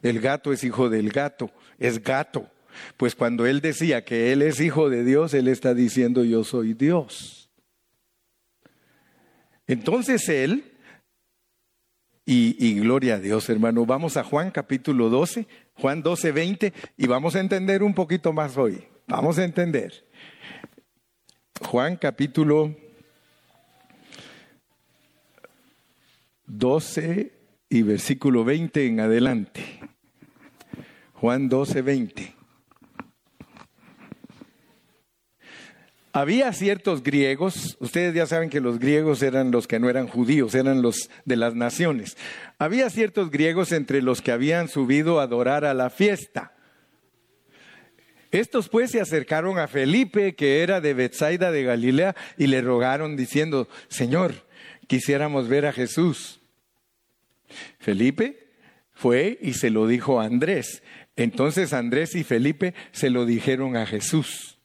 El 0.01 0.19
gato 0.19 0.51
es 0.51 0.63
hijo 0.63 0.89
del 0.89 1.09
gato, 1.11 1.51
es 1.79 2.03
gato. 2.03 2.49
Pues 2.97 3.15
cuando 3.15 3.45
él 3.45 3.61
decía 3.61 4.05
que 4.05 4.31
él 4.31 4.41
es 4.41 4.59
hijo 4.59 4.89
de 4.89 5.03
Dios, 5.03 5.33
él 5.33 5.47
está 5.47 5.73
diciendo 5.73 6.23
yo 6.23 6.43
soy 6.43 6.73
Dios. 6.73 7.49
Entonces 9.67 10.27
él, 10.29 10.65
y, 12.25 12.79
gloria 12.79 13.15
a 13.15 13.19
Dios 13.19 13.49
hermano, 13.49 13.85
vamos 13.85 14.17
a 14.17 14.23
Juan 14.23 14.51
capítulo 14.51 15.09
12, 15.09 15.47
Juan 15.73 16.01
12, 16.01 16.31
20, 16.31 16.73
y 16.97 17.07
vamos 17.07 17.35
a 17.35 17.39
entender 17.39 17.83
un 17.83 17.93
poquito 17.93 18.31
más 18.31 18.57
hoy. 18.57 18.83
Vamos 19.07 19.37
a 19.37 19.43
entender. 19.43 20.05
Juan 21.61 21.97
capítulo 21.97 22.75
12 26.53 27.31
y 27.69 27.81
versículo 27.81 28.43
20 28.43 28.85
en 28.85 28.99
adelante. 28.99 29.63
Juan 31.13 31.47
12, 31.47 31.81
20. 31.81 32.35
Había 36.11 36.51
ciertos 36.51 37.03
griegos, 37.03 37.77
ustedes 37.79 38.13
ya 38.13 38.27
saben 38.27 38.49
que 38.49 38.59
los 38.59 38.79
griegos 38.79 39.23
eran 39.23 39.51
los 39.51 39.65
que 39.65 39.79
no 39.79 39.89
eran 39.89 40.09
judíos, 40.09 40.53
eran 40.53 40.81
los 40.81 41.09
de 41.23 41.37
las 41.37 41.55
naciones. 41.55 42.17
Había 42.59 42.89
ciertos 42.89 43.31
griegos 43.31 43.71
entre 43.71 44.01
los 44.01 44.21
que 44.21 44.33
habían 44.33 44.67
subido 44.67 45.21
a 45.21 45.23
adorar 45.23 45.63
a 45.63 45.73
la 45.73 45.89
fiesta. 45.89 46.53
Estos 48.31 48.67
pues 48.67 48.91
se 48.91 48.99
acercaron 48.99 49.57
a 49.57 49.69
Felipe, 49.69 50.35
que 50.35 50.63
era 50.63 50.81
de 50.81 50.93
Bethsaida 50.93 51.49
de 51.49 51.63
Galilea, 51.63 52.13
y 52.37 52.47
le 52.47 52.61
rogaron 52.61 53.15
diciendo, 53.15 53.69
Señor, 53.87 54.33
quisiéramos 54.87 55.47
ver 55.47 55.65
a 55.65 55.71
Jesús. 55.71 56.40
Felipe 57.79 58.51
fue 58.93 59.39
y 59.41 59.53
se 59.53 59.69
lo 59.69 59.87
dijo 59.87 60.19
a 60.19 60.25
Andrés. 60.25 60.83
Entonces 61.15 61.73
Andrés 61.73 62.15
y 62.15 62.23
Felipe 62.23 62.73
se 62.91 63.09
lo 63.09 63.25
dijeron 63.25 63.75
a 63.75 63.85
Jesús. 63.85 64.57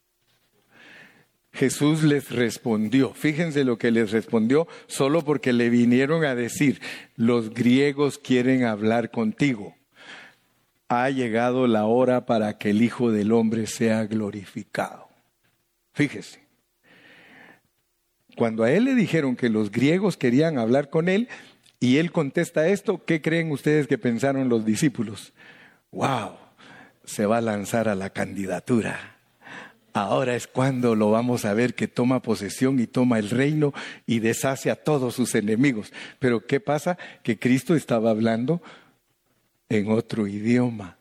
Jesús 1.56 2.02
les 2.02 2.30
respondió. 2.30 3.14
Fíjense 3.14 3.64
lo 3.64 3.78
que 3.78 3.90
les 3.90 4.12
respondió 4.12 4.68
solo 4.86 5.24
porque 5.24 5.52
le 5.52 5.70
vinieron 5.70 6.24
a 6.24 6.34
decir, 6.34 6.80
los 7.16 7.50
griegos 7.54 8.18
quieren 8.18 8.64
hablar 8.64 9.10
contigo. 9.10 9.74
Ha 10.88 11.08
llegado 11.10 11.66
la 11.66 11.86
hora 11.86 12.26
para 12.26 12.58
que 12.58 12.70
el 12.70 12.82
Hijo 12.82 13.10
del 13.10 13.32
Hombre 13.32 13.66
sea 13.66 14.04
glorificado. 14.04 15.08
Fíjese. 15.94 16.46
Cuando 18.36 18.64
a 18.64 18.70
él 18.70 18.84
le 18.84 18.94
dijeron 18.94 19.34
que 19.34 19.48
los 19.48 19.72
griegos 19.72 20.18
querían 20.18 20.58
hablar 20.58 20.90
con 20.90 21.08
él 21.08 21.26
y 21.80 21.98
él 21.98 22.12
contesta 22.12 22.68
esto, 22.68 23.04
¿qué 23.04 23.20
creen 23.20 23.50
ustedes 23.50 23.86
que 23.86 23.98
pensaron 23.98 24.48
los 24.48 24.64
discípulos? 24.64 25.32
¡Wow! 25.92 26.36
Se 27.04 27.26
va 27.26 27.38
a 27.38 27.40
lanzar 27.42 27.88
a 27.88 27.94
la 27.94 28.10
candidatura 28.10 29.16
Ahora 29.96 30.36
es 30.36 30.46
cuando 30.46 30.94
lo 30.94 31.10
vamos 31.10 31.46
a 31.46 31.54
ver 31.54 31.74
que 31.74 31.88
toma 31.88 32.20
posesión 32.20 32.78
y 32.80 32.86
toma 32.86 33.18
el 33.18 33.30
reino 33.30 33.72
y 34.04 34.18
deshace 34.18 34.70
a 34.70 34.76
todos 34.76 35.14
sus 35.14 35.34
enemigos. 35.34 35.90
Pero 36.18 36.44
¿qué 36.44 36.60
pasa? 36.60 36.98
Que 37.22 37.38
Cristo 37.38 37.74
estaba 37.74 38.10
hablando 38.10 38.60
en 39.70 39.90
otro 39.90 40.26
idioma. 40.26 40.98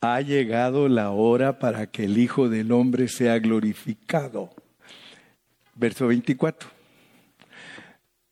Ha 0.00 0.20
llegado 0.20 0.88
la 0.88 1.10
hora 1.10 1.58
para 1.58 1.90
que 1.90 2.04
el 2.04 2.18
Hijo 2.18 2.48
del 2.48 2.70
Hombre 2.70 3.08
sea 3.08 3.40
glorificado. 3.40 4.50
Verso 5.74 6.06
24. 6.06 6.77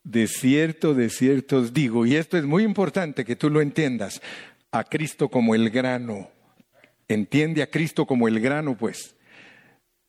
De 0.07 0.28
cierto, 0.28 0.94
de 0.94 1.11
cierto 1.11 1.59
os 1.59 1.72
digo, 1.72 2.07
y 2.07 2.14
esto 2.14 2.38
es 2.38 2.44
muy 2.44 2.62
importante 2.62 3.24
que 3.24 3.34
tú 3.34 3.50
lo 3.50 3.61
entiendas, 3.61 4.22
a 4.70 4.84
Cristo 4.84 5.28
como 5.28 5.54
el 5.54 5.70
grano 5.70 6.30
Entiende 7.09 7.62
a 7.62 7.70
Cristo 7.70 8.07
como 8.07 8.26
el 8.26 8.40
grano, 8.40 8.76
pues. 8.76 9.14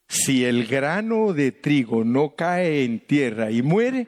Si 0.08 0.46
el 0.46 0.66
grano 0.66 1.34
de 1.34 1.52
trigo 1.52 2.04
no 2.04 2.36
cae 2.36 2.84
en 2.84 3.00
tierra 3.00 3.52
y 3.52 3.62
muere, 3.62 4.08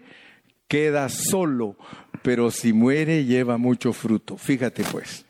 queda 0.67 1.09
solo, 1.09 1.75
pero 2.23 2.51
si 2.51 2.73
muere 2.73 3.25
lleva 3.25 3.57
mucho 3.57 3.93
fruto. 3.93 4.37
Fíjate 4.37 4.83
pues, 4.83 5.25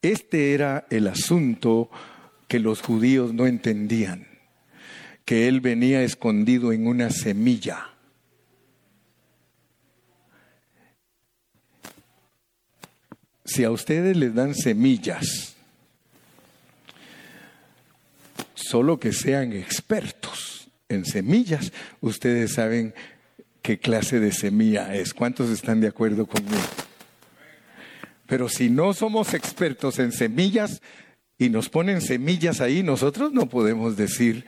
este 0.00 0.54
era 0.54 0.86
el 0.90 1.06
asunto 1.08 1.90
que 2.48 2.58
los 2.58 2.80
judíos 2.80 3.34
no 3.34 3.46
entendían, 3.46 4.26
que 5.24 5.46
él 5.46 5.60
venía 5.60 6.02
escondido 6.02 6.72
en 6.72 6.86
una 6.86 7.10
semilla. 7.10 7.93
Si 13.44 13.62
a 13.62 13.70
ustedes 13.70 14.16
les 14.16 14.34
dan 14.34 14.54
semillas, 14.54 15.54
solo 18.54 18.98
que 18.98 19.12
sean 19.12 19.52
expertos 19.52 20.68
en 20.88 21.04
semillas, 21.04 21.72
ustedes 22.00 22.54
saben 22.54 22.94
qué 23.60 23.78
clase 23.78 24.18
de 24.18 24.32
semilla 24.32 24.94
es. 24.94 25.12
¿Cuántos 25.12 25.50
están 25.50 25.80
de 25.80 25.88
acuerdo 25.88 26.26
conmigo? 26.26 26.62
Pero 28.26 28.48
si 28.48 28.70
no 28.70 28.94
somos 28.94 29.34
expertos 29.34 29.98
en 29.98 30.12
semillas 30.12 30.80
y 31.36 31.50
nos 31.50 31.68
ponen 31.68 32.00
semillas 32.00 32.62
ahí, 32.62 32.82
nosotros 32.82 33.32
no 33.32 33.48
podemos 33.50 33.96
decir, 33.96 34.46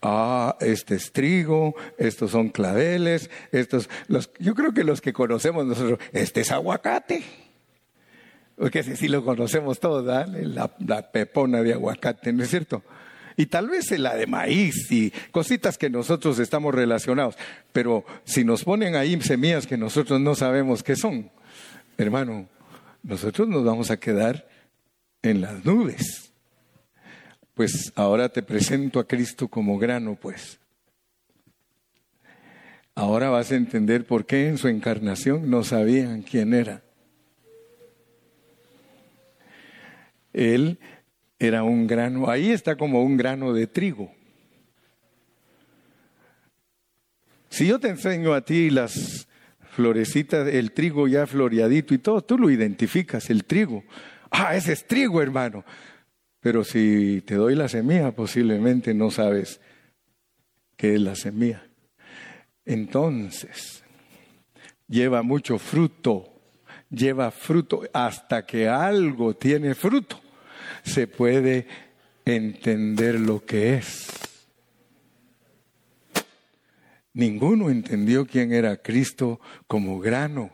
ah, 0.00 0.56
este 0.60 0.96
es 0.96 1.12
trigo, 1.12 1.76
estos 1.98 2.32
son 2.32 2.48
claveles, 2.48 3.30
estos, 3.52 3.88
los, 4.08 4.30
yo 4.40 4.54
creo 4.54 4.74
que 4.74 4.82
los 4.82 5.00
que 5.00 5.12
conocemos 5.12 5.64
nosotros, 5.64 6.00
este 6.12 6.40
es 6.40 6.50
aguacate. 6.50 7.22
Porque 8.56 8.82
si 8.82 8.96
sí 8.96 9.08
lo 9.08 9.24
conocemos 9.24 9.80
todos, 9.80 10.04
la, 10.04 10.70
la 10.78 11.10
pepona 11.10 11.62
de 11.62 11.72
aguacate, 11.72 12.32
¿no 12.32 12.42
es 12.42 12.50
cierto? 12.50 12.82
y 13.36 13.46
tal 13.46 13.68
vez 13.68 13.90
la 13.98 14.14
de 14.14 14.26
maíz 14.26 14.90
y 14.90 15.10
cositas 15.30 15.78
que 15.78 15.90
nosotros 15.90 16.38
estamos 16.38 16.74
relacionados. 16.74 17.36
Pero 17.72 18.04
si 18.24 18.44
nos 18.44 18.64
ponen 18.64 18.94
ahí 18.94 19.20
semillas 19.20 19.66
que 19.66 19.76
nosotros 19.76 20.20
no 20.20 20.34
sabemos 20.34 20.82
qué 20.82 20.96
son, 20.96 21.30
hermano, 21.98 22.48
nosotros 23.02 23.48
nos 23.48 23.64
vamos 23.64 23.90
a 23.90 23.98
quedar 23.98 24.46
en 25.22 25.40
las 25.40 25.64
nubes. 25.64 26.32
Pues 27.54 27.92
ahora 27.96 28.28
te 28.28 28.42
presento 28.42 28.98
a 28.98 29.06
Cristo 29.06 29.48
como 29.48 29.78
grano, 29.78 30.16
pues. 30.20 30.58
Ahora 32.94 33.30
vas 33.30 33.50
a 33.52 33.56
entender 33.56 34.04
por 34.06 34.26
qué 34.26 34.48
en 34.48 34.58
su 34.58 34.68
encarnación 34.68 35.50
no 35.50 35.64
sabían 35.64 36.22
quién 36.22 36.54
era. 36.54 36.82
Él 40.32 40.78
era 41.38 41.62
un 41.62 41.86
grano, 41.86 42.30
ahí 42.30 42.50
está 42.50 42.76
como 42.76 43.02
un 43.02 43.16
grano 43.16 43.52
de 43.52 43.66
trigo. 43.66 44.12
Si 47.48 47.66
yo 47.66 47.78
te 47.78 47.88
enseño 47.88 48.32
a 48.32 48.40
ti 48.40 48.70
las 48.70 49.28
florecitas, 49.72 50.48
el 50.48 50.72
trigo 50.72 51.06
ya 51.06 51.26
floreadito 51.26 51.92
y 51.92 51.98
todo, 51.98 52.22
tú 52.22 52.38
lo 52.38 52.48
identificas, 52.48 53.28
el 53.28 53.44
trigo. 53.44 53.84
Ah, 54.30 54.56
ese 54.56 54.72
es 54.72 54.86
trigo, 54.86 55.20
hermano. 55.20 55.64
Pero 56.40 56.64
si 56.64 57.22
te 57.26 57.34
doy 57.34 57.54
la 57.54 57.68
semilla, 57.68 58.12
posiblemente 58.12 58.94
no 58.94 59.10
sabes 59.10 59.60
qué 60.76 60.94
es 60.94 61.00
la 61.02 61.14
semilla. 61.14 61.62
Entonces, 62.64 63.84
lleva 64.88 65.22
mucho 65.22 65.58
fruto, 65.58 66.40
lleva 66.88 67.30
fruto, 67.30 67.82
hasta 67.92 68.46
que 68.46 68.66
algo 68.68 69.34
tiene 69.34 69.74
fruto, 69.74 70.21
se 70.82 71.06
puede 71.06 71.66
entender 72.24 73.18
lo 73.18 73.44
que 73.44 73.74
es. 73.74 74.08
Ninguno 77.14 77.68
entendió 77.68 78.26
quién 78.26 78.52
era 78.52 78.78
Cristo 78.78 79.40
como 79.66 80.00
grano, 80.00 80.50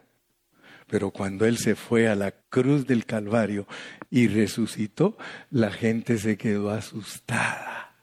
pero 0.88 1.10
cuando 1.10 1.46
Él 1.46 1.56
se 1.58 1.76
fue 1.76 2.08
a 2.08 2.16
la 2.16 2.32
cruz 2.32 2.86
del 2.86 3.04
Calvario 3.04 3.66
y 4.10 4.26
resucitó, 4.26 5.16
la 5.50 5.70
gente 5.70 6.18
se 6.18 6.36
quedó 6.36 6.70
asustada 6.70 7.94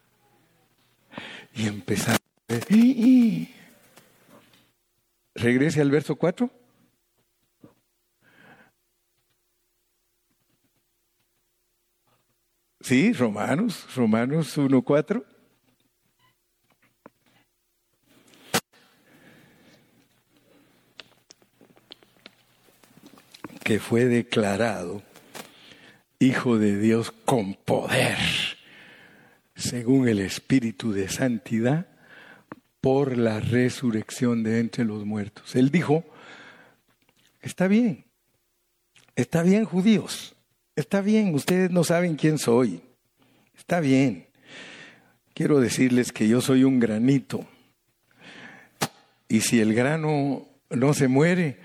y 1.53 1.67
empezaron 1.67 2.19
a 2.47 2.53
decir, 2.53 3.49
Regrese 5.35 5.81
al 5.81 5.91
verso 5.91 6.15
4. 6.15 6.49
Sí, 12.85 13.13
Romanos, 13.13 13.87
Romanos 13.95 14.55
1.4. 14.59 15.25
Que 23.63 23.79
fue 23.79 24.05
declarado 24.05 25.01
Hijo 26.19 26.59
de 26.59 26.77
Dios 26.77 27.11
con 27.11 27.55
poder, 27.55 28.19
según 29.55 30.07
el 30.07 30.19
Espíritu 30.19 30.91
de 30.91 31.09
Santidad, 31.09 31.87
por 32.81 33.17
la 33.17 33.39
resurrección 33.39 34.43
de 34.43 34.59
entre 34.59 34.85
los 34.85 35.05
muertos. 35.05 35.55
Él 35.55 35.71
dijo, 35.71 36.05
está 37.41 37.67
bien, 37.67 38.05
está 39.15 39.41
bien 39.41 39.65
judíos, 39.65 40.34
está 40.75 41.01
bien, 41.01 41.33
ustedes 41.33 41.71
no 41.71 41.83
saben 41.83 42.15
quién 42.15 42.37
soy, 42.37 42.81
está 43.57 43.79
bien. 43.79 44.27
Quiero 45.33 45.59
decirles 45.59 46.11
que 46.11 46.27
yo 46.27 46.39
soy 46.41 46.63
un 46.63 46.79
granito 46.79 47.45
y 49.27 49.41
si 49.41 49.59
el 49.59 49.73
grano 49.73 50.47
no 50.69 50.93
se 50.93 51.07
muere, 51.07 51.59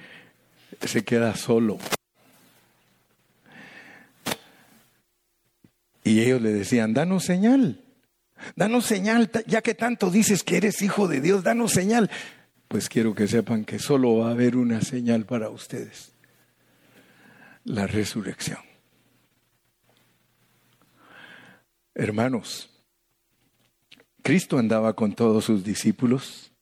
se 0.80 1.04
queda 1.04 1.36
solo. 1.36 1.78
Y 6.02 6.20
ellos 6.20 6.42
le 6.42 6.50
decían, 6.52 6.94
danos 6.94 7.24
señal. 7.24 7.84
Danos 8.56 8.86
señal, 8.86 9.30
ya 9.46 9.60
que 9.60 9.74
tanto 9.74 10.10
dices 10.10 10.42
que 10.42 10.56
eres 10.56 10.82
hijo 10.82 11.06
de 11.06 11.20
Dios, 11.20 11.44
danos 11.44 11.72
señal. 11.72 12.10
Pues 12.68 12.88
quiero 12.88 13.14
que 13.14 13.28
sepan 13.28 13.64
que 13.64 13.78
solo 13.78 14.16
va 14.16 14.28
a 14.28 14.32
haber 14.32 14.56
una 14.56 14.80
señal 14.80 15.26
para 15.26 15.50
ustedes, 15.50 16.12
la 17.64 17.86
resurrección. 17.86 18.69
Hermanos, 21.94 22.70
Cristo 24.22 24.58
andaba 24.58 24.94
con 24.94 25.14
todos 25.14 25.44
sus 25.44 25.64
discípulos, 25.64 26.52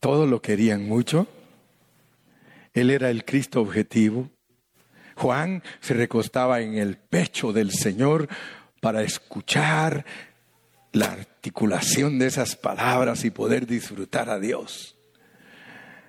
todos 0.00 0.28
lo 0.28 0.40
querían 0.40 0.86
mucho, 0.86 1.26
Él 2.72 2.90
era 2.90 3.10
el 3.10 3.24
Cristo 3.24 3.60
objetivo, 3.60 4.30
Juan 5.16 5.64
se 5.80 5.94
recostaba 5.94 6.60
en 6.60 6.78
el 6.78 6.96
pecho 6.96 7.52
del 7.52 7.72
Señor 7.72 8.28
para 8.80 9.02
escuchar 9.02 10.04
la 10.92 11.06
articulación 11.06 12.20
de 12.20 12.26
esas 12.26 12.54
palabras 12.54 13.24
y 13.24 13.30
poder 13.30 13.66
disfrutar 13.66 14.30
a 14.30 14.38
Dios. 14.38 14.96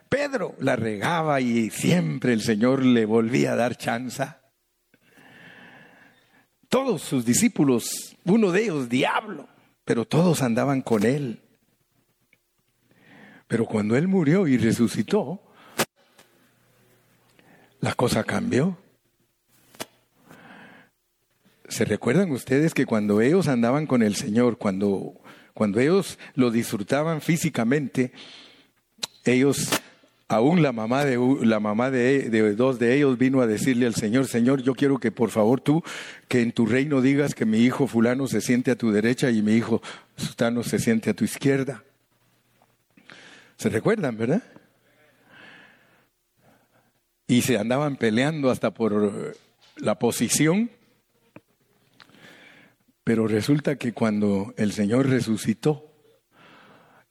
Pedro 0.10 0.56
la 0.60 0.76
regaba 0.76 1.42
y 1.42 1.72
siempre 1.72 2.34
el 2.34 2.42
Señor 2.42 2.84
le 2.84 3.06
volvía 3.06 3.54
a 3.54 3.56
dar 3.56 3.76
chanza. 3.76 4.42
Todos 6.70 7.02
sus 7.02 7.26
discípulos, 7.26 8.16
uno 8.24 8.52
de 8.52 8.64
ellos 8.64 8.90
diablo, 8.90 9.50
pero 9.86 10.06
todos 10.06 10.44
andaban 10.44 10.82
con 10.82 11.04
él. 11.04 11.42
Pero 13.48 13.66
cuando 13.66 13.98
él 13.98 14.08
murió 14.08 14.48
y 14.48 14.58
resucitó, 14.58 15.42
la 17.80 17.94
cosa 17.96 18.24
cambió. 18.24 18.78
¿Se 21.68 21.86
recuerdan 21.86 22.32
ustedes 22.32 22.76
que 22.76 22.86
cuando 22.86 23.22
ellos 23.22 23.48
andaban 23.48 23.88
con 23.88 24.04
el 24.04 24.16
Señor, 24.16 24.60
cuando, 24.60 25.20
cuando 25.56 25.80
ellos 25.80 26.20
lo 26.36 26.52
disfrutaban 26.52 27.22
físicamente, 27.22 28.12
ellos, 29.24 29.70
aún 30.30 30.62
la 30.62 30.72
mamá 30.72 31.04
de, 31.04 31.20
la 31.42 31.60
mamá 31.60 31.92
de, 31.92 32.30
dos 32.56 32.80
de 32.80 32.96
ellos 32.96 33.18
vino 33.18 33.42
a 33.42 33.48
decirle 33.48 33.86
al 33.86 33.96
Señor, 33.96 34.28
Señor, 34.28 34.62
yo 34.62 34.74
quiero 34.74 34.98
que 34.98 35.12
por 35.12 35.32
favor 35.32 35.60
tú, 35.60 35.84
que 36.30 36.42
en 36.42 36.54
tu 36.54 36.66
reino 36.66 37.02
digas 37.02 37.36
que 37.36 37.46
mi 37.46 37.60
hijo 37.60 37.88
fulano 37.88 38.28
se 38.28 38.40
siente 38.40 38.72
a 38.72 38.78
tu 38.78 38.92
derecha 38.92 39.30
y 39.30 39.42
mi 39.42 39.56
hijo 39.56 39.82
sutano 40.16 40.64
se 40.64 40.80
siente 40.80 41.10
a 41.10 41.14
tu 41.14 41.26
izquierda. 41.26 41.84
¿Se 43.58 43.68
recuerdan, 43.68 44.16
verdad? 44.16 44.44
Y 47.28 47.42
se 47.42 47.58
andaban 47.58 47.98
peleando 47.98 48.50
hasta 48.50 48.74
por 48.74 49.36
la 49.76 50.00
posición 50.00 50.70
pero 53.10 53.28
resulta 53.28 53.76
que 53.76 53.92
cuando 53.92 54.54
el 54.56 54.72
Señor 54.72 55.10
resucitó, 55.10 55.89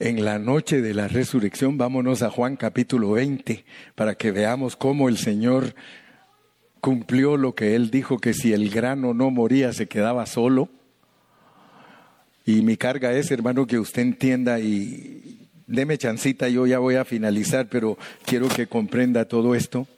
en 0.00 0.24
la 0.24 0.38
noche 0.38 0.80
de 0.80 0.94
la 0.94 1.08
resurrección, 1.08 1.76
vámonos 1.76 2.22
a 2.22 2.30
Juan 2.30 2.56
capítulo 2.56 3.12
20, 3.12 3.64
para 3.96 4.14
que 4.14 4.30
veamos 4.30 4.76
cómo 4.76 5.08
el 5.08 5.18
Señor 5.18 5.74
cumplió 6.80 7.36
lo 7.36 7.56
que 7.56 7.74
Él 7.74 7.90
dijo, 7.90 8.18
que 8.18 8.32
si 8.32 8.52
el 8.52 8.70
grano 8.70 9.12
no 9.12 9.30
moría 9.30 9.72
se 9.72 9.88
quedaba 9.88 10.26
solo. 10.26 10.68
Y 12.46 12.62
mi 12.62 12.76
carga 12.76 13.12
es, 13.12 13.30
hermano, 13.32 13.66
que 13.66 13.80
usted 13.80 14.02
entienda 14.02 14.60
y 14.60 15.48
deme 15.66 15.98
chancita, 15.98 16.48
yo 16.48 16.66
ya 16.66 16.78
voy 16.78 16.94
a 16.94 17.04
finalizar, 17.04 17.68
pero 17.68 17.98
quiero 18.24 18.48
que 18.48 18.68
comprenda 18.68 19.26
todo 19.26 19.56
esto. 19.56 19.88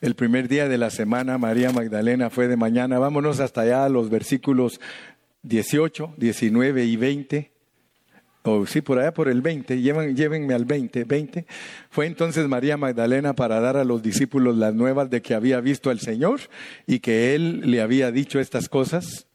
El 0.00 0.16
primer 0.16 0.48
día 0.48 0.68
de 0.68 0.76
la 0.76 0.90
semana, 0.90 1.38
María 1.38 1.70
Magdalena 1.70 2.30
fue 2.30 2.48
de 2.48 2.56
mañana. 2.56 2.98
Vámonos 2.98 3.38
hasta 3.38 3.62
allá 3.62 3.84
a 3.84 3.88
los 3.88 4.10
versículos 4.10 4.80
18, 5.44 6.14
19 6.18 6.84
y 6.84 6.96
20. 6.96 7.53
O 8.46 8.66
sí, 8.66 8.82
por 8.82 8.98
allá 8.98 9.14
por 9.14 9.28
el 9.28 9.40
20, 9.40 9.80
llévenme 9.80 10.52
al 10.52 10.66
20, 10.66 11.04
20. 11.04 11.46
Fue 11.88 12.04
entonces 12.04 12.46
María 12.46 12.76
Magdalena 12.76 13.32
para 13.34 13.58
dar 13.58 13.78
a 13.78 13.84
los 13.84 14.02
discípulos 14.02 14.54
las 14.58 14.74
nuevas 14.74 15.08
de 15.08 15.22
que 15.22 15.32
había 15.32 15.60
visto 15.60 15.88
al 15.88 15.98
Señor 15.98 16.40
y 16.86 17.00
que 17.00 17.34
Él 17.34 17.70
le 17.70 17.80
había 17.80 18.10
dicho 18.10 18.38
estas 18.38 18.68
cosas. 18.68 19.26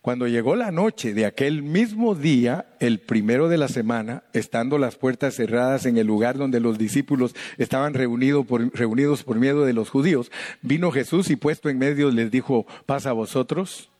Cuando 0.00 0.28
llegó 0.28 0.54
la 0.54 0.70
noche 0.70 1.12
de 1.12 1.26
aquel 1.26 1.64
mismo 1.64 2.14
día, 2.14 2.66
el 2.78 3.00
primero 3.00 3.48
de 3.48 3.58
la 3.58 3.66
semana, 3.66 4.22
estando 4.32 4.78
las 4.78 4.94
puertas 4.94 5.34
cerradas 5.34 5.84
en 5.84 5.96
el 5.96 6.06
lugar 6.06 6.38
donde 6.38 6.60
los 6.60 6.78
discípulos 6.78 7.34
estaban 7.58 7.94
reunidos 7.94 8.44
por, 8.46 9.38
miedo 9.40 9.64
de 9.64 9.72
los 9.72 9.90
judíos, 9.90 10.30
vino 10.62 10.92
Jesús 10.92 11.30
y 11.30 11.36
puesto 11.36 11.68
en 11.68 11.78
medio 11.78 12.12
les 12.12 12.30
dijo, 12.30 12.64
pasa 12.86 13.10
a 13.10 13.14
vosotros. 13.14 13.90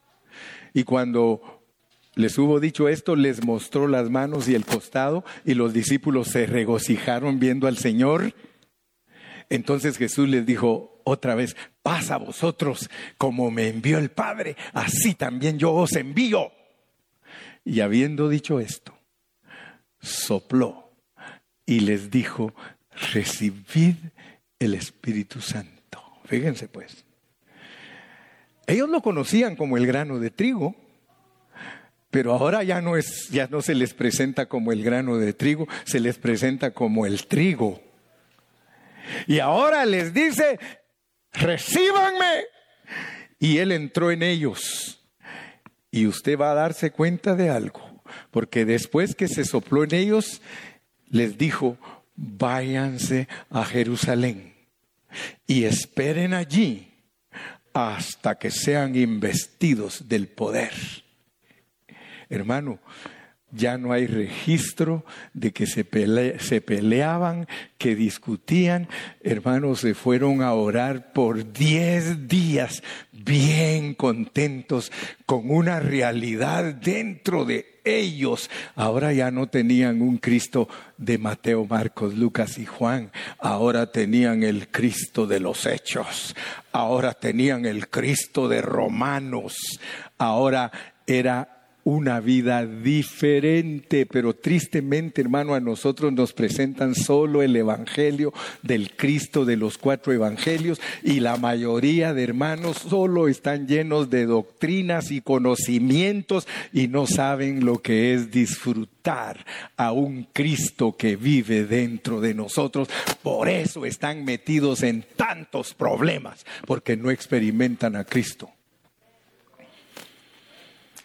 Y 0.72 0.84
cuando 0.84 1.53
les 2.16 2.38
hubo 2.38 2.60
dicho 2.60 2.88
esto, 2.88 3.16
les 3.16 3.44
mostró 3.44 3.88
las 3.88 4.10
manos 4.10 4.48
y 4.48 4.54
el 4.54 4.64
costado 4.64 5.24
y 5.44 5.54
los 5.54 5.72
discípulos 5.72 6.28
se 6.28 6.46
regocijaron 6.46 7.40
viendo 7.40 7.66
al 7.66 7.76
Señor. 7.76 8.34
Entonces 9.50 9.98
Jesús 9.98 10.28
les 10.28 10.46
dijo, 10.46 11.00
otra 11.04 11.34
vez, 11.34 11.56
pasa 11.82 12.14
a 12.14 12.18
vosotros, 12.18 12.88
como 13.18 13.50
me 13.50 13.68
envió 13.68 13.98
el 13.98 14.10
Padre, 14.10 14.56
así 14.72 15.14
también 15.14 15.58
yo 15.58 15.72
os 15.72 15.94
envío. 15.96 16.52
Y 17.64 17.80
habiendo 17.80 18.28
dicho 18.28 18.60
esto, 18.60 18.96
sopló 20.00 20.92
y 21.66 21.80
les 21.80 22.10
dijo, 22.10 22.54
recibid 23.12 23.96
el 24.58 24.74
Espíritu 24.74 25.40
Santo. 25.40 26.02
Fíjense 26.26 26.68
pues, 26.68 27.04
ellos 28.66 28.88
lo 28.88 29.02
conocían 29.02 29.56
como 29.56 29.76
el 29.76 29.86
grano 29.86 30.18
de 30.18 30.30
trigo, 30.30 30.74
pero 32.14 32.32
ahora 32.32 32.62
ya 32.62 32.80
no 32.80 32.96
es, 32.96 33.28
ya 33.30 33.48
no 33.48 33.60
se 33.60 33.74
les 33.74 33.92
presenta 33.92 34.46
como 34.46 34.70
el 34.70 34.84
grano 34.84 35.16
de 35.16 35.32
trigo, 35.32 35.66
se 35.84 35.98
les 35.98 36.16
presenta 36.16 36.70
como 36.70 37.06
el 37.06 37.26
trigo. 37.26 37.82
Y 39.26 39.40
ahora 39.40 39.84
les 39.84 40.14
dice, 40.14 40.60
recíbanme. 41.32 42.44
Y 43.40 43.58
él 43.58 43.72
entró 43.72 44.12
en 44.12 44.22
ellos. 44.22 45.04
Y 45.90 46.06
usted 46.06 46.38
va 46.38 46.52
a 46.52 46.54
darse 46.54 46.92
cuenta 46.92 47.34
de 47.34 47.50
algo, 47.50 48.00
porque 48.30 48.64
después 48.64 49.16
que 49.16 49.26
se 49.26 49.44
sopló 49.44 49.82
en 49.82 49.96
ellos, 49.96 50.40
les 51.08 51.36
dijo, 51.36 51.78
váyanse 52.14 53.26
a 53.50 53.64
Jerusalén 53.64 54.54
y 55.48 55.64
esperen 55.64 56.32
allí 56.32 56.92
hasta 57.72 58.36
que 58.36 58.52
sean 58.52 58.94
investidos 58.94 60.08
del 60.08 60.28
poder. 60.28 61.03
Hermano, 62.28 62.78
ya 63.54 63.78
no 63.78 63.92
hay 63.92 64.06
registro 64.06 65.04
de 65.32 65.52
que 65.52 65.66
se, 65.66 65.84
peleaban, 65.84 67.46
que 67.78 67.94
discutían. 67.94 68.88
Hermanos, 69.22 69.80
se 69.80 69.94
fueron 69.94 70.42
a 70.42 70.52
orar 70.54 71.12
por 71.12 71.52
diez 71.52 72.26
días 72.26 72.82
bien 73.12 73.94
contentos 73.94 74.90
con 75.24 75.50
una 75.50 75.78
realidad 75.78 76.74
dentro 76.74 77.44
de 77.44 77.80
ellos. 77.84 78.50
Ahora 78.74 79.12
ya 79.12 79.30
no 79.30 79.46
tenían 79.46 80.02
un 80.02 80.18
Cristo 80.18 80.68
de 80.98 81.18
Mateo, 81.18 81.64
Marcos, 81.64 82.14
Lucas 82.14 82.58
y 82.58 82.66
Juan. 82.66 83.12
Ahora 83.38 83.92
tenían 83.92 84.42
el 84.42 84.68
Cristo 84.68 85.26
de 85.26 85.38
los 85.38 85.64
hechos. 85.66 86.34
Ahora 86.72 87.12
tenían 87.12 87.66
el 87.66 87.88
Cristo 87.88 88.48
de 88.48 88.62
Romanos. 88.62 89.54
Ahora 90.18 90.72
era 91.06 91.53
una 91.84 92.20
vida 92.20 92.66
diferente, 92.66 94.06
pero 94.06 94.34
tristemente, 94.34 95.20
hermano, 95.20 95.54
a 95.54 95.60
nosotros 95.60 96.12
nos 96.12 96.32
presentan 96.32 96.94
solo 96.94 97.42
el 97.42 97.54
Evangelio 97.54 98.32
del 98.62 98.96
Cristo 98.96 99.44
de 99.44 99.56
los 99.56 99.78
cuatro 99.78 100.12
Evangelios 100.12 100.80
y 101.02 101.20
la 101.20 101.36
mayoría 101.36 102.14
de 102.14 102.24
hermanos 102.24 102.78
solo 102.78 103.28
están 103.28 103.68
llenos 103.68 104.10
de 104.10 104.26
doctrinas 104.26 105.10
y 105.10 105.20
conocimientos 105.20 106.48
y 106.72 106.88
no 106.88 107.06
saben 107.06 107.64
lo 107.64 107.82
que 107.82 108.14
es 108.14 108.30
disfrutar 108.30 109.44
a 109.76 109.92
un 109.92 110.26
Cristo 110.32 110.96
que 110.96 111.16
vive 111.16 111.64
dentro 111.64 112.20
de 112.20 112.34
nosotros. 112.34 112.88
Por 113.22 113.48
eso 113.48 113.84
están 113.84 114.24
metidos 114.24 114.82
en 114.82 115.04
tantos 115.16 115.74
problemas, 115.74 116.46
porque 116.66 116.96
no 116.96 117.10
experimentan 117.10 117.96
a 117.96 118.04
Cristo. 118.04 118.50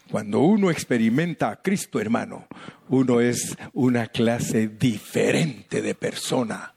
Cuando 0.09 0.39
uno 0.39 0.71
experimenta 0.71 1.51
a 1.51 1.61
Cristo, 1.61 1.99
hermano, 1.99 2.47
uno 2.87 3.21
es 3.21 3.55
una 3.73 4.07
clase 4.07 4.67
diferente 4.67 5.83
de 5.83 5.93
persona. 5.93 6.73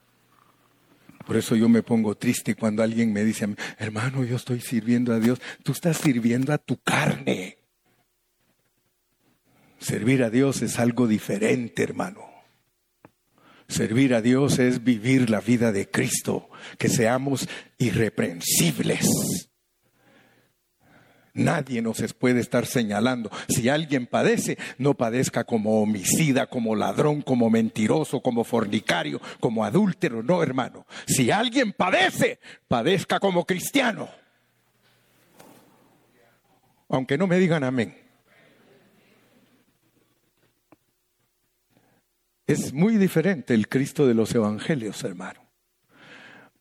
Por 1.27 1.37
eso 1.37 1.57
yo 1.57 1.69
me 1.69 1.83
pongo 1.83 2.15
triste 2.17 2.55
cuando 2.55 2.83
alguien 2.83 3.13
me 3.13 3.25
dice, 3.25 3.49
hermano, 3.79 4.25
yo 4.25 4.37
estoy 4.37 4.61
sirviendo 4.61 5.15
a 5.15 5.19
Dios. 5.19 5.41
Tú 5.63 5.73
estás 5.73 5.97
sirviendo 5.97 6.53
a 6.53 6.59
tu 6.59 6.77
carne. 6.79 7.59
Servir 9.79 10.23
a 10.25 10.31
Dios 10.31 10.61
es 10.61 10.79
algo 10.79 11.07
diferente, 11.07 11.83
hermano. 11.83 12.21
Servir 13.67 14.15
a 14.15 14.21
Dios 14.21 14.59
es 14.59 14.85
vivir 14.85 15.31
la 15.31 15.41
vida 15.41 15.73
de 15.73 15.89
Cristo, 15.89 16.51
que 16.77 16.91
seamos 16.91 17.49
irreprensibles 17.79 19.09
Nadie 21.35 21.81
nos 21.81 22.13
puede 22.13 22.41
estar 22.41 22.67
señalando. 22.67 23.31
Si 23.49 23.71
alguien 23.71 24.07
padece, 24.07 24.59
no 24.77 24.95
padezca 24.95 25.45
como 25.45 25.81
homicida, 25.81 26.47
como 26.47 26.77
ladrón, 26.77 27.23
como 27.23 27.49
mentiroso, 27.49 28.21
como 28.21 28.45
fornicario, 28.45 29.21
como 29.41 29.65
adúltero. 29.65 30.23
No, 30.23 30.43
hermano. 30.43 30.87
Si 31.07 31.31
alguien 31.31 31.73
padece, 31.73 32.39
padezca 32.69 33.19
como 33.19 33.47
cristiano. 33.47 34.11
Aunque 36.89 37.17
no 37.17 37.27
me 37.27 37.39
digan 37.39 37.65
amén. 37.65 37.97
Es 42.47 42.75
muy 42.75 42.99
diferente 42.99 43.55
el 43.55 43.69
Cristo 43.69 44.07
de 44.07 44.13
los 44.13 44.35
Evangelios, 44.35 45.03
hermano. 45.03 45.41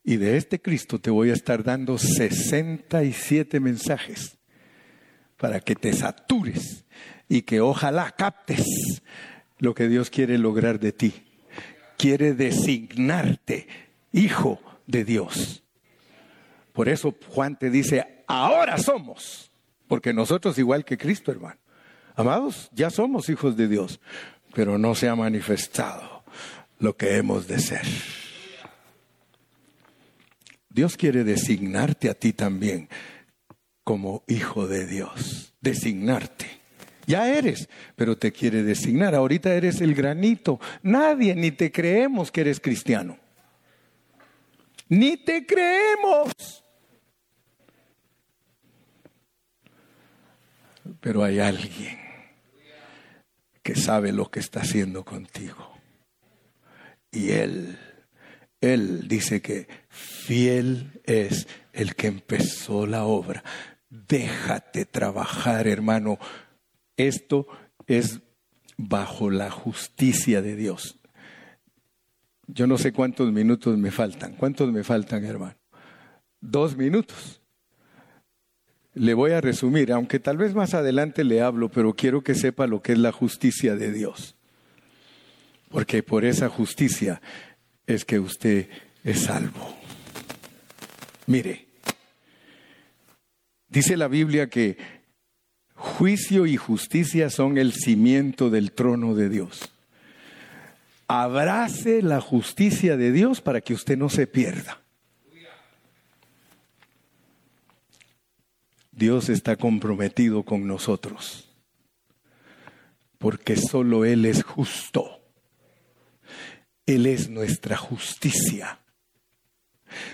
Y 0.01 0.15
de 0.15 0.37
este 0.37 0.61
Cristo 0.61 0.99
te 0.99 1.09
voy 1.09 1.29
a 1.31 1.33
estar 1.33 1.61
dando 1.63 1.97
67 1.97 3.59
mensajes 3.59 4.40
para 5.41 5.59
que 5.59 5.73
te 5.73 5.91
satures 5.91 6.85
y 7.27 7.41
que 7.41 7.61
ojalá 7.61 8.11
captes 8.11 9.01
lo 9.57 9.73
que 9.73 9.87
Dios 9.87 10.11
quiere 10.11 10.37
lograr 10.37 10.79
de 10.79 10.91
ti. 10.91 11.23
Quiere 11.97 12.35
designarte 12.35 13.67
hijo 14.11 14.61
de 14.85 15.03
Dios. 15.03 15.63
Por 16.73 16.89
eso 16.89 17.15
Juan 17.29 17.57
te 17.57 17.71
dice, 17.71 18.23
ahora 18.27 18.77
somos, 18.77 19.49
porque 19.87 20.13
nosotros 20.13 20.59
igual 20.59 20.85
que 20.85 20.99
Cristo, 20.99 21.31
hermano. 21.31 21.59
Amados, 22.13 22.69
ya 22.71 22.91
somos 22.91 23.27
hijos 23.27 23.57
de 23.57 23.67
Dios, 23.67 23.99
pero 24.53 24.77
no 24.77 24.93
se 24.93 25.09
ha 25.09 25.15
manifestado 25.15 26.23
lo 26.77 26.95
que 26.95 27.17
hemos 27.17 27.47
de 27.47 27.59
ser. 27.59 27.87
Dios 30.69 30.95
quiere 30.97 31.23
designarte 31.23 32.11
a 32.11 32.13
ti 32.13 32.31
también 32.31 32.89
como 33.91 34.23
hijo 34.25 34.69
de 34.69 34.87
Dios, 34.87 35.53
designarte. 35.59 36.45
Ya 37.07 37.27
eres, 37.27 37.67
pero 37.97 38.17
te 38.17 38.31
quiere 38.31 38.63
designar. 38.63 39.15
Ahorita 39.15 39.53
eres 39.53 39.81
el 39.81 39.93
granito. 39.93 40.61
Nadie 40.81 41.35
ni 41.35 41.51
te 41.51 41.73
creemos 41.73 42.31
que 42.31 42.39
eres 42.39 42.61
cristiano. 42.61 43.19
Ni 44.87 45.17
te 45.17 45.45
creemos. 45.45 46.31
Pero 51.01 51.25
hay 51.25 51.39
alguien 51.39 51.99
que 53.61 53.75
sabe 53.75 54.13
lo 54.13 54.31
que 54.31 54.39
está 54.39 54.61
haciendo 54.61 55.03
contigo. 55.03 55.69
Y 57.11 57.31
Él, 57.31 57.77
Él 58.61 59.09
dice 59.09 59.41
que 59.41 59.67
fiel 59.89 61.01
es 61.03 61.45
el 61.73 61.95
que 61.95 62.07
empezó 62.07 62.85
la 62.85 63.03
obra. 63.03 63.43
Déjate 63.91 64.85
trabajar, 64.85 65.67
hermano. 65.67 66.17
Esto 66.95 67.45
es 67.87 68.21
bajo 68.77 69.29
la 69.29 69.51
justicia 69.51 70.41
de 70.41 70.55
Dios. 70.55 70.97
Yo 72.47 72.67
no 72.67 72.77
sé 72.77 72.93
cuántos 72.93 73.31
minutos 73.33 73.77
me 73.77 73.91
faltan. 73.91 74.35
¿Cuántos 74.35 74.71
me 74.71 74.85
faltan, 74.85 75.25
hermano? 75.25 75.55
Dos 76.39 76.77
minutos. 76.77 77.41
Le 78.93 79.13
voy 79.13 79.31
a 79.31 79.41
resumir, 79.41 79.91
aunque 79.91 80.19
tal 80.19 80.37
vez 80.37 80.55
más 80.55 80.73
adelante 80.73 81.25
le 81.25 81.41
hablo, 81.41 81.69
pero 81.69 81.93
quiero 81.93 82.23
que 82.23 82.33
sepa 82.33 82.67
lo 82.67 82.81
que 82.81 82.93
es 82.93 82.97
la 82.97 83.11
justicia 83.11 83.75
de 83.75 83.91
Dios. 83.91 84.35
Porque 85.69 86.01
por 86.01 86.23
esa 86.23 86.47
justicia 86.47 87.21
es 87.87 88.05
que 88.05 88.19
usted 88.19 88.69
es 89.03 89.19
salvo. 89.23 89.75
Mire, 91.27 91.70
Dice 93.71 93.95
la 93.95 94.09
Biblia 94.09 94.49
que 94.49 94.77
juicio 95.75 96.45
y 96.45 96.57
justicia 96.57 97.29
son 97.29 97.57
el 97.57 97.71
cimiento 97.71 98.49
del 98.49 98.73
trono 98.73 99.15
de 99.15 99.29
Dios. 99.29 99.71
Abrace 101.07 102.01
la 102.01 102.19
justicia 102.19 102.97
de 102.97 103.13
Dios 103.13 103.39
para 103.39 103.61
que 103.61 103.73
usted 103.73 103.97
no 103.97 104.09
se 104.09 104.27
pierda. 104.27 104.81
Dios 108.91 109.29
está 109.29 109.55
comprometido 109.55 110.43
con 110.43 110.67
nosotros, 110.67 111.49
porque 113.17 113.55
solo 113.55 114.03
Él 114.03 114.25
es 114.25 114.43
justo. 114.43 115.21
Él 116.85 117.05
es 117.05 117.29
nuestra 117.29 117.77
justicia. 117.77 118.80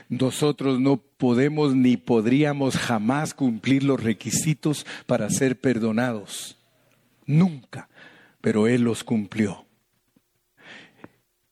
Nosotros 0.09 0.79
no 0.79 0.97
podemos 0.97 1.75
ni 1.75 1.97
podríamos 1.97 2.77
jamás 2.77 3.33
cumplir 3.33 3.83
los 3.83 4.01
requisitos 4.01 4.85
para 5.05 5.29
ser 5.29 5.59
perdonados. 5.59 6.57
Nunca. 7.25 7.89
Pero 8.41 8.67
Él 8.67 8.83
los 8.83 9.03
cumplió. 9.03 9.65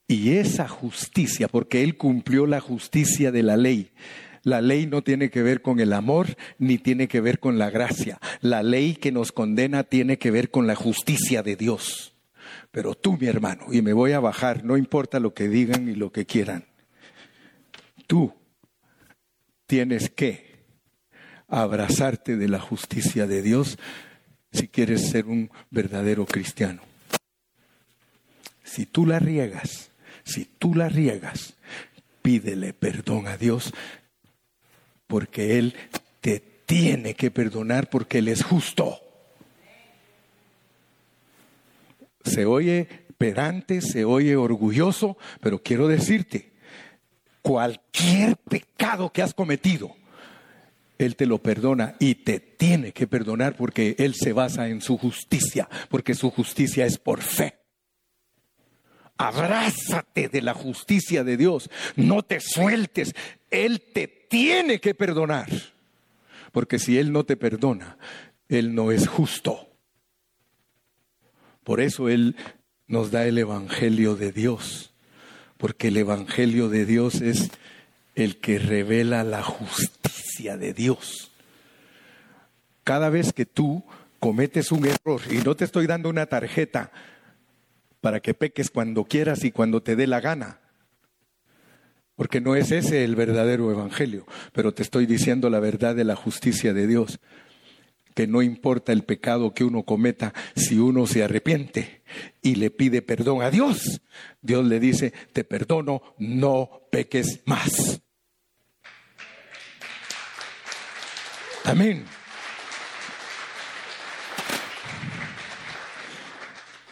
Y 0.08 0.34
esa 0.34 0.68
justicia, 0.68 1.48
porque 1.48 1.84
Él 1.84 1.98
cumplió 1.98 2.46
la 2.46 2.60
justicia 2.60 3.32
de 3.32 3.42
la 3.42 3.58
ley, 3.58 3.92
la 4.44 4.62
ley 4.62 4.86
no 4.86 5.02
tiene 5.02 5.32
que 5.32 5.42
ver 5.42 5.64
con 5.64 5.80
el 5.80 5.92
amor 5.92 6.36
ni 6.60 6.78
tiene 6.78 7.08
que 7.08 7.20
ver 7.20 7.40
con 7.40 7.58
la 7.58 7.72
gracia. 7.72 8.20
La 8.42 8.62
ley 8.62 8.94
que 8.94 9.12
nos 9.12 9.32
condena 9.32 9.84
tiene 9.84 10.20
que 10.20 10.30
ver 10.30 10.52
con 10.52 10.68
la 10.68 10.76
justicia 10.76 11.42
de 11.42 11.56
Dios. 11.56 12.14
Pero 12.70 12.94
tú, 12.94 13.18
mi 13.18 13.26
hermano, 13.26 13.66
y 13.72 13.82
me 13.82 13.94
voy 13.94 14.12
a 14.12 14.20
bajar, 14.20 14.64
no 14.64 14.78
importa 14.78 15.20
lo 15.20 15.34
que 15.34 15.48
digan 15.48 15.90
y 15.90 15.96
lo 15.96 16.12
que 16.12 16.28
quieran 16.28 16.66
tú 18.08 18.34
tienes 19.66 20.10
que 20.10 20.56
abrazarte 21.48 22.38
de 22.38 22.48
la 22.48 22.60
justicia 22.60 23.28
de 23.28 23.42
Dios 23.42 23.78
si 24.52 24.68
quieres 24.68 25.10
ser 25.10 25.26
un 25.26 25.52
verdadero 25.70 26.26
cristiano. 26.26 26.82
Si 28.64 28.86
tú 28.86 29.06
la 29.06 29.20
riegas, 29.20 29.92
si 30.24 30.46
tú 30.46 30.74
la 30.74 30.90
riegas, 30.90 31.56
pídele 32.22 32.74
perdón 32.74 33.28
a 33.28 33.38
Dios 33.38 33.74
porque 35.08 35.60
Él 35.60 35.76
te 36.22 36.40
tiene 36.40 37.14
que 37.14 37.30
perdonar 37.32 37.90
porque 37.90 38.20
Él 38.20 38.28
es 38.28 38.44
justo. 38.44 39.00
Se 42.24 42.46
oye 42.46 42.88
pedante, 43.18 43.82
se 43.82 44.04
oye 44.04 44.36
orgulloso, 44.36 45.18
pero 45.42 45.62
quiero 45.62 45.88
decirte, 45.88 46.55
cualquier 47.46 48.38
pecado 48.38 49.14
que 49.14 49.22
has 49.22 49.36
cometido, 49.36 49.96
Él 50.98 51.16
te 51.16 51.28
lo 51.28 51.38
perdona 51.38 51.96
y 52.00 52.16
te 52.16 52.40
tiene 52.40 52.92
que 52.92 53.06
perdonar 53.06 53.56
porque 53.56 53.96
Él 54.00 54.16
se 54.16 54.34
basa 54.34 54.68
en 54.68 54.82
su 54.82 54.98
justicia, 54.98 55.70
porque 55.90 56.16
su 56.16 56.32
justicia 56.32 56.88
es 56.88 56.98
por 56.98 57.22
fe. 57.22 57.60
Abrázate 59.18 60.28
de 60.28 60.42
la 60.42 60.56
justicia 60.56 61.24
de 61.24 61.38
Dios, 61.38 61.70
no 61.96 62.24
te 62.24 62.40
sueltes, 62.40 63.14
Él 63.52 63.80
te 63.94 64.08
tiene 64.08 64.80
que 64.80 64.96
perdonar, 64.96 65.48
porque 66.52 66.80
si 66.80 66.98
Él 66.98 67.12
no 67.12 67.26
te 67.26 67.38
perdona, 67.38 68.00
Él 68.50 68.74
no 68.74 68.92
es 68.92 69.08
justo. 69.08 69.70
Por 71.64 71.80
eso 71.80 72.10
Él 72.10 72.36
nos 72.88 73.12
da 73.12 73.28
el 73.28 73.38
Evangelio 73.38 74.16
de 74.16 74.32
Dios, 74.32 74.95
porque 75.58 75.90
el 75.90 75.98
Evangelio 75.98 76.70
de 76.70 76.86
Dios 76.86 77.22
es 77.22 77.52
el 78.16 78.38
que 78.38 78.60
revela 78.60 79.24
la 79.24 79.44
justicia 79.44 80.58
de 80.58 80.74
Dios. 80.74 81.32
Cada 82.84 83.10
vez 83.10 83.34
que 83.34 83.46
tú 83.46 83.84
cometes 84.20 84.72
un 84.72 84.86
error, 84.86 85.22
y 85.30 85.38
no 85.38 85.56
te 85.56 85.66
estoy 85.66 85.88
dando 85.88 86.10
una 86.10 86.26
tarjeta 86.26 86.92
para 88.02 88.20
que 88.20 88.34
peques 88.34 88.70
cuando 88.70 89.06
quieras 89.06 89.44
y 89.44 89.52
cuando 89.52 89.82
te 89.82 89.96
dé 89.96 90.08
la 90.08 90.22
gana, 90.22 90.60
porque 92.16 92.42
no 92.42 92.56
es 92.56 92.72
ese 92.72 93.04
el 93.04 93.16
verdadero 93.16 93.72
Evangelio, 93.72 94.26
pero 94.54 94.74
te 94.74 94.84
estoy 94.84 95.06
diciendo 95.06 95.50
la 95.50 95.60
verdad 95.60 95.96
de 95.96 96.06
la 96.06 96.16
justicia 96.16 96.74
de 96.74 96.88
Dios 96.88 97.20
que 98.16 98.26
no 98.26 98.42
importa 98.42 98.94
el 98.94 99.04
pecado 99.04 99.54
que 99.54 99.66
uno 99.66 99.84
cometa, 99.84 100.34
si 100.56 100.80
uno 100.80 101.06
se 101.06 101.24
arrepiente 101.24 102.02
y 102.42 102.56
le 102.56 102.72
pide 102.72 103.02
perdón 103.02 103.44
a 103.44 103.52
Dios, 103.52 104.02
Dios 104.42 104.66
le 104.66 104.80
dice, 104.80 105.14
te 105.34 105.44
perdono, 105.44 106.02
no 106.18 106.88
peques 106.92 107.42
más. 107.46 108.02
Amén. 111.66 112.06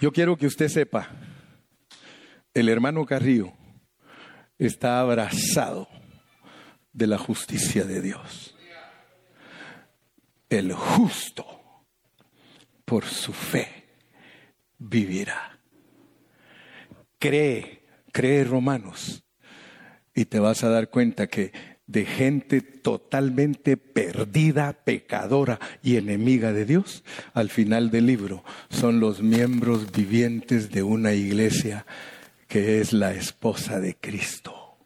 Yo 0.01 0.11
quiero 0.11 0.35
que 0.35 0.47
usted 0.47 0.67
sepa, 0.67 1.09
el 2.53 2.67
hermano 2.67 3.05
Carrillo 3.05 3.53
está 4.57 4.99
abrazado 4.99 5.87
de 6.91 7.07
la 7.07 7.17
justicia 7.17 7.85
de 7.85 8.01
Dios 8.01 8.52
el 10.59 10.73
justo 10.73 11.45
por 12.85 13.05
su 13.05 13.33
fe 13.33 13.85
vivirá. 14.77 15.59
Cree, 17.19 17.83
cree 18.11 18.43
Romanos, 18.43 19.23
y 20.13 20.25
te 20.25 20.39
vas 20.39 20.63
a 20.63 20.69
dar 20.69 20.89
cuenta 20.89 21.27
que 21.27 21.51
de 21.87 22.05
gente 22.05 22.61
totalmente 22.61 23.77
perdida, 23.77 24.73
pecadora 24.73 25.59
y 25.81 25.97
enemiga 25.97 26.53
de 26.53 26.65
Dios, 26.65 27.03
al 27.33 27.49
final 27.49 27.91
del 27.91 28.07
libro 28.07 28.43
son 28.69 28.99
los 28.99 29.21
miembros 29.21 29.91
vivientes 29.91 30.71
de 30.71 30.83
una 30.83 31.13
iglesia 31.13 31.85
que 32.47 32.79
es 32.79 32.93
la 32.93 33.13
esposa 33.13 33.79
de 33.79 33.95
Cristo. 33.95 34.77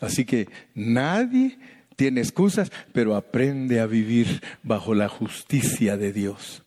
Así 0.00 0.24
que 0.24 0.48
nadie 0.74 1.58
tiene 1.96 2.20
excusas, 2.20 2.70
pero 2.92 3.16
aprende 3.16 3.80
a 3.80 3.86
vivir 3.86 4.42
bajo 4.62 4.94
la 4.94 5.08
justicia 5.08 5.96
de 5.96 6.12
Dios. 6.12 6.64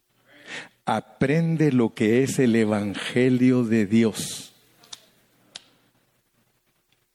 Aprende 0.86 1.72
lo 1.72 1.94
que 1.94 2.24
es 2.24 2.40
el 2.40 2.56
Evangelio 2.56 3.64
de 3.64 3.86
Dios. 3.86 4.54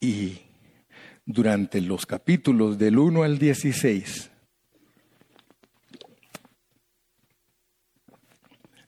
Y 0.01 0.41
durante 1.25 1.81
los 1.81 2.07
capítulos 2.07 2.77
del 2.77 2.99
1 2.99 3.23
al 3.23 3.39
16, 3.39 4.31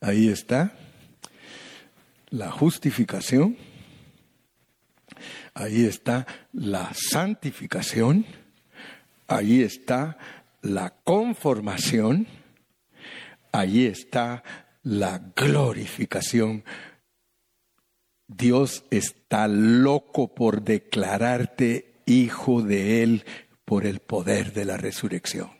ahí 0.00 0.28
está 0.28 0.76
la 2.30 2.50
justificación, 2.50 3.56
ahí 5.54 5.84
está 5.86 6.26
la 6.52 6.90
santificación, 6.92 8.26
Ahí 9.26 9.62
está 9.62 10.18
la 10.62 10.94
conformación, 11.04 12.26
ahí 13.52 13.86
está 13.86 14.42
la 14.82 15.20
glorificación. 15.34 16.64
Dios 18.26 18.84
está 18.90 19.48
loco 19.48 20.34
por 20.34 20.62
declararte 20.62 21.94
hijo 22.06 22.62
de 22.62 23.02
Él 23.02 23.24
por 23.64 23.86
el 23.86 24.00
poder 24.00 24.52
de 24.52 24.64
la 24.64 24.76
resurrección. 24.76 25.50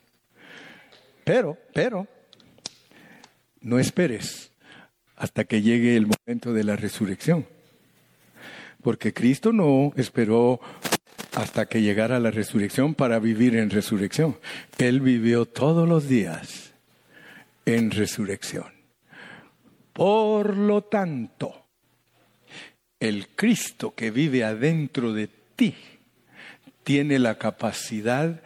Pero, 1.25 1.59
pero, 1.73 2.07
no 3.61 3.79
esperes 3.79 4.53
hasta 5.17 5.45
que 5.45 5.63
llegue 5.63 5.97
el 5.97 6.07
momento 6.07 6.53
de 6.53 6.65
la 6.65 6.77
resurrección. 6.77 7.47
Porque 8.83 9.15
Cristo 9.15 9.53
no 9.53 9.93
esperó 9.97 10.61
hasta 11.35 11.67
que 11.67 11.83
llegara 11.83 12.21
la 12.21 12.31
resurrección 12.31 12.95
para 12.95 13.19
vivir 13.19 13.57
en 13.57 13.71
resurrección. 13.71 14.39
Él 14.79 15.01
vivió 15.01 15.47
todos 15.47 15.89
los 15.89 16.09
días 16.09 16.73
en 17.67 17.91
resurrección. 17.91 18.73
Por 19.93 20.57
lo 20.57 20.83
tanto, 20.83 21.67
el 23.01 23.29
Cristo 23.29 23.95
que 23.95 24.11
vive 24.11 24.45
adentro 24.45 25.13
de 25.13 25.29
ti 25.57 25.75
tiene 26.83 27.19
la 27.19 27.39
capacidad 27.39 28.41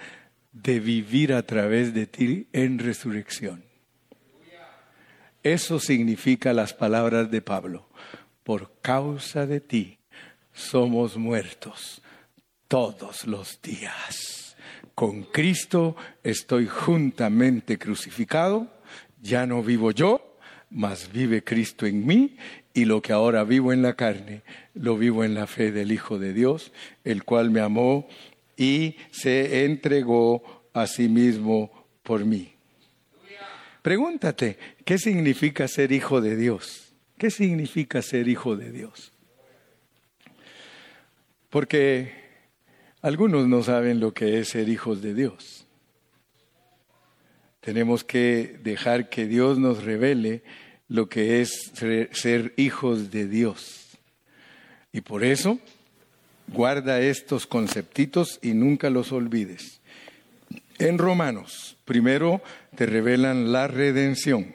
de 0.52 0.80
vivir 0.80 1.32
a 1.32 1.42
través 1.42 1.94
de 1.94 2.06
ti 2.06 2.48
en 2.52 2.78
resurrección. 2.78 3.64
Eso 5.42 5.78
significa 5.78 6.52
las 6.52 6.74
palabras 6.74 7.30
de 7.30 7.40
Pablo. 7.42 7.88
Por 8.44 8.72
causa 8.80 9.46
de 9.46 9.60
ti 9.60 9.98
somos 10.52 11.16
muertos 11.16 12.02
todos 12.68 13.26
los 13.26 13.60
días. 13.62 14.56
Con 14.94 15.22
Cristo 15.24 15.96
estoy 16.22 16.66
juntamente 16.66 17.78
crucificado, 17.78 18.68
ya 19.20 19.46
no 19.46 19.62
vivo 19.62 19.90
yo, 19.90 20.36
mas 20.70 21.10
vive 21.10 21.42
Cristo 21.42 21.86
en 21.86 22.06
mí, 22.06 22.36
y 22.74 22.84
lo 22.84 23.00
que 23.00 23.12
ahora 23.12 23.42
vivo 23.44 23.72
en 23.72 23.82
la 23.82 23.94
carne, 23.94 24.42
lo 24.74 24.96
vivo 24.96 25.24
en 25.24 25.34
la 25.34 25.46
fe 25.46 25.72
del 25.72 25.90
Hijo 25.90 26.18
de 26.18 26.32
Dios, 26.32 26.72
el 27.04 27.24
cual 27.24 27.50
me 27.50 27.60
amó 27.60 28.06
y 28.56 28.96
se 29.10 29.64
entregó 29.64 30.70
a 30.74 30.86
sí 30.86 31.08
mismo 31.08 31.86
por 32.02 32.24
mí. 32.24 32.52
Pregúntate, 33.82 34.58
¿qué 34.84 34.98
significa 34.98 35.66
ser 35.66 35.92
hijo 35.92 36.20
de 36.20 36.36
Dios? 36.36 36.92
¿Qué 37.16 37.30
significa 37.30 38.02
ser 38.02 38.28
hijo 38.28 38.56
de 38.56 38.70
Dios? 38.70 39.12
Porque 41.48 42.27
algunos 43.02 43.46
no 43.46 43.62
saben 43.62 44.00
lo 44.00 44.12
que 44.12 44.38
es 44.38 44.48
ser 44.48 44.68
hijos 44.68 45.02
de 45.02 45.14
Dios. 45.14 45.66
Tenemos 47.60 48.04
que 48.04 48.58
dejar 48.62 49.08
que 49.08 49.26
Dios 49.26 49.58
nos 49.58 49.84
revele 49.84 50.42
lo 50.88 51.08
que 51.08 51.40
es 51.40 51.72
ser 52.12 52.54
hijos 52.56 53.10
de 53.10 53.28
Dios. 53.28 53.98
Y 54.92 55.02
por 55.02 55.22
eso, 55.22 55.58
guarda 56.48 57.00
estos 57.00 57.46
conceptitos 57.46 58.38
y 58.42 58.54
nunca 58.54 58.90
los 58.90 59.12
olvides. 59.12 59.80
En 60.78 60.96
Romanos, 60.96 61.76
primero 61.84 62.40
te 62.74 62.86
revelan 62.86 63.52
la 63.52 63.68
redención 63.68 64.54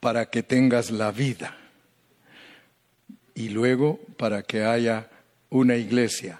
para 0.00 0.30
que 0.30 0.42
tengas 0.42 0.90
la 0.90 1.10
vida 1.10 1.56
y 3.34 3.50
luego 3.50 4.00
para 4.16 4.42
que 4.42 4.64
haya 4.64 5.10
una 5.50 5.76
iglesia 5.76 6.34